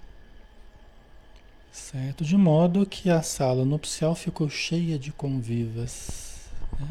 Certo? 1.72 2.24
De 2.24 2.36
modo 2.36 2.86
que 2.86 3.10
a 3.10 3.22
sala 3.22 3.64
nupcial 3.64 4.14
ficou 4.14 4.48
cheia 4.48 4.98
de 4.98 5.12
convivas. 5.12 6.48
Né? 6.78 6.88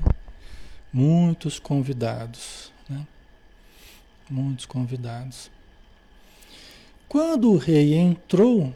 Muitos 0.92 1.60
convidados. 1.60 2.72
Né? 2.90 3.06
Muitos 4.30 4.66
convidados. 4.66 5.52
Quando 7.08 7.52
o 7.52 7.58
rei 7.58 7.96
entrou 7.96 8.74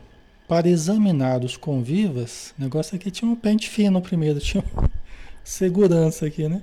para 0.54 0.70
examinar 0.70 1.44
os 1.44 1.58
convivas, 1.58 2.54
o 2.60 2.62
negócio 2.62 2.96
aqui 2.96 3.10
tinha 3.10 3.30
um 3.32 3.36
pente 3.36 3.68
fino 3.68 4.00
primeiro, 4.00 4.38
tinha 4.40 4.64
segurança 5.44 6.28
aqui, 6.28 6.48
né? 6.48 6.62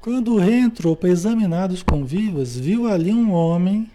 Quando 0.00 0.32
o 0.32 0.38
rei 0.38 0.54
entrou 0.54 0.96
para 0.96 1.10
examinar 1.10 1.70
os 1.70 1.82
convivas, 1.82 2.56
viu 2.56 2.88
ali 2.88 3.12
um 3.12 3.32
homem 3.32 3.90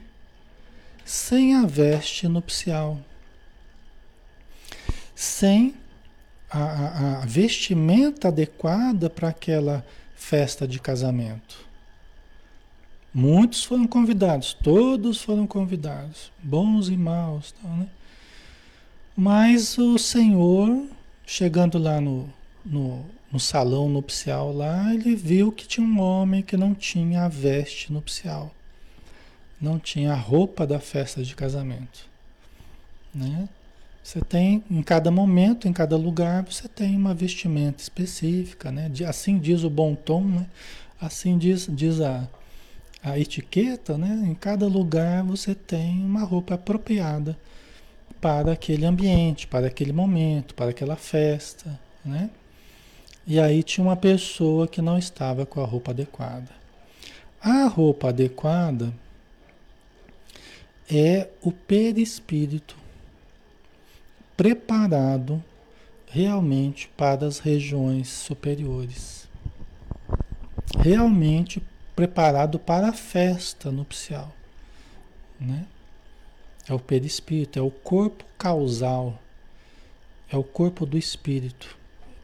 sem 1.03 1.55
a 1.55 1.65
veste 1.65 2.27
nupcial, 2.27 2.99
sem 5.15 5.73
a, 6.47 6.59
a, 6.59 7.23
a 7.23 7.25
vestimenta 7.25 8.27
adequada 8.27 9.09
para 9.09 9.29
aquela 9.29 9.83
festa 10.15 10.67
de 10.67 10.79
casamento. 10.79 11.65
Muitos 13.11 13.63
foram 13.63 13.87
convidados, 13.87 14.53
todos 14.53 15.19
foram 15.19 15.47
convidados, 15.47 16.31
bons 16.43 16.89
e 16.89 16.95
maus, 16.95 17.55
né? 17.63 17.87
Mas 19.23 19.77
o 19.77 19.99
Senhor, 19.99 20.87
chegando 21.27 21.77
lá 21.77 22.01
no, 22.01 22.27
no, 22.65 23.05
no, 23.31 23.39
salão 23.39 23.87
nupcial 23.87 24.51
lá, 24.51 24.91
ele 24.95 25.15
viu 25.15 25.51
que 25.51 25.67
tinha 25.67 25.85
um 25.85 26.01
homem 26.01 26.41
que 26.41 26.57
não 26.57 26.73
tinha 26.73 27.25
a 27.25 27.27
veste 27.27 27.93
nupcial. 27.93 28.51
Não 29.61 29.77
tinha 29.77 30.13
a 30.13 30.15
roupa 30.15 30.65
da 30.65 30.79
festa 30.79 31.21
de 31.21 31.35
casamento. 31.35 32.09
Né? 33.13 33.47
Você 34.03 34.21
tem, 34.21 34.63
em 34.71 34.81
cada 34.81 35.11
momento, 35.11 35.67
em 35.67 35.73
cada 35.73 35.95
lugar, 35.95 36.43
você 36.43 36.67
tem 36.67 36.97
uma 36.97 37.13
vestimenta 37.13 37.79
específica, 37.79 38.71
né? 38.71 38.89
Assim 39.07 39.37
diz 39.37 39.63
o 39.63 39.69
bom 39.69 39.93
tom, 39.93 40.23
né? 40.23 40.47
Assim 40.99 41.37
diz, 41.37 41.67
diz 41.69 42.01
a, 42.01 42.27
a 43.03 43.19
etiqueta, 43.19 43.99
né? 43.99 44.19
Em 44.25 44.33
cada 44.33 44.65
lugar 44.65 45.21
você 45.21 45.53
tem 45.53 46.03
uma 46.03 46.23
roupa 46.23 46.55
apropriada 46.55 47.37
para 48.21 48.51
aquele 48.53 48.85
ambiente, 48.85 49.47
para 49.47 49.67
aquele 49.67 49.91
momento, 49.91 50.53
para 50.53 50.69
aquela 50.69 50.95
festa, 50.95 51.77
né? 52.05 52.29
E 53.25 53.39
aí 53.39 53.63
tinha 53.63 53.83
uma 53.83 53.95
pessoa 53.95 54.67
que 54.67 54.81
não 54.81 54.97
estava 54.97 55.45
com 55.45 55.61
a 55.61 55.65
roupa 55.65 55.91
adequada. 55.91 56.49
A 57.41 57.65
roupa 57.65 58.09
adequada 58.09 58.93
é 60.89 61.27
o 61.41 61.51
perispírito 61.51 62.75
preparado 64.37 65.43
realmente 66.07 66.89
para 66.97 67.25
as 67.25 67.39
regiões 67.39 68.09
superiores. 68.09 69.27
Realmente 70.77 71.61
preparado 71.95 72.59
para 72.59 72.89
a 72.89 72.93
festa 72.93 73.71
nupcial, 73.71 74.33
né? 75.39 75.65
É 76.71 76.73
o 76.73 76.79
perispírito, 76.79 77.59
é 77.59 77.61
o 77.61 77.69
corpo 77.69 78.23
causal, 78.37 79.21
é 80.31 80.37
o 80.37 80.43
corpo 80.43 80.85
do 80.85 80.97
espírito, 80.97 81.77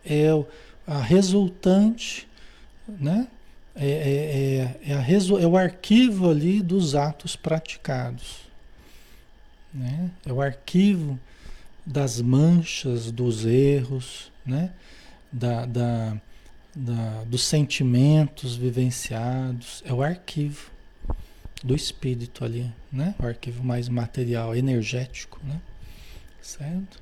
é 0.06 0.28
a 0.88 1.02
resultante, 1.02 2.26
né? 2.88 3.28
É, 3.76 3.90
é, 3.90 4.90
é, 4.90 4.92
é, 4.92 4.94
a, 4.94 5.42
é 5.42 5.46
o 5.46 5.58
arquivo 5.58 6.30
ali 6.30 6.62
dos 6.62 6.96
atos 6.96 7.36
praticados. 7.36 8.48
Né? 9.74 10.10
É 10.26 10.32
o 10.32 10.42
arquivo 10.42 11.20
das 11.86 12.22
manchas, 12.22 13.12
dos 13.12 13.46
erros, 13.46 14.32
né? 14.46 14.72
da, 15.30 15.66
da, 15.66 16.18
da, 16.74 17.24
dos 17.26 17.46
sentimentos 17.46 18.56
vivenciados. 18.56 19.84
É 19.86 19.94
o 19.94 20.02
arquivo 20.02 20.77
do 21.64 21.76
espírito 21.76 22.46
ali, 22.46 22.72
né? 22.92 23.16
O 23.20 23.26
arquivo 23.26 23.64
mais 23.64 23.90
material, 23.90 24.56
energético, 24.56 25.40
né? 25.44 25.60
Certo? 26.42 27.02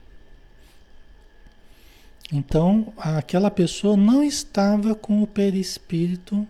Então, 2.31 2.91
aquela 2.97 3.51
pessoa 3.51 3.95
não 3.95 4.23
estava 4.23 4.95
com 4.95 5.21
o 5.21 5.27
perispírito 5.27 6.47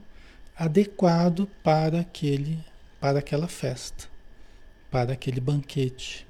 adequado 0.57 1.47
para 1.61 1.99
aquele 1.99 2.57
para 2.99 3.19
aquela 3.19 3.47
festa, 3.47 4.05
para 4.89 5.13
aquele 5.13 5.39
banquete. 5.39 6.25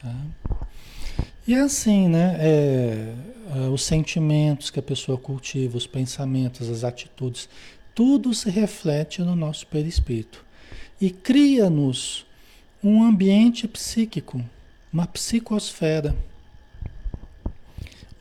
Tá? 0.00 0.14
E 1.46 1.54
é 1.54 1.60
assim, 1.60 2.08
né? 2.08 2.36
É, 2.38 3.14
é, 3.56 3.68
os 3.68 3.82
sentimentos 3.82 4.70
que 4.70 4.78
a 4.78 4.82
pessoa 4.82 5.16
cultiva, 5.18 5.76
os 5.76 5.86
pensamentos, 5.86 6.68
as 6.68 6.84
atitudes, 6.84 7.48
tudo 7.98 8.32
se 8.32 8.48
reflete 8.48 9.22
no 9.22 9.34
nosso 9.34 9.66
perispírito 9.66 10.46
e 11.00 11.10
cria-nos 11.10 12.24
um 12.80 13.02
ambiente 13.02 13.66
psíquico, 13.66 14.40
uma 14.92 15.04
psicosfera. 15.04 16.16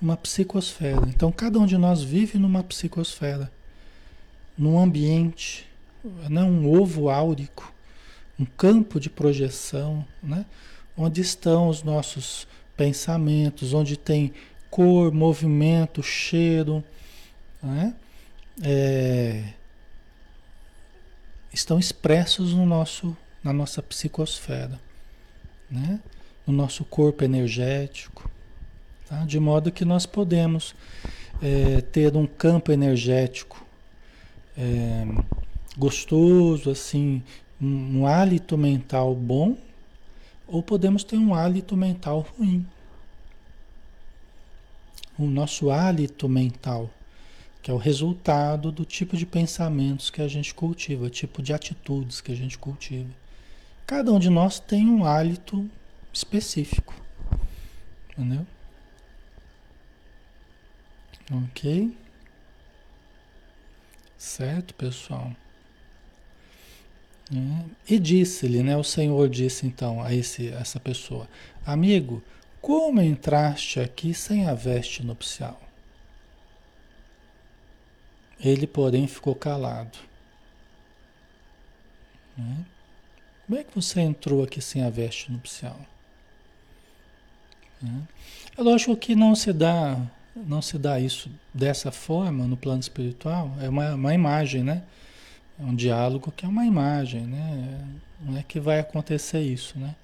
Uma 0.01 0.17
psicosfera. 0.17 1.07
Então, 1.07 1.31
cada 1.31 1.59
um 1.59 1.67
de 1.67 1.77
nós 1.77 2.01
vive 2.01 2.39
numa 2.39 2.63
psicosfera, 2.63 3.51
num 4.57 4.79
ambiente, 4.79 5.67
né? 6.27 6.41
um 6.41 6.67
ovo 6.67 7.07
áurico, 7.07 7.71
um 8.39 8.45
campo 8.45 8.99
de 8.99 9.11
projeção, 9.11 10.03
né? 10.23 10.43
onde 10.97 11.21
estão 11.21 11.69
os 11.69 11.83
nossos 11.83 12.47
pensamentos, 12.75 13.75
onde 13.75 13.95
tem 13.95 14.33
cor, 14.71 15.13
movimento, 15.13 16.01
cheiro, 16.01 16.83
né? 17.61 17.93
É, 18.63 19.53
estão 21.57 21.79
expressos 21.79 22.53
no 22.53 22.65
nosso, 22.65 23.15
na 23.43 23.51
nossa 23.51 23.81
psicosfera, 23.81 24.79
né? 25.69 25.99
no 26.45 26.53
nosso 26.53 26.85
corpo 26.85 27.23
energético, 27.23 28.29
tá? 29.07 29.25
de 29.25 29.39
modo 29.39 29.71
que 29.71 29.83
nós 29.83 30.05
podemos 30.05 30.75
é, 31.41 31.81
ter 31.81 32.15
um 32.15 32.25
campo 32.25 32.71
energético 32.71 33.65
é, 34.57 35.05
gostoso, 35.77 36.69
assim, 36.69 37.23
um, 37.61 38.01
um 38.01 38.07
hálito 38.07 38.57
mental 38.57 39.13
bom, 39.15 39.57
ou 40.47 40.63
podemos 40.63 41.03
ter 41.03 41.17
um 41.17 41.33
hálito 41.33 41.75
mental 41.75 42.25
ruim. 42.37 42.65
O 45.17 45.25
nosso 45.25 45.71
hálito 45.71 46.29
mental 46.29 46.89
que 47.67 47.71
é 47.71 47.73
o 47.73 47.77
resultado 47.77 48.71
do 48.71 48.85
tipo 48.85 49.17
de 49.17 49.25
pensamentos 49.25 50.09
que 50.09 50.21
a 50.21 50.27
gente 50.29 50.53
cultiva, 50.53 51.09
tipo 51.09 51.41
de 51.41 51.51
atitudes 51.51 52.21
que 52.21 52.31
a 52.31 52.35
gente 52.35 52.57
cultiva. 52.57 53.09
Cada 53.85 54.09
um 54.13 54.19
de 54.19 54.29
nós 54.29 54.57
tem 54.57 54.87
um 54.87 55.03
hálito 55.03 55.69
específico, 56.13 56.95
entendeu? 58.09 58.47
Ok? 61.29 61.93
Certo, 64.17 64.73
pessoal? 64.73 65.33
É. 67.29 67.65
E 67.93 67.99
disse-lhe, 67.99 68.63
né? 68.63 68.77
O 68.77 68.83
Senhor 68.83 69.27
disse 69.27 69.67
então 69.67 70.01
a 70.01 70.13
esse, 70.13 70.47
essa 70.53 70.79
pessoa: 70.79 71.27
Amigo, 71.65 72.23
como 72.61 73.01
entraste 73.01 73.81
aqui 73.81 74.13
sem 74.13 74.47
a 74.47 74.53
veste 74.53 75.05
nupcial? 75.05 75.66
Ele, 78.39 78.67
porém, 78.67 79.07
ficou 79.07 79.33
calado. 79.33 79.97
Né? 82.37 82.65
Como 83.45 83.59
é 83.59 83.63
que 83.63 83.73
você 83.73 84.01
entrou 84.01 84.43
aqui 84.43 84.61
sem 84.61 84.83
a 84.83 84.89
veste 84.89 85.31
nupcial? 85.31 85.79
Né? 87.81 88.01
É 88.57 88.61
lógico 88.61 88.95
que 88.95 89.15
não 89.15 89.35
se 89.35 89.53
dá, 89.53 89.97
não 90.35 90.61
se 90.61 90.77
dá 90.77 90.99
isso 90.99 91.31
dessa 91.53 91.91
forma 91.91 92.45
no 92.45 92.57
plano 92.57 92.79
espiritual, 92.79 93.53
é 93.61 93.69
uma, 93.69 93.95
uma 93.95 94.13
imagem, 94.13 94.63
né? 94.63 94.83
É 95.59 95.63
um 95.63 95.75
diálogo 95.75 96.31
que 96.35 96.45
é 96.45 96.47
uma 96.47 96.65
imagem, 96.65 97.21
né? 97.21 97.87
Não 98.21 98.37
é 98.37 98.43
que 98.43 98.59
vai 98.59 98.79
acontecer 98.79 99.41
isso, 99.41 99.77
né? 99.79 99.95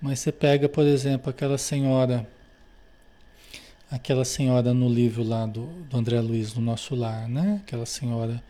Mas 0.00 0.20
você 0.20 0.32
pega, 0.32 0.68
por 0.68 0.84
exemplo, 0.84 1.30
aquela 1.30 1.56
senhora, 1.56 2.26
aquela 3.94 4.24
senhora 4.24 4.74
no 4.74 4.88
livro 4.88 5.22
lá 5.22 5.46
do, 5.46 5.66
do 5.88 5.96
André 5.96 6.20
Luiz, 6.20 6.54
no 6.54 6.60
nosso 6.60 6.96
lar, 6.96 7.28
né? 7.28 7.60
Aquela 7.64 7.86
senhora 7.86 8.42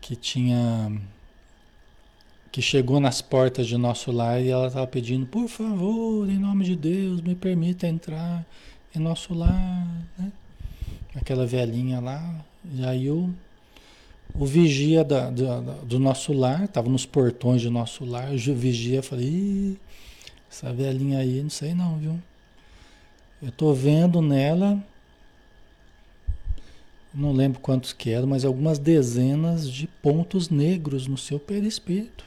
que 0.00 0.16
tinha 0.16 0.90
que 2.50 2.60
chegou 2.60 3.00
nas 3.00 3.22
portas 3.22 3.66
de 3.66 3.78
nosso 3.78 4.12
lar 4.12 4.42
e 4.42 4.48
ela 4.48 4.66
estava 4.66 4.86
pedindo, 4.86 5.26
por 5.26 5.48
favor, 5.48 6.28
em 6.28 6.38
nome 6.38 6.64
de 6.64 6.76
Deus, 6.76 7.22
me 7.22 7.34
permita 7.34 7.86
entrar 7.86 8.44
em 8.94 8.98
nosso 8.98 9.32
lar, 9.34 9.86
né? 10.18 10.32
Aquela 11.14 11.46
velhinha 11.46 12.00
lá, 12.00 12.44
e 12.74 12.84
aí 12.84 13.10
o, 13.10 13.30
o 14.34 14.46
vigia 14.46 15.04
da, 15.04 15.30
da, 15.30 15.60
do 15.60 15.98
nosso 15.98 16.32
lar, 16.32 16.64
estava 16.64 16.88
nos 16.88 17.06
portões 17.06 17.62
do 17.62 17.70
nosso 17.70 18.04
lar, 18.04 18.30
o 18.32 18.54
vigia, 18.54 19.02
falei, 19.02 19.78
essa 20.50 20.72
velhinha 20.72 21.18
aí, 21.18 21.42
não 21.42 21.50
sei 21.50 21.74
não, 21.74 21.98
viu? 21.98 22.18
Eu 23.42 23.50
tô 23.50 23.74
vendo 23.74 24.22
nela, 24.22 24.80
não 27.12 27.32
lembro 27.32 27.58
quantos 27.58 27.92
que 27.92 28.10
eram, 28.10 28.28
mas 28.28 28.44
algumas 28.44 28.78
dezenas 28.78 29.68
de 29.68 29.88
pontos 29.88 30.48
negros 30.48 31.08
no 31.08 31.18
seu 31.18 31.40
perispírito. 31.40 32.24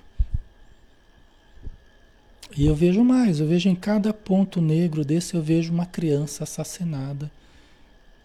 E 2.57 2.65
eu 2.65 2.75
vejo 2.75 3.01
mais, 3.01 3.39
eu 3.39 3.47
vejo 3.47 3.69
em 3.69 3.75
cada 3.75 4.13
ponto 4.13 4.61
negro 4.61 5.05
desse, 5.05 5.35
eu 5.35 5.41
vejo 5.41 5.71
uma 5.71 5.85
criança 5.85 6.43
assassinada, 6.43 7.31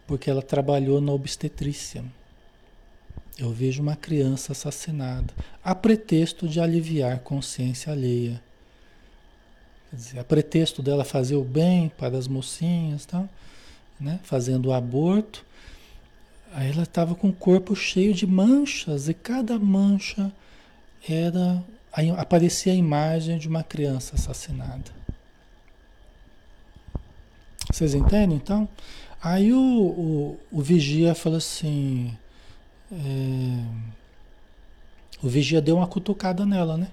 porque 0.05 0.29
ela 0.29 0.43
trabalhou 0.43 1.01
na 1.01 1.13
obstetrícia. 1.13 2.05
Eu 3.39 3.53
vejo 3.53 3.81
uma 3.83 3.95
criança 3.95 4.51
assassinada, 4.51 5.33
a 5.63 5.77
pretexto 5.77 6.49
de 6.49 6.61
aliviar 6.61 7.21
consciência 7.21 7.93
alheia. 7.93 8.43
Dizer, 9.93 10.21
a 10.21 10.25
pretexto 10.25 10.83
dela 10.83 11.05
fazer 11.05 11.37
o 11.37 11.45
bem 11.45 11.89
para 11.89 12.17
as 12.17 12.29
mocinhas, 12.29 13.07
tal, 13.07 13.29
né? 13.99 14.21
fazendo 14.23 14.67
o 14.67 14.73
aborto. 14.73 15.45
Aí 16.53 16.71
ela 16.71 16.85
estava 16.85 17.15
com 17.15 17.29
o 17.29 17.33
corpo 17.33 17.75
cheio 17.75 18.15
de 18.15 18.27
manchas, 18.27 19.09
e 19.09 19.15
cada 19.15 19.59
mancha 19.59 20.33
era 21.09 21.63
aparecia 22.17 22.73
a 22.73 22.77
imagem 22.77 23.39
de 23.39 23.49
uma 23.49 23.65
criança 23.65 24.15
assassinada. 24.15 24.93
Vocês 27.73 27.95
entendem 27.95 28.37
então? 28.37 28.69
Aí 29.23 29.53
o, 29.53 29.59
o, 29.61 30.41
o 30.51 30.63
vigia 30.63 31.15
falou 31.15 31.39
assim. 31.39 32.17
É, 32.93 32.97
o 35.23 35.29
vigia 35.29 35.61
deu 35.61 35.77
uma 35.77 35.87
cutucada 35.87 36.47
nela, 36.47 36.77
né? 36.77 36.89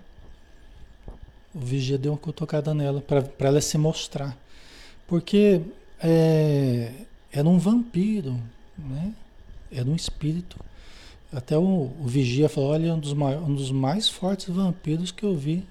O 1.58 1.66
vigia 1.66 1.98
deu 1.98 2.12
uma 2.12 2.18
cutucada 2.18 2.74
nela 2.74 3.02
para 3.02 3.24
ela 3.40 3.62
se 3.62 3.78
mostrar. 3.78 4.38
Porque 5.08 5.62
é, 6.00 6.92
era 7.32 7.48
um 7.48 7.58
vampiro, 7.58 8.40
né? 8.78 9.14
Era 9.72 9.90
um 9.90 9.96
espírito 9.96 10.58
até 11.32 11.58
o, 11.58 11.92
o 12.00 12.04
vigia 12.06 12.48
falou: 12.48 12.72
olha, 12.72 12.94
um 12.94 13.00
dos, 13.00 13.12
um 13.12 13.54
dos 13.54 13.72
mais 13.72 14.10
fortes 14.10 14.48
vampiros 14.48 15.12
que 15.12 15.24
eu 15.24 15.36
vi 15.36 15.66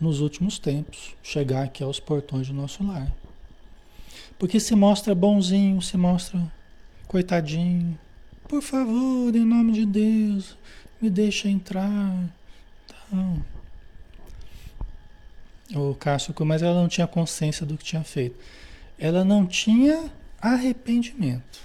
nos 0.00 0.20
últimos 0.20 0.58
tempos 0.58 1.14
chegar 1.22 1.64
aqui 1.64 1.82
aos 1.82 2.00
portões 2.00 2.48
do 2.48 2.54
nosso 2.54 2.84
lar. 2.84 3.12
Porque 4.38 4.60
se 4.60 4.74
mostra 4.74 5.14
bonzinho, 5.14 5.80
se 5.82 5.96
mostra 5.96 6.40
coitadinho. 7.06 7.98
Por 8.48 8.62
favor, 8.62 9.34
em 9.34 9.44
nome 9.44 9.72
de 9.72 9.86
Deus, 9.86 10.56
me 11.00 11.10
deixa 11.10 11.48
entrar. 11.48 12.30
Então, 12.84 13.44
o 15.74 15.94
Cássio, 15.94 16.34
mas 16.46 16.62
ela 16.62 16.80
não 16.80 16.88
tinha 16.88 17.06
consciência 17.06 17.66
do 17.66 17.76
que 17.76 17.84
tinha 17.84 18.04
feito. 18.04 18.38
Ela 18.98 19.24
não 19.24 19.46
tinha 19.46 20.10
arrependimento. 20.40 21.60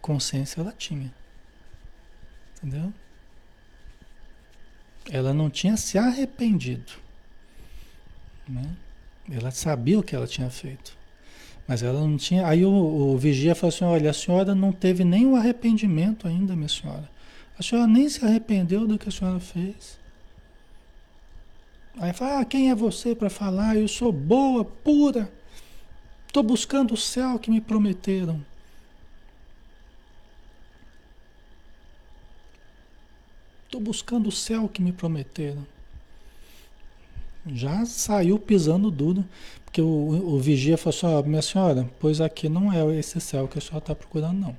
Consciência 0.00 0.60
ela 0.60 0.72
tinha. 0.72 1.12
Entendeu? 2.56 2.92
Ela 5.10 5.34
não 5.34 5.50
tinha 5.50 5.76
se 5.76 5.98
arrependido. 5.98 6.92
Né? 8.48 8.76
Ela 9.30 9.50
sabia 9.50 9.98
o 9.98 10.02
que 10.02 10.14
ela 10.14 10.26
tinha 10.26 10.50
feito. 10.50 10.96
Mas 11.66 11.82
ela 11.82 12.00
não 12.00 12.16
tinha. 12.16 12.46
Aí 12.46 12.64
o, 12.64 12.70
o 12.70 13.18
vigia 13.18 13.54
falou 13.54 13.74
assim: 13.74 13.84
olha, 13.84 14.10
a 14.10 14.14
senhora 14.14 14.54
não 14.54 14.72
teve 14.72 15.04
nenhum 15.04 15.36
arrependimento 15.36 16.26
ainda, 16.26 16.56
minha 16.56 16.68
senhora. 16.68 17.08
A 17.58 17.62
senhora 17.62 17.86
nem 17.86 18.08
se 18.08 18.24
arrependeu 18.24 18.86
do 18.86 18.98
que 18.98 19.08
a 19.08 19.12
senhora 19.12 19.38
fez. 19.38 19.99
Aí 22.00 22.14
fala: 22.14 22.40
ah, 22.40 22.44
quem 22.46 22.70
é 22.70 22.74
você 22.74 23.14
para 23.14 23.28
falar? 23.28 23.76
Eu 23.76 23.86
sou 23.86 24.10
boa, 24.10 24.64
pura. 24.64 25.30
Estou 26.26 26.42
buscando 26.42 26.94
o 26.94 26.96
céu 26.96 27.38
que 27.38 27.50
me 27.50 27.60
prometeram. 27.60 28.40
Estou 33.66 33.80
buscando 33.82 34.30
o 34.30 34.32
céu 34.32 34.66
que 34.66 34.80
me 34.80 34.92
prometeram. 34.92 35.66
Já 37.46 37.84
saiu 37.84 38.38
pisando 38.38 38.90
duro, 38.90 39.24
porque 39.64 39.82
o, 39.82 39.86
o 39.86 40.40
vigia 40.40 40.78
falou 40.78 40.96
assim, 40.96 41.06
oh, 41.06 41.22
minha 41.28 41.42
senhora, 41.42 41.88
pois 41.98 42.20
aqui 42.20 42.48
não 42.48 42.72
é 42.72 42.96
esse 42.96 43.20
céu 43.20 43.46
que 43.46 43.58
a 43.58 43.60
senhora 43.60 43.78
está 43.78 43.94
procurando, 43.94 44.38
não. 44.38 44.56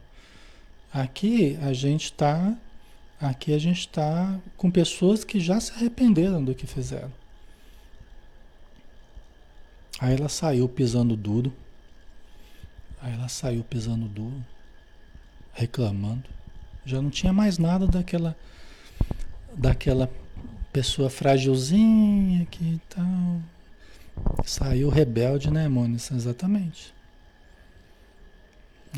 Aqui 0.94 1.58
a 1.62 1.74
gente 1.74 2.06
está, 2.06 2.56
aqui 3.20 3.54
a 3.54 3.60
gente 3.60 3.80
está 3.80 4.39
com 4.58 4.70
pessoas 4.70 5.24
que 5.24 5.39
já 5.39 5.60
se 5.60 5.72
arrependeram 5.72 6.44
do 6.44 6.54
que 6.54 6.68
fizeram. 6.68 7.20
Aí 10.00 10.16
ela 10.16 10.30
saiu 10.30 10.68
pisando 10.68 11.16
duro. 11.16 11.54
Aí 13.02 13.14
ela 13.14 13.28
saiu 13.28 13.64
pisando 13.64 14.08
duro, 14.08 14.44
reclamando. 15.54 16.30
Já 16.86 17.02
não 17.02 17.10
tinha 17.10 17.34
mais 17.34 17.58
nada 17.58 17.88
daquela 17.88 18.36
daquela 19.56 20.10
pessoa 20.72 21.10
frágilzinha 21.10 22.46
que 22.46 22.80
tal. 22.89 23.42
Saiu 24.46 24.89
rebelde, 24.89 25.52
né, 25.52 25.68
Mônica? 25.68 26.14
Exatamente. 26.14 26.94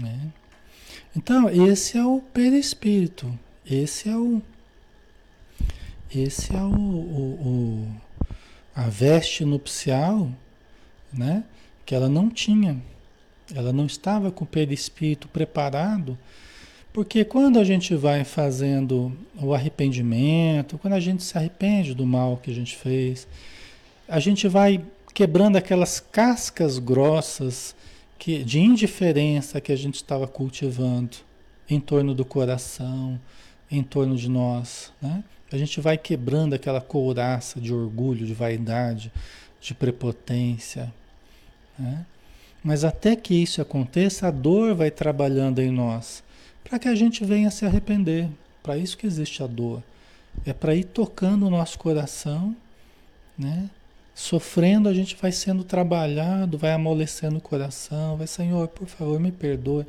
É. 0.03 0.43
Então, 1.15 1.49
esse 1.49 1.97
é 1.97 2.05
o 2.05 2.19
perispírito. 2.19 3.37
Esse 3.65 4.09
é 4.09 4.17
o. 4.17 4.41
Esse 6.13 6.55
é 6.55 6.61
o, 6.61 6.75
o, 6.75 7.87
o, 7.87 8.01
a 8.75 8.87
veste 8.87 9.43
nupcial, 9.45 10.31
né? 11.13 11.43
Que 11.85 11.95
ela 11.95 12.09
não 12.09 12.29
tinha. 12.29 12.81
Ela 13.53 13.73
não 13.73 13.85
estava 13.85 14.31
com 14.31 14.43
o 14.43 14.47
perispírito 14.47 15.27
preparado 15.27 16.17
porque 16.93 17.25
quando 17.25 17.57
a 17.57 17.63
gente 17.63 17.95
vai 17.95 18.23
fazendo 18.23 19.11
o 19.41 19.51
arrependimento, 19.51 20.77
quando 20.77 20.93
a 20.93 20.99
gente 20.99 21.23
se 21.23 21.35
arrepende 21.35 21.95
do 21.95 22.05
mal 22.05 22.37
que 22.37 22.51
a 22.51 22.53
gente 22.53 22.77
fez, 22.77 23.27
a 24.07 24.19
gente 24.19 24.47
vai 24.47 24.79
quebrando 25.11 25.57
aquelas 25.57 25.99
cascas 25.99 26.77
grossas 26.77 27.75
que, 28.19 28.43
de 28.43 28.59
indiferença 28.59 29.59
que 29.59 29.71
a 29.71 29.75
gente 29.75 29.95
estava 29.95 30.27
cultivando 30.27 31.17
em 31.67 31.79
torno 31.79 32.13
do 32.13 32.23
coração, 32.23 33.19
em 33.71 33.81
torno 33.81 34.15
de 34.15 34.29
nós. 34.29 34.93
Né? 35.01 35.23
A 35.51 35.57
gente 35.57 35.81
vai 35.81 35.97
quebrando 35.97 36.53
aquela 36.53 36.79
couraça 36.79 37.59
de 37.59 37.73
orgulho, 37.73 38.23
de 38.23 38.35
vaidade, 38.35 39.11
de 39.59 39.73
prepotência. 39.73 40.93
Né? 41.77 42.05
Mas 42.63 42.83
até 42.83 43.15
que 43.15 43.33
isso 43.33 43.61
aconteça, 43.61 44.27
a 44.27 44.31
dor 44.31 44.73
vai 44.73 44.89
trabalhando 44.89 45.59
em 45.59 45.71
nós 45.71 46.23
para 46.63 46.79
que 46.79 46.87
a 46.87 46.95
gente 46.95 47.23
venha 47.23 47.51
se 47.51 47.65
arrepender. 47.65 48.29
Para 48.63 48.77
isso 48.77 48.97
que 48.97 49.05
existe 49.05 49.43
a 49.43 49.47
dor. 49.47 49.83
É 50.45 50.53
para 50.53 50.73
ir 50.73 50.85
tocando 50.85 51.45
o 51.45 51.49
nosso 51.49 51.77
coração, 51.77 52.55
né? 53.37 53.69
Sofrendo, 54.15 54.87
a 54.87 54.93
gente 54.93 55.15
vai 55.15 55.31
sendo 55.31 55.63
trabalhado, 55.63 56.57
vai 56.57 56.71
amolecendo 56.71 57.37
o 57.37 57.41
coração, 57.41 58.15
vai, 58.15 58.27
Senhor, 58.27 58.67
por 58.69 58.87
favor, 58.87 59.19
me 59.19 59.31
perdoe. 59.31 59.85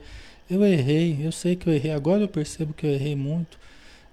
Eu 0.51 0.65
errei, 0.65 1.19
eu 1.23 1.33
sei 1.33 1.57
que 1.57 1.69
eu 1.69 1.73
errei, 1.73 1.93
agora 1.93 2.23
eu 2.23 2.29
percebo 2.29 2.75
que 2.75 2.87
eu 2.87 2.91
errei 2.91 3.15
muito, 3.15 3.59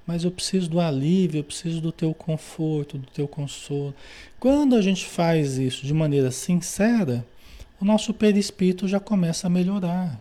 mas 0.06 0.24
eu 0.24 0.32
preciso 0.32 0.70
do 0.70 0.80
alívio, 0.80 1.40
eu 1.40 1.44
preciso 1.44 1.82
do 1.82 1.92
teu 1.92 2.14
conforto, 2.14 2.98
do 2.98 3.08
teu 3.08 3.28
consolo. 3.28 3.94
Quando 4.40 4.76
a 4.76 4.82
gente 4.82 5.06
faz 5.06 5.58
isso 5.58 5.86
de 5.86 5.94
maneira 5.94 6.32
sincera, 6.32 7.26
o 7.82 7.86
nosso 7.86 8.14
perispírito 8.14 8.88
já 8.88 9.00
começa 9.00 9.48
a 9.48 9.50
melhorar. 9.50 10.20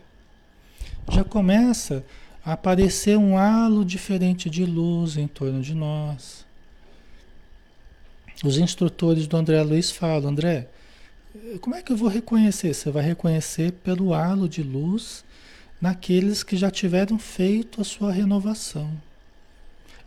Já 1.10 1.22
começa 1.22 2.04
aparecer 2.42 3.18
um 3.18 3.36
halo 3.36 3.84
diferente 3.84 4.48
de 4.48 4.64
luz 4.64 5.18
em 5.18 5.26
torno 5.26 5.60
de 5.60 5.74
nós. 5.74 6.46
Os 8.42 8.56
instrutores 8.56 9.26
do 9.26 9.36
André 9.36 9.62
Luiz 9.62 9.90
falam, 9.90 10.30
André, 10.30 10.68
como 11.60 11.76
é 11.76 11.82
que 11.82 11.92
eu 11.92 11.96
vou 11.96 12.08
reconhecer? 12.08 12.72
Você 12.72 12.90
vai 12.90 13.04
reconhecer 13.04 13.72
pelo 13.72 14.14
halo 14.14 14.48
de 14.48 14.62
luz 14.62 15.22
naqueles 15.80 16.42
que 16.42 16.56
já 16.56 16.70
tiveram 16.70 17.18
feito 17.18 17.80
a 17.80 17.84
sua 17.84 18.10
renovação. 18.10 18.90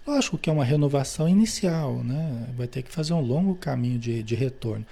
Lógico 0.05 0.37
que 0.37 0.49
é 0.49 0.53
uma 0.53 0.65
renovação 0.65 1.29
inicial, 1.29 2.03
né? 2.03 2.47
Vai 2.57 2.67
ter 2.67 2.81
que 2.81 2.91
fazer 2.91 3.13
um 3.13 3.21
longo 3.21 3.55
caminho 3.55 3.97
de, 3.97 4.21
de 4.21 4.35
retorno. 4.35 4.85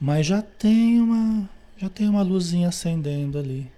Mas 0.00 0.26
já 0.26 0.42
tem 0.42 1.00
uma, 1.00 1.48
já 1.80 1.88
tem 1.88 2.08
uma 2.08 2.22
luzinha 2.22 2.68
acendendo 2.68 3.38
ali. 3.38 3.70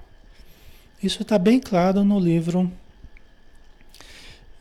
Isso 1.02 1.22
está 1.22 1.38
bem 1.38 1.60
claro 1.60 2.02
no 2.02 2.18
livro. 2.18 2.70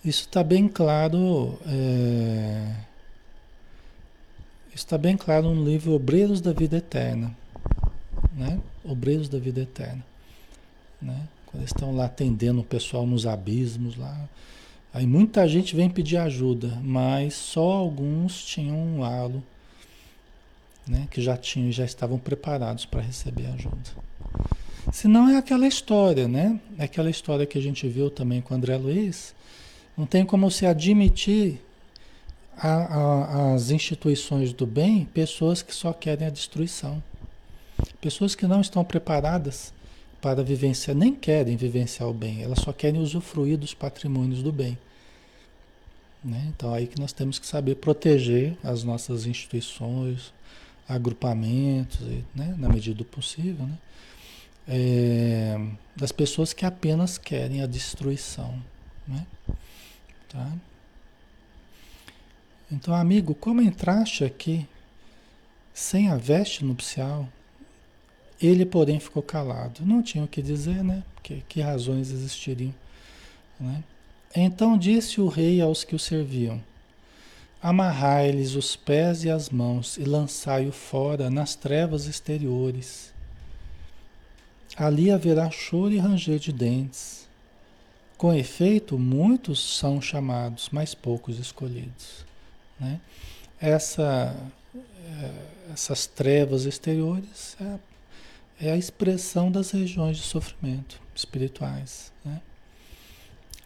Isso 0.04 0.22
está 0.22 0.44
bem 0.44 0.68
claro. 0.68 1.58
É, 1.66 2.76
está 4.74 4.98
bem 4.98 5.18
claro 5.18 5.54
no 5.54 5.64
livro 5.64 5.94
Obreiros 5.94 6.42
da 6.42 6.54
Vida 6.54 6.78
Eterna. 6.78 7.36
Né? 8.36 8.60
Obreiros 8.84 9.30
da 9.30 9.40
Vida 9.40 9.62
Eterna. 9.62 10.04
Né? 11.02 11.28
Quando 11.46 11.62
eles 11.62 11.72
estão 11.72 11.96
lá 11.96 12.06
atendendo 12.06 12.62
o 12.62 12.66
pessoal 12.66 13.06
nos 13.06 13.26
abismos 13.26 13.98
lá. 13.98 14.30
Aí 14.94 15.06
muita 15.06 15.48
gente 15.48 15.76
vem 15.76 15.90
pedir 15.90 16.18
ajuda, 16.18 16.80
mas 16.82 17.36
só 17.36 17.72
alguns 17.72 18.44
tinham 18.44 18.76
um 18.76 19.04
halo, 19.04 19.44
né, 20.90 21.08
que 21.12 21.22
já 21.22 21.38
tinham, 21.38 21.72
já 21.72 21.86
estavam 21.86 22.18
preparados 22.18 22.84
para 22.84 23.00
receber 23.00 23.46
ajuda. 23.46 23.78
Se 24.92 25.08
não 25.08 25.30
é 25.30 25.38
aquela 25.38 25.68
história, 25.68 26.28
né? 26.28 26.60
É 26.78 26.86
aquela 26.86 27.12
história 27.12 27.46
que 27.46 27.60
a 27.60 27.62
gente 27.62 27.88
viu 27.88 28.10
também 28.10 28.42
com 28.42 28.56
o 28.56 28.58
André 28.58 28.76
Luiz. 28.76 29.36
Não 29.96 30.08
tem 30.08 30.26
como 30.26 30.50
se 30.50 30.66
admitir 30.66 31.62
as 32.58 33.70
instituições 33.70 34.52
do 34.52 34.66
bem 34.66 35.06
pessoas 35.06 35.62
que 35.62 35.74
só 35.74 35.94
querem 35.94 36.28
a 36.28 36.32
destruição. 36.32 37.02
Pessoas 38.02 38.34
que 38.34 38.48
não 38.48 38.60
estão 38.60 38.84
preparadas 38.84 39.72
para 40.20 40.44
vivenciar, 40.44 40.98
nem 40.98 41.14
querem 41.14 41.56
vivenciar 41.56 42.10
o 42.10 42.14
bem, 42.14 42.42
elas 42.42 42.60
só 42.60 42.74
querem 42.74 43.00
usufruir 43.00 43.58
dos 43.58 43.74
patrimônios 43.74 44.42
do 44.42 44.52
bem. 44.52 44.78
Né? 46.24 46.48
Então 46.50 46.74
aí 46.74 46.88
que 46.88 47.00
nós 47.00 47.14
temos 47.14 47.40
que 47.40 47.48
saber 47.48 47.76
proteger 47.76 48.58
as 48.62 48.84
nossas 48.84 49.26
instituições, 49.26 50.34
agrupamentos, 50.90 52.02
né? 52.36 52.56
na 52.58 52.68
medida 52.68 52.98
do 52.98 53.06
possível, 53.06 53.66
né? 53.66 53.78
É, 54.72 55.58
das 55.96 56.12
pessoas 56.12 56.54
que 56.54 56.66
apenas 56.66 57.18
querem 57.18 57.62
a 57.62 57.66
destruição. 57.66 58.62
Né? 59.08 59.26
Tá? 60.28 60.52
Então, 62.72 62.94
amigo, 62.94 63.34
como 63.34 63.62
entraste 63.62 64.24
aqui 64.24 64.68
sem 65.74 66.10
a 66.10 66.18
veste 66.18 66.64
nupcial, 66.64 67.28
ele, 68.42 68.66
porém, 68.66 69.00
ficou 69.00 69.24
calado. 69.24 69.82
Não 69.86 70.04
tinha 70.04 70.24
o 70.24 70.28
que 70.28 70.42
dizer, 70.42 70.84
né? 70.84 71.04
Que, 71.24 71.62
razões 71.62 72.10
existiriam, 72.12 72.74
né? 73.60 73.84
Então 74.36 74.78
disse 74.78 75.22
o 75.22 75.28
rei 75.28 75.62
aos 75.62 75.84
que 75.84 75.96
o 75.96 76.00
serviam: 76.00 76.62
Amarrai-lhes 77.62 78.56
os 78.56 78.76
pés 78.76 79.24
e 79.24 79.30
as 79.30 79.50
mãos 79.50 79.98
e 79.98 80.04
lançai-o 80.04 80.72
fora 80.72 81.30
nas 81.30 81.56
trevas 81.56 82.06
exteriores. 82.06 83.14
Ali 84.76 85.12
haverá 85.12 85.52
choro 85.52 85.94
e 85.94 85.98
ranger 85.98 86.40
de 86.40 86.54
dentes. 86.54 87.28
Com 88.18 88.34
efeito, 88.34 88.98
muitos 88.98 89.78
são 89.78 90.02
chamados, 90.02 90.70
mas 90.72 90.94
poucos 90.94 91.38
escolhidos. 91.38 92.26
Né? 92.80 93.00
Essa, 93.60 94.36
eh, 94.76 95.46
essas 95.74 96.08
trevas 96.08 96.66
exteriores 96.66 97.58
é 97.60 97.80
é 98.62 98.72
a 98.72 98.78
expressão 98.78 99.50
das 99.50 99.72
regiões 99.72 100.18
de 100.18 100.24
sofrimento 100.24 101.02
espirituais. 101.16 102.12
Né? 102.26 102.42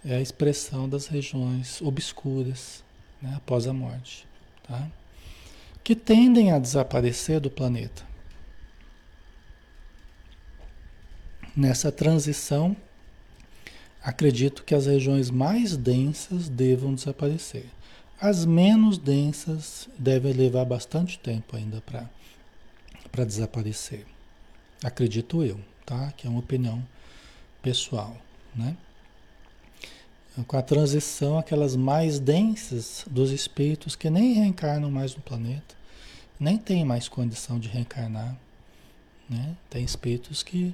É 0.05 0.15
a 0.15 0.21
expressão 0.21 0.87
das 0.87 1.07
regiões 1.07 1.81
obscuras 1.81 2.83
né? 3.23 3.33
após 3.37 3.65
a 3.65 3.73
morte. 3.73 4.27
Tá? 4.67 4.91
Que 5.83 5.95
tendem 5.95 6.51
a 6.51 6.59
desaparecer 6.59 7.39
do 7.39 7.49
planeta. 7.49 8.03
Nessa 11.55 11.91
transição, 11.91 12.75
acredito 14.03 14.63
que 14.63 14.75
as 14.75 14.85
regiões 14.85 15.29
mais 15.29 15.77
densas 15.77 16.49
devam 16.49 16.93
desaparecer. 16.93 17.65
As 18.19 18.45
menos 18.45 18.97
densas 18.97 19.87
devem 19.97 20.33
levar 20.33 20.65
bastante 20.65 21.19
tempo 21.19 21.55
ainda 21.55 21.81
para 21.81 23.25
desaparecer. 23.25 24.05
Acredito 24.83 25.43
eu, 25.43 25.59
tá? 25.85 26.11
Que 26.13 26.27
é 26.27 26.29
uma 26.29 26.39
opinião 26.39 26.83
pessoal, 27.61 28.17
né? 28.55 28.75
Com 30.47 30.57
a 30.57 30.61
transição, 30.61 31.37
aquelas 31.37 31.75
mais 31.75 32.19
densas 32.19 33.05
dos 33.09 33.31
espíritos 33.31 33.95
que 33.95 34.09
nem 34.09 34.33
reencarnam 34.33 34.89
mais 34.89 35.15
no 35.15 35.21
planeta, 35.21 35.75
nem 36.39 36.57
têm 36.57 36.83
mais 36.83 37.07
condição 37.07 37.59
de 37.59 37.67
reencarnar, 37.67 38.35
né? 39.29 39.55
Tem 39.69 39.83
espíritos 39.83 40.41
que 40.41 40.73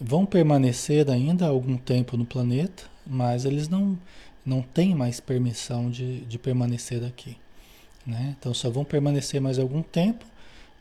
vão 0.00 0.24
permanecer 0.24 1.10
ainda 1.10 1.46
algum 1.46 1.76
tempo 1.76 2.16
no 2.16 2.24
planeta, 2.24 2.84
mas 3.04 3.44
eles 3.44 3.68
não, 3.68 3.98
não 4.46 4.62
têm 4.62 4.94
mais 4.94 5.18
permissão 5.18 5.90
de, 5.90 6.20
de 6.20 6.38
permanecer 6.38 7.04
aqui. 7.04 7.36
Né? 8.06 8.36
Então 8.38 8.54
só 8.54 8.70
vão 8.70 8.84
permanecer 8.84 9.40
mais 9.40 9.58
algum 9.58 9.82
tempo 9.82 10.24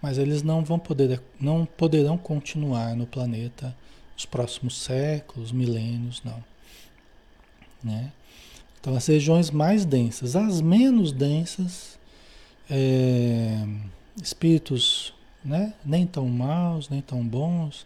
mas 0.03 0.18
eles 0.18 0.43
não 0.43 0.66
vão 0.66 0.78
poder, 0.78 1.22
não 1.39 1.66
poderão 1.66 2.18
continuar 2.18 2.93
no 2.93 3.07
planeta 3.07 3.74
os 4.18 4.26
próximos 4.26 4.82
séculos, 4.82 5.53
milênios, 5.53 6.22
não. 6.26 6.43
Né? 7.84 8.12
Então, 8.80 8.96
as 8.96 9.06
regiões 9.08 9.50
mais 9.52 9.86
densas, 9.86 10.36
as 10.36 10.62
menos 10.62 11.12
densas, 11.12 12.00
é, 12.70 13.66
espíritos 14.22 15.14
né, 15.44 15.74
nem 15.86 16.06
tão 16.06 16.28
maus, 16.28 16.90
nem 16.90 17.02
tão 17.02 17.26
bons, 17.26 17.86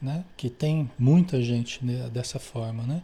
né, 0.00 0.24
que 0.36 0.48
tem 0.48 0.90
muita 0.98 1.42
gente 1.42 1.84
dessa 2.12 2.38
forma, 2.38 2.84
né, 2.84 3.02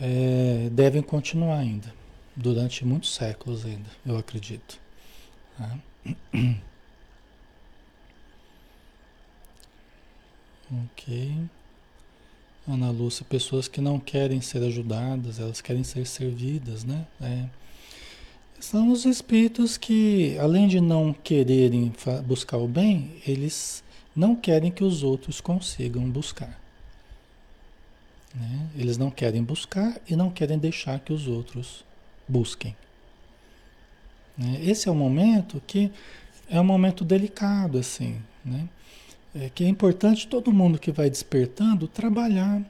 é, 0.00 0.68
devem 0.72 1.02
continuar 1.02 1.58
ainda, 1.58 1.92
durante 2.36 2.84
muitos 2.84 3.14
séculos 3.14 3.64
ainda, 3.64 3.90
eu 4.06 4.16
acredito. 4.16 4.78
Tá? 5.56 5.78
Ok. 10.72 11.50
Ana 12.68 12.90
Lúcia, 12.90 13.24
pessoas 13.28 13.66
que 13.66 13.80
não 13.80 13.98
querem 13.98 14.40
ser 14.40 14.62
ajudadas, 14.62 15.38
elas 15.40 15.60
querem 15.60 15.82
ser 15.82 16.06
servidas, 16.06 16.84
né? 16.84 17.06
É. 17.20 17.46
São 18.60 18.92
os 18.92 19.06
espíritos 19.06 19.78
que, 19.78 20.36
além 20.38 20.68
de 20.68 20.80
não 20.80 21.14
quererem 21.14 21.92
buscar 22.26 22.58
o 22.58 22.68
bem, 22.68 23.10
eles 23.26 23.82
não 24.14 24.36
querem 24.36 24.70
que 24.70 24.84
os 24.84 25.02
outros 25.02 25.40
consigam 25.40 26.08
buscar. 26.10 26.60
Né? 28.34 28.68
Eles 28.76 28.98
não 28.98 29.10
querem 29.10 29.42
buscar 29.42 29.98
e 30.06 30.14
não 30.14 30.30
querem 30.30 30.58
deixar 30.58 31.00
que 31.00 31.12
os 31.12 31.26
outros 31.26 31.84
busquem. 32.28 32.76
Né? 34.36 34.60
Esse 34.62 34.88
é 34.88 34.92
o 34.92 34.94
momento 34.94 35.60
que 35.66 35.90
é 36.48 36.60
um 36.60 36.64
momento 36.64 37.04
delicado, 37.04 37.78
assim, 37.78 38.20
né? 38.44 38.68
É 39.34 39.48
que 39.48 39.64
é 39.64 39.68
importante 39.68 40.26
todo 40.26 40.52
mundo 40.52 40.78
que 40.78 40.90
vai 40.90 41.08
despertando 41.08 41.86
trabalhar, 41.86 42.62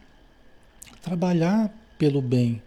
trabalhar 1.00 1.72
pelo 1.98 2.20
bem, 2.20 2.62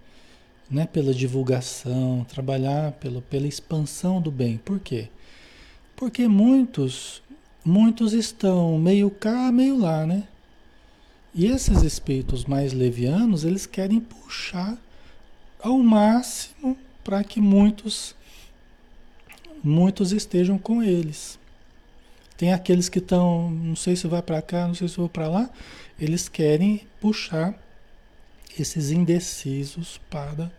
né? 0.70 0.88
pela 0.88 1.14
divulgação, 1.14 2.26
trabalhar 2.28 2.94
pelo, 2.94 3.22
pela 3.22 3.48
expansão 3.48 4.22
do 4.22 4.32
bem. 4.32 4.58
Por 4.58 4.80
quê? 4.80 5.10
Porque 5.96 6.28
muitos, 6.28 7.22
muitos 7.64 8.14
estão 8.14 8.78
meio 8.80 9.12
cá, 9.12 9.52
meio 9.52 9.78
lá, 9.78 10.06
né? 10.06 10.24
E 11.36 11.48
esses 11.48 11.82
espíritos 11.82 12.46
mais 12.46 12.74
levianos, 12.74 13.44
eles 13.44 13.66
querem 13.66 14.00
puxar 14.00 14.78
ao 15.60 15.80
máximo 15.80 16.78
para 17.04 17.24
que 17.24 17.42
muitos 17.42 18.16
muitos 19.64 20.12
estejam 20.12 20.58
com 20.58 20.84
eles. 20.84 21.40
Tem 22.44 22.52
aqueles 22.52 22.90
que 22.90 23.00
estão, 23.00 23.50
não 23.50 23.74
sei 23.74 23.96
se 23.96 24.06
vai 24.06 24.22
para 24.22 24.42
cá, 24.42 24.68
não 24.68 24.74
sei 24.76 24.90
se 24.90 24.98
vou 24.98 25.08
para 25.08 25.30
lá, 25.30 25.50
eles 25.98 26.28
querem 26.28 26.86
puxar 27.00 27.58
esses 28.60 28.92
indecisos 28.92 29.98
para 30.10 30.52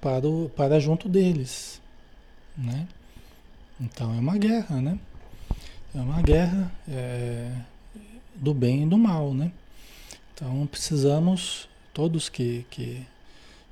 para, 0.00 0.26
o, 0.26 0.48
para 0.56 0.80
junto 0.80 1.08
deles, 1.08 1.80
né? 2.58 2.88
Então 3.80 4.12
é 4.12 4.18
uma 4.18 4.36
guerra, 4.36 4.80
né? 4.80 4.98
É 5.94 5.98
uma 5.98 6.20
guerra 6.20 6.72
é, 6.88 7.52
do 8.34 8.52
bem 8.52 8.82
e 8.82 8.86
do 8.86 8.98
mal, 8.98 9.32
né? 9.32 9.52
Então 10.34 10.66
precisamos, 10.66 11.68
todos 11.92 12.28
que, 12.28 12.66
que, 12.68 13.06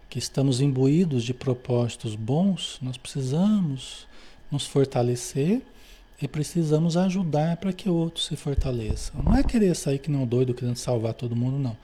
que 0.09 0.20
estamos 0.20 0.61
imbuídos 0.61 1.24
de 1.24 1.34
propósitos 1.34 2.14
bons, 2.14 2.78
nós 2.80 2.97
precisamos 2.97 4.07
nos 4.49 4.64
fortalecer 4.64 5.61
e 6.23 6.29
precisamos 6.29 6.97
ajudar 6.97 7.57
para 7.57 7.73
que 7.73 7.89
o 7.89 7.95
outro 7.95 8.23
se 8.23 8.37
fortaleça. 8.37 9.12
Não 9.20 9.37
é 9.37 9.43
querer 9.43 9.75
sair 9.75 9.99
que 9.99 10.11
não 10.11 10.25
doido 10.25 10.55
querendo 10.55 10.77
salvar 10.77 11.14
todo 11.14 11.35
mundo, 11.35 11.59
não. 11.59 11.77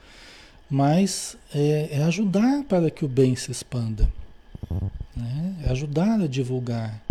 Mas 0.69 1.35
é, 1.53 1.89
é 1.91 2.03
ajudar 2.03 2.63
para 2.63 2.89
que 2.89 3.03
o 3.03 3.07
bem 3.07 3.35
se 3.35 3.51
expanda. 3.51 4.09
Né? 5.13 5.55
É 5.65 5.71
ajudar 5.71 6.21
a 6.21 6.27
divulgar 6.27 7.03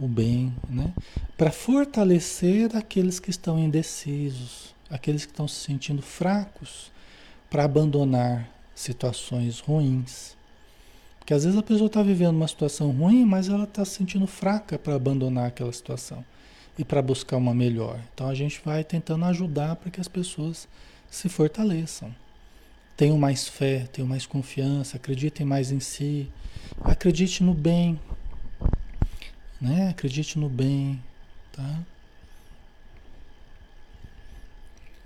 o 0.00 0.08
bem, 0.08 0.52
né? 0.68 0.92
para 1.38 1.52
fortalecer 1.52 2.74
aqueles 2.74 3.20
que 3.20 3.30
estão 3.30 3.56
indecisos, 3.56 4.74
aqueles 4.90 5.24
que 5.24 5.30
estão 5.30 5.46
se 5.46 5.60
sentindo 5.60 6.02
fracos, 6.02 6.90
para 7.48 7.64
abandonar 7.64 8.48
situações 8.74 9.60
ruins. 9.60 10.36
Porque 11.20 11.32
às 11.32 11.44
vezes 11.44 11.56
a 11.56 11.62
pessoa 11.62 11.86
está 11.86 12.02
vivendo 12.02 12.34
uma 12.34 12.48
situação 12.48 12.90
ruim, 12.90 13.24
mas 13.24 13.48
ela 13.48 13.62
está 13.62 13.84
se 13.84 13.92
sentindo 13.92 14.26
fraca 14.26 14.76
para 14.76 14.96
abandonar 14.96 15.46
aquela 15.46 15.72
situação 15.72 16.24
e 16.78 16.84
para 16.84 17.02
buscar 17.02 17.36
uma 17.36 17.54
melhor. 17.54 18.00
Então 18.12 18.28
a 18.28 18.34
gente 18.34 18.60
vai 18.64 18.82
tentando 18.82 19.24
ajudar 19.26 19.76
para 19.76 19.90
que 19.90 20.00
as 20.00 20.08
pessoas 20.08 20.68
se 21.10 21.28
fortaleçam. 21.28 22.14
Tenham 22.96 23.18
mais 23.18 23.48
fé, 23.48 23.88
tenham 23.92 24.08
mais 24.08 24.26
confiança, 24.26 24.96
acreditem 24.96 25.44
mais 25.44 25.72
em 25.72 25.80
si, 25.80 26.28
acredite 26.82 27.42
no 27.42 27.52
bem, 27.52 27.98
né? 29.60 29.88
Acredite 29.88 30.38
no 30.38 30.48
bem, 30.48 31.02
tá? 31.52 31.80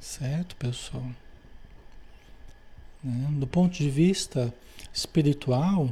Certo, 0.00 0.56
pessoal? 0.56 1.04
Né? 3.02 3.28
Do 3.38 3.46
ponto 3.46 3.72
de 3.76 3.88
vista 3.88 4.52
espiritual, 4.92 5.90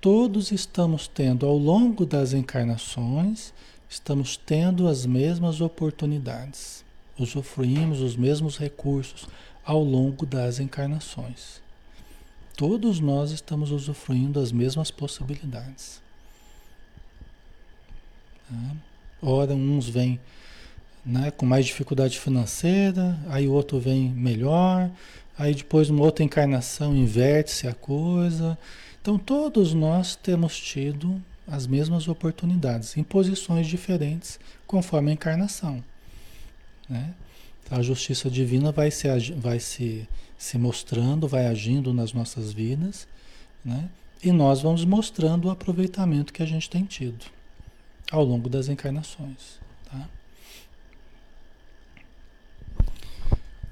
todos 0.00 0.52
estamos 0.52 1.08
tendo 1.08 1.46
ao 1.46 1.56
longo 1.56 2.06
das 2.06 2.32
encarnações 2.32 3.52
estamos 3.88 4.36
tendo 4.36 4.88
as 4.88 5.06
mesmas 5.06 5.60
oportunidades, 5.60 6.84
usufruímos 7.18 8.00
os 8.00 8.16
mesmos 8.16 8.58
recursos 8.58 9.28
ao 9.64 9.82
longo 9.82 10.26
das 10.26 10.58
encarnações. 10.58 11.60
Todos 12.56 13.00
nós 13.00 13.30
estamos 13.32 13.70
usufruindo 13.70 14.40
as 14.40 14.50
mesmas 14.50 14.90
possibilidades. 14.90 16.00
Tá? 18.48 18.76
Ora, 19.20 19.54
uns 19.54 19.88
vêm 19.88 20.20
né, 21.04 21.30
com 21.30 21.46
mais 21.46 21.66
dificuldade 21.66 22.18
financeira, 22.18 23.18
aí 23.28 23.46
o 23.46 23.52
outro 23.52 23.78
vem 23.78 24.08
melhor, 24.10 24.90
aí 25.38 25.54
depois, 25.54 25.88
numa 25.88 26.04
outra 26.04 26.24
encarnação, 26.24 26.96
inverte-se 26.96 27.68
a 27.68 27.74
coisa. 27.74 28.58
Então, 29.00 29.18
todos 29.18 29.72
nós 29.72 30.16
temos 30.16 30.58
tido 30.58 31.22
as 31.46 31.66
mesmas 31.66 32.08
oportunidades, 32.08 32.96
em 32.96 33.04
posições 33.04 33.66
diferentes, 33.66 34.38
conforme 34.66 35.10
a 35.10 35.14
encarnação. 35.14 35.82
Né? 36.88 37.14
A 37.70 37.82
justiça 37.82 38.28
divina 38.30 38.72
vai, 38.72 38.90
se, 38.90 39.08
vai 39.32 39.60
se, 39.60 40.08
se 40.36 40.58
mostrando, 40.58 41.28
vai 41.28 41.46
agindo 41.46 41.92
nas 41.92 42.12
nossas 42.12 42.52
vidas, 42.52 43.06
né? 43.64 43.88
e 44.22 44.32
nós 44.32 44.62
vamos 44.62 44.84
mostrando 44.84 45.46
o 45.46 45.50
aproveitamento 45.50 46.32
que 46.32 46.42
a 46.42 46.46
gente 46.46 46.68
tem 46.68 46.84
tido 46.84 47.24
ao 48.10 48.24
longo 48.24 48.48
das 48.48 48.68
encarnações. 48.68 49.60
Tá? 49.90 50.08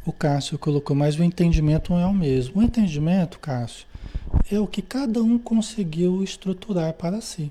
O 0.06 0.12
Cássio 0.12 0.58
colocou, 0.58 0.94
mas 0.94 1.18
o 1.18 1.24
entendimento 1.24 1.92
não 1.92 2.00
é 2.00 2.06
o 2.06 2.12
mesmo. 2.12 2.60
O 2.60 2.62
entendimento, 2.62 3.38
Cássio, 3.38 3.86
é 4.50 4.58
o 4.58 4.66
que 4.66 4.82
cada 4.82 5.22
um 5.22 5.38
conseguiu 5.38 6.22
estruturar 6.22 6.92
para 6.94 7.20
si. 7.20 7.50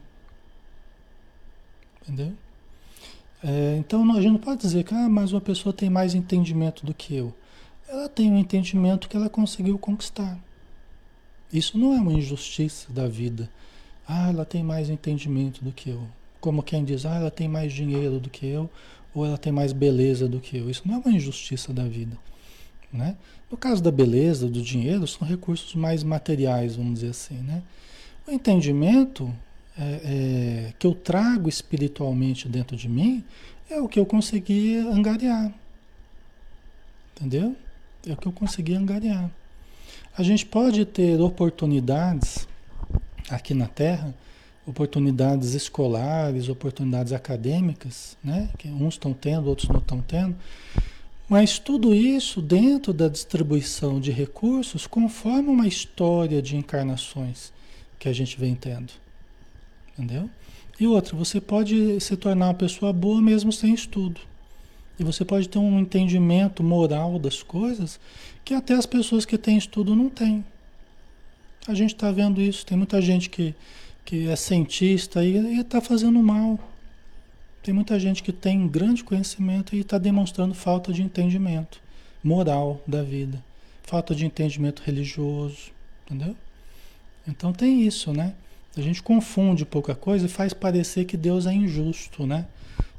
Entendeu? 2.03 2.33
É, 3.43 3.75
então 3.77 4.09
a 4.11 4.21
gente 4.21 4.31
não 4.31 4.39
pode 4.39 4.61
dizer 4.61 4.83
que 4.83 4.93
ah, 4.93 5.09
mas 5.09 5.31
uma 5.33 5.41
pessoa 5.41 5.73
tem 5.73 5.89
mais 5.89 6.15
entendimento 6.15 6.85
do 6.85 6.93
que 6.93 7.15
eu. 7.15 7.33
Ela 7.87 8.07
tem 8.07 8.31
um 8.31 8.37
entendimento 8.37 9.09
que 9.09 9.17
ela 9.17 9.29
conseguiu 9.29 9.77
conquistar. 9.77 10.39
Isso 11.51 11.77
não 11.77 11.93
é 11.93 11.99
uma 11.99 12.13
injustiça 12.13 12.91
da 12.91 13.07
vida. 13.07 13.49
Ah, 14.07 14.29
ela 14.29 14.45
tem 14.45 14.63
mais 14.63 14.89
entendimento 14.89 15.63
do 15.63 15.71
que 15.71 15.89
eu. 15.89 16.01
Como 16.39 16.63
quem 16.63 16.83
diz, 16.83 17.05
ah, 17.05 17.15
ela 17.15 17.31
tem 17.31 17.47
mais 17.47 17.71
dinheiro 17.71 18.19
do 18.19 18.29
que 18.29 18.45
eu, 18.45 18.69
ou 19.13 19.25
ela 19.25 19.37
tem 19.37 19.51
mais 19.51 19.71
beleza 19.71 20.27
do 20.27 20.39
que 20.39 20.57
eu. 20.57 20.69
Isso 20.69 20.83
não 20.85 20.95
é 20.95 20.97
uma 20.97 21.11
injustiça 21.11 21.71
da 21.71 21.83
vida. 21.83 22.17
Né? 22.91 23.15
No 23.51 23.57
caso 23.57 23.81
da 23.81 23.91
beleza, 23.91 24.47
do 24.47 24.61
dinheiro, 24.61 25.05
são 25.05 25.27
recursos 25.27 25.75
mais 25.75 26.03
materiais, 26.03 26.75
vamos 26.75 26.95
dizer 26.95 27.09
assim. 27.09 27.35
Né? 27.35 27.61
O 28.27 28.31
entendimento 28.31 29.33
é, 29.77 30.67
é, 30.67 30.73
que 30.77 30.85
eu 30.85 30.93
trago 30.93 31.49
espiritualmente 31.49 32.47
dentro 32.47 32.77
de 32.77 32.87
mim 32.87 33.23
é 33.69 33.79
o 33.79 33.87
que 33.87 33.99
eu 33.99 34.05
consegui 34.05 34.77
angariar. 34.77 35.51
Entendeu? 37.15 37.55
É 38.07 38.13
o 38.13 38.17
que 38.17 38.27
eu 38.27 38.31
consegui 38.31 38.75
angariar. 38.75 39.29
A 40.15 40.21
gente 40.21 40.45
pode 40.45 40.85
ter 40.85 41.19
oportunidades 41.19 42.47
aqui 43.29 43.53
na 43.53 43.67
Terra, 43.67 44.13
oportunidades 44.65 45.53
escolares, 45.53 46.49
oportunidades 46.49 47.13
acadêmicas, 47.13 48.17
né? 48.23 48.49
Que 48.57 48.67
uns 48.67 48.95
estão 48.95 49.13
tendo, 49.13 49.47
outros 49.47 49.69
não 49.69 49.79
estão 49.79 50.01
tendo. 50.01 50.35
Mas 51.27 51.57
tudo 51.57 51.95
isso 51.95 52.41
dentro 52.41 52.93
da 52.93 53.07
distribuição 53.07 53.99
de 53.99 54.11
recursos 54.11 54.85
conforme 54.85 55.49
uma 55.49 55.67
história 55.67 56.41
de 56.41 56.55
encarnações 56.55 57.51
que 57.97 58.07
a 58.09 58.13
gente 58.13 58.37
vem 58.37 58.53
tendo. 58.53 58.93
Entendeu? 59.93 60.29
E 60.79 60.87
outra, 60.87 61.15
você 61.15 61.39
pode 61.39 61.99
se 61.99 62.17
tornar 62.17 62.47
uma 62.47 62.53
pessoa 62.53 62.91
boa 62.91 63.21
mesmo 63.21 63.51
sem 63.51 63.73
estudo. 63.73 64.19
E 64.99 65.03
você 65.03 65.23
pode 65.23 65.49
ter 65.49 65.59
um 65.59 65.79
entendimento 65.79 66.63
moral 66.63 67.17
das 67.17 67.41
coisas 67.41 67.99
que 68.43 68.53
até 68.53 68.73
as 68.73 68.85
pessoas 68.85 69.25
que 69.25 69.37
têm 69.37 69.57
estudo 69.57 69.95
não 69.95 70.09
têm. 70.09 70.43
A 71.67 71.73
gente 71.73 71.93
está 71.93 72.11
vendo 72.11 72.41
isso. 72.41 72.65
Tem 72.65 72.77
muita 72.77 73.01
gente 73.01 73.29
que, 73.29 73.55
que 74.03 74.27
é 74.27 74.35
cientista 74.35 75.23
e 75.23 75.59
está 75.59 75.79
fazendo 75.79 76.21
mal. 76.21 76.59
Tem 77.63 77.73
muita 77.73 77.97
gente 77.99 78.21
que 78.21 78.33
tem 78.33 78.67
grande 78.67 79.03
conhecimento 79.03 79.75
e 79.75 79.79
está 79.79 79.97
demonstrando 79.97 80.53
falta 80.53 80.91
de 80.91 81.01
entendimento 81.01 81.81
moral 82.21 82.81
da 82.85 83.01
vida, 83.01 83.43
falta 83.83 84.13
de 84.13 84.25
entendimento 84.25 84.81
religioso, 84.83 85.71
entendeu? 86.05 86.35
Então 87.27 87.53
tem 87.53 87.81
isso, 87.85 88.11
né? 88.11 88.33
A 88.75 88.81
gente 88.81 89.03
confunde 89.03 89.65
pouca 89.65 89.93
coisa 89.93 90.25
e 90.25 90.29
faz 90.29 90.51
parecer 90.51 91.05
que 91.05 91.15
Deus 91.15 91.45
é 91.45 91.53
injusto, 91.53 92.25
né? 92.25 92.47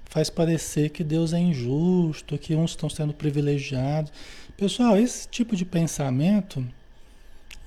Faz 0.05 0.31
parecer 0.31 0.91
que 0.91 1.03
Deus 1.03 1.33
é 1.33 1.39
injusto, 1.39 2.39
que 2.39 2.55
uns 2.55 2.71
estão 2.71 2.89
sendo 2.89 3.13
privilegiados. 3.13 4.13
Pessoal, 4.57 4.97
esse 4.97 5.27
tipo 5.27 5.57
de 5.57 5.65
pensamento 5.65 6.65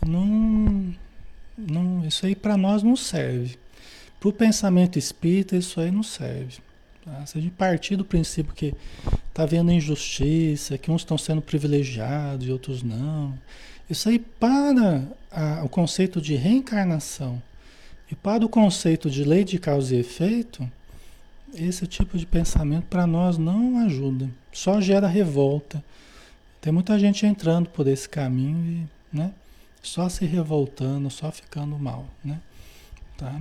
não, 0.05 0.95
não 1.57 2.05
isso 2.05 2.25
aí 2.25 2.33
para 2.33 2.55
nós 2.55 2.81
não 2.81 2.95
serve. 2.95 3.57
Para 4.19 4.29
o 4.29 4.33
pensamento 4.33 4.97
espírita, 4.97 5.57
isso 5.57 5.81
aí 5.81 5.91
não 5.91 6.03
serve. 6.03 6.59
Tá? 7.03 7.25
Se 7.25 7.37
a 7.37 7.41
gente 7.41 7.53
partir 7.53 7.97
do 7.97 8.05
princípio 8.05 8.53
que 8.53 8.73
está 9.27 9.43
havendo 9.43 9.69
injustiça, 9.69 10.77
que 10.77 10.89
uns 10.89 11.01
estão 11.01 11.17
sendo 11.17 11.41
privilegiados 11.41 12.47
e 12.47 12.51
outros 12.51 12.81
não, 12.81 13.37
isso 13.89 14.07
aí 14.07 14.17
para 14.17 15.03
a, 15.29 15.63
o 15.65 15.69
conceito 15.69 16.21
de 16.21 16.35
reencarnação 16.35 17.41
e 18.09 18.15
para 18.15 18.45
o 18.45 18.49
conceito 18.49 19.09
de 19.09 19.23
lei 19.23 19.43
de 19.43 19.59
causa 19.59 19.95
e 19.95 19.99
efeito, 19.99 20.69
esse 21.53 21.85
tipo 21.87 22.17
de 22.17 22.25
pensamento 22.25 22.85
para 22.85 23.07
nós 23.07 23.37
não 23.37 23.79
ajuda, 23.85 24.29
só 24.51 24.79
gera 24.79 25.07
revolta. 25.07 25.83
Tem 26.61 26.71
muita 26.71 26.97
gente 26.97 27.25
entrando 27.25 27.69
por 27.69 27.87
esse 27.87 28.07
caminho 28.07 28.87
e, 29.13 29.15
né, 29.15 29.33
só 29.81 30.09
se 30.09 30.25
revoltando, 30.25 31.09
só 31.09 31.31
ficando 31.31 31.77
mal, 31.77 32.05
né? 32.23 32.39
Tá? 33.17 33.39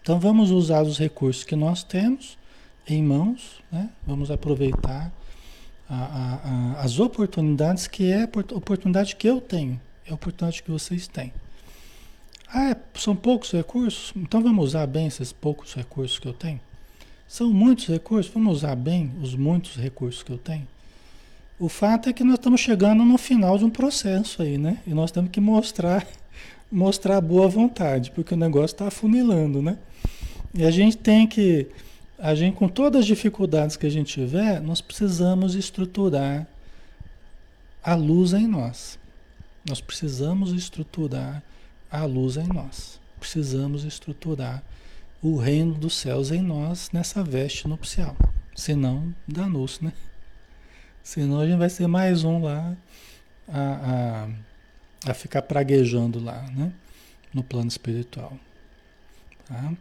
Então 0.00 0.18
vamos 0.18 0.50
usar 0.50 0.82
os 0.82 0.98
recursos 0.98 1.44
que 1.44 1.54
nós 1.54 1.84
temos 1.84 2.36
em 2.86 3.02
mãos, 3.02 3.62
né? 3.70 3.88
Vamos 4.06 4.30
aproveitar 4.30 5.12
a, 5.88 5.94
a, 5.94 6.34
a, 6.34 6.82
as 6.82 6.98
oportunidades 6.98 7.86
que 7.86 8.10
é 8.10 8.22
a 8.22 8.56
oportunidade 8.56 9.14
que 9.14 9.28
eu 9.28 9.40
tenho, 9.40 9.80
é 10.06 10.10
a 10.10 10.14
oportunidade 10.14 10.62
que 10.62 10.70
vocês 10.70 11.06
têm. 11.06 11.32
Ah, 12.54 12.68
é, 12.68 12.76
são 12.94 13.16
poucos 13.16 13.50
recursos? 13.50 14.12
Então 14.14 14.42
vamos 14.42 14.66
usar 14.66 14.86
bem 14.86 15.06
esses 15.06 15.32
poucos 15.32 15.72
recursos 15.72 16.18
que 16.18 16.28
eu 16.28 16.34
tenho? 16.34 16.60
São 17.26 17.50
muitos 17.50 17.86
recursos? 17.86 18.30
Vamos 18.30 18.58
usar 18.58 18.76
bem 18.76 19.10
os 19.22 19.34
muitos 19.34 19.76
recursos 19.76 20.22
que 20.22 20.30
eu 20.30 20.36
tenho? 20.36 20.68
O 21.58 21.66
fato 21.66 22.10
é 22.10 22.12
que 22.12 22.22
nós 22.22 22.34
estamos 22.34 22.60
chegando 22.60 23.04
no 23.06 23.16
final 23.16 23.56
de 23.56 23.64
um 23.64 23.70
processo 23.70 24.42
aí, 24.42 24.58
né? 24.58 24.78
E 24.86 24.92
nós 24.92 25.10
temos 25.10 25.30
que 25.30 25.40
mostrar, 25.40 26.06
mostrar 26.70 27.22
boa 27.22 27.48
vontade, 27.48 28.10
porque 28.10 28.34
o 28.34 28.36
negócio 28.36 28.74
está 28.74 28.88
afunilando, 28.88 29.62
né? 29.62 29.78
E 30.52 30.62
a 30.62 30.70
gente 30.70 30.98
tem 30.98 31.26
que, 31.26 31.68
a 32.18 32.34
gente 32.34 32.54
com 32.54 32.68
todas 32.68 33.00
as 33.00 33.06
dificuldades 33.06 33.78
que 33.78 33.86
a 33.86 33.90
gente 33.90 34.12
tiver, 34.12 34.60
nós 34.60 34.82
precisamos 34.82 35.54
estruturar 35.54 36.46
a 37.82 37.94
luz 37.94 38.34
em 38.34 38.46
nós. 38.46 38.98
Nós 39.66 39.80
precisamos 39.80 40.52
estruturar 40.52 41.42
a 41.92 42.06
luz 42.06 42.38
em 42.38 42.46
nós. 42.46 42.98
Precisamos 43.20 43.84
estruturar 43.84 44.62
o 45.20 45.36
reino 45.36 45.74
dos 45.74 45.94
céus 45.94 46.32
em 46.32 46.40
nós 46.40 46.90
nessa 46.90 47.22
veste 47.22 47.68
nupcial. 47.68 48.16
Senão, 48.56 49.14
danou-se, 49.28 49.84
né? 49.84 49.92
Senão 51.02 51.40
a 51.40 51.46
gente 51.46 51.58
vai 51.58 51.68
ser 51.68 51.86
mais 51.86 52.24
um 52.24 52.42
lá 52.42 52.76
a, 53.46 54.28
a, 55.06 55.10
a 55.10 55.14
ficar 55.14 55.42
praguejando 55.42 56.18
lá, 56.18 56.42
né? 56.50 56.72
No 57.32 57.42
plano 57.42 57.68
espiritual. 57.68 58.38
Tá? 59.46 59.72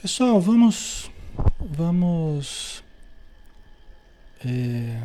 Pessoal, 0.00 0.40
vamos, 0.40 1.10
vamos 1.60 2.82
é, 4.44 5.02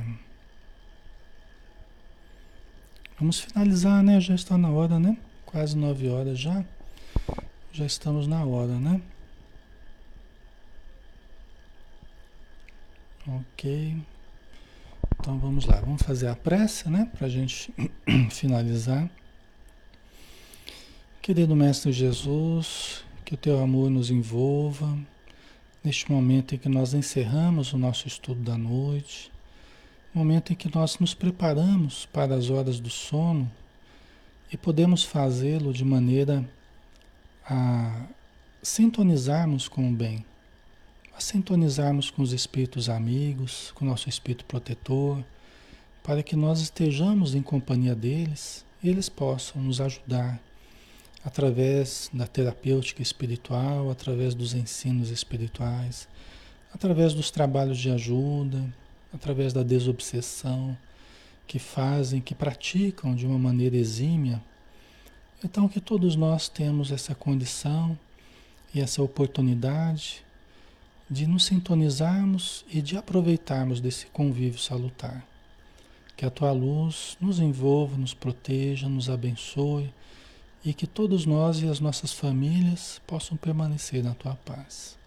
vamos 3.20 3.40
finalizar, 3.40 4.04
né? 4.04 4.20
Já 4.20 4.36
está 4.36 4.58
na 4.58 4.70
hora, 4.70 5.00
né? 5.00 5.18
Quase 5.52 5.76
nove 5.76 6.08
horas 6.08 6.40
já. 6.40 6.64
Já 7.74 7.86
estamos 7.86 8.26
na 8.26 8.46
hora, 8.46 8.80
né? 8.80 9.02
Ok. 13.28 13.98
Então 15.20 15.38
vamos 15.40 15.66
lá, 15.66 15.82
vamos 15.82 16.02
fazer 16.04 16.28
a 16.28 16.36
prece, 16.38 16.90
né? 16.90 17.12
Para 17.18 17.28
a 17.28 17.30
gente 17.30 17.74
finalizar. 18.32 19.10
Querido 21.22 21.54
Mestre 21.54 21.92
Jesus, 21.92 23.04
que 23.26 23.34
o 23.34 23.38
teu 23.38 23.62
amor 23.62 23.90
nos 23.90 24.10
envolva 24.10 24.98
neste 25.84 26.10
momento 26.10 26.56
em 26.56 26.58
que 26.58 26.70
nós 26.70 26.94
encerramos 26.94 27.74
o 27.74 27.78
nosso 27.78 28.08
estudo 28.08 28.42
da 28.42 28.58
noite, 28.58 29.30
momento 30.14 30.54
em 30.54 30.56
que 30.56 30.74
nós 30.74 30.98
nos 30.98 31.14
preparamos 31.14 32.06
para 32.06 32.36
as 32.36 32.50
horas 32.50 32.80
do 32.80 32.90
sono 32.90 33.52
e 34.52 34.58
podemos 34.58 35.04
fazê-lo 35.04 35.72
de 35.72 35.86
maneira 35.86 36.48
a 37.46 38.06
sintonizarmos 38.62 39.68
com 39.68 39.90
o 39.90 39.94
bem, 39.94 40.26
a 41.16 41.22
sintonizarmos 41.22 42.12
com 42.12 42.22
os 42.22 42.34
espíritos 42.34 42.90
amigos, 42.90 43.72
com 43.76 43.86
o 43.86 43.88
nosso 43.88 44.10
espírito 44.10 44.46
protetor, 44.46 45.24
para 46.04 46.22
que 46.22 46.36
nós 46.36 46.60
estejamos 46.60 47.34
em 47.34 47.42
companhia 47.42 47.96
deles 47.96 48.66
e 48.84 48.90
eles 48.90 49.08
possam 49.08 49.62
nos 49.62 49.80
ajudar 49.80 50.40
através 51.24 52.10
da 52.12 52.28
terapêutica 52.28 53.02
espiritual, 53.02 53.90
através 53.90 54.34
dos 54.34 54.54
ensinos 54.54 55.12
espirituais, 55.12 56.08
através 56.74 57.14
dos 57.14 57.30
trabalhos 57.30 57.78
de 57.78 57.92
ajuda, 57.92 58.62
através 59.14 59.54
da 59.54 59.62
desobsessão 59.62 60.76
que 61.48 61.60
fazem, 61.60 62.22
que 62.22 62.34
praticam 62.34 63.14
de 63.14 63.26
uma 63.26 63.38
maneira 63.38 63.76
exímia. 63.76 64.42
Então 65.44 65.68
que 65.68 65.82
todos 65.82 66.16
nós 66.16 66.48
temos 66.48 66.92
essa 66.92 67.14
condição 67.16 67.98
e 68.74 68.80
essa 68.80 69.02
oportunidade 69.02 70.24
de 71.10 71.28
nos 71.28 71.44
sintonizarmos 71.46 72.64
e 72.70 72.82
de 72.82 72.96
aproveitarmos 72.96 73.82
desse 73.82 74.06
convívio 74.08 74.60
salutar. 74.60 75.26
Que 76.16 76.26
a 76.26 76.30
tua 76.30 76.52
luz 76.52 77.18
nos 77.20 77.40
envolva, 77.40 77.98
nos 77.98 78.14
proteja, 78.14 78.88
nos 78.88 79.10
abençoe 79.10 79.92
e 80.64 80.74
que 80.74 80.88
todos 80.88 81.26
nós 81.26 81.62
e 81.62 81.68
as 81.68 81.80
nossas 81.80 82.14
famílias 82.14 83.02
possam 83.06 83.36
permanecer 83.36 84.04
na 84.04 84.14
tua 84.14 84.36
paz. 84.36 84.98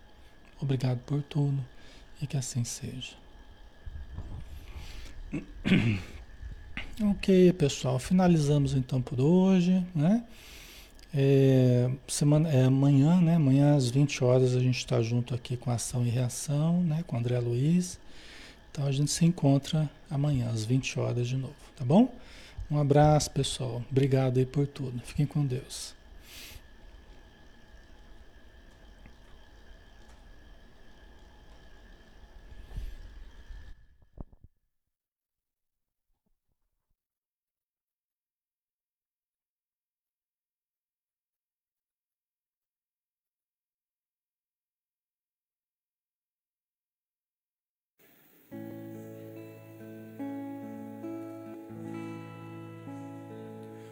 Obrigado 0.60 0.98
por 1.06 1.22
tudo 1.22 1.64
e 2.20 2.26
que 2.26 2.36
assim 2.36 2.64
seja. 2.64 3.14
Ok, 7.02 7.52
pessoal, 7.54 7.98
finalizamos 7.98 8.72
então 8.72 9.02
por 9.02 9.20
hoje, 9.20 9.84
né? 9.92 10.22
É, 11.12 11.90
semana, 12.06 12.48
é, 12.48 12.64
amanhã, 12.66 13.20
né? 13.20 13.34
Amanhã 13.34 13.74
às 13.74 13.90
20 13.90 14.22
horas 14.22 14.54
a 14.54 14.60
gente 14.60 14.78
está 14.78 15.02
junto 15.02 15.34
aqui 15.34 15.56
com 15.56 15.72
ação 15.72 16.06
e 16.06 16.08
reação, 16.08 16.84
né? 16.84 17.02
Com 17.04 17.16
André 17.16 17.36
Luiz. 17.40 17.98
Então 18.70 18.86
a 18.86 18.92
gente 18.92 19.10
se 19.10 19.24
encontra 19.24 19.90
amanhã 20.08 20.48
às 20.50 20.64
20 20.64 21.00
horas 21.00 21.26
de 21.26 21.36
novo, 21.36 21.54
tá 21.76 21.84
bom? 21.84 22.14
Um 22.70 22.78
abraço, 22.78 23.28
pessoal. 23.32 23.82
Obrigado 23.90 24.38
aí 24.38 24.46
por 24.46 24.64
tudo. 24.68 25.00
Fiquem 25.04 25.26
com 25.26 25.44
Deus. 25.44 25.93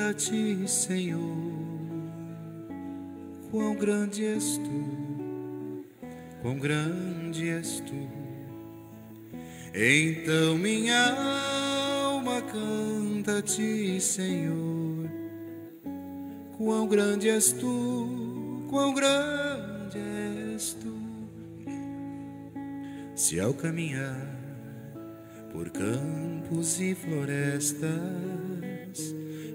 canta 0.00 0.08
a 0.08 0.14
ti, 0.14 0.66
Senhor. 0.66 1.20
Quão 3.50 3.74
grande 3.74 4.24
és 4.24 4.56
tu, 4.56 5.84
quão 6.40 6.58
grande 6.58 7.50
és 7.50 7.80
tu. 7.80 8.08
Então 9.74 10.56
minha 10.56 11.12
alma 12.06 12.40
canta 12.40 13.38
a 13.38 13.42
ti, 13.42 14.00
Senhor. 14.00 15.10
Quão 16.56 16.86
grande 16.86 17.28
és 17.28 17.52
tu, 17.52 18.64
quão 18.70 18.94
grande 18.94 19.98
és 20.54 20.72
tu. 20.74 20.94
Se 23.14 23.38
ao 23.38 23.52
caminhar 23.52 24.26
por 25.52 25.68
campos 25.70 26.80
e 26.80 26.94
florestas, 26.94 28.49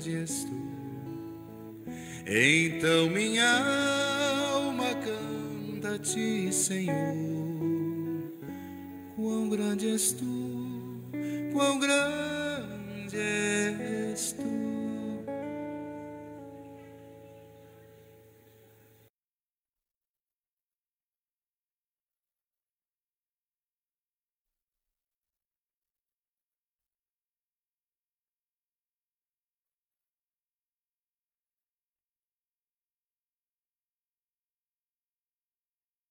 grande 0.00 0.16
és 0.16 0.44
tu. 0.44 0.54
Então 2.26 3.10
minha 3.10 3.50
alma 4.54 4.94
canta 4.94 5.94
a 5.94 5.98
ti, 5.98 6.50
Senhor. 6.52 7.14
Quão 9.14 9.48
grande 9.50 9.88
és 9.88 10.12
tu, 10.12 11.02
quão 11.52 11.78
grande 11.78 13.18
és 13.18 14.32
tu. 14.32 14.59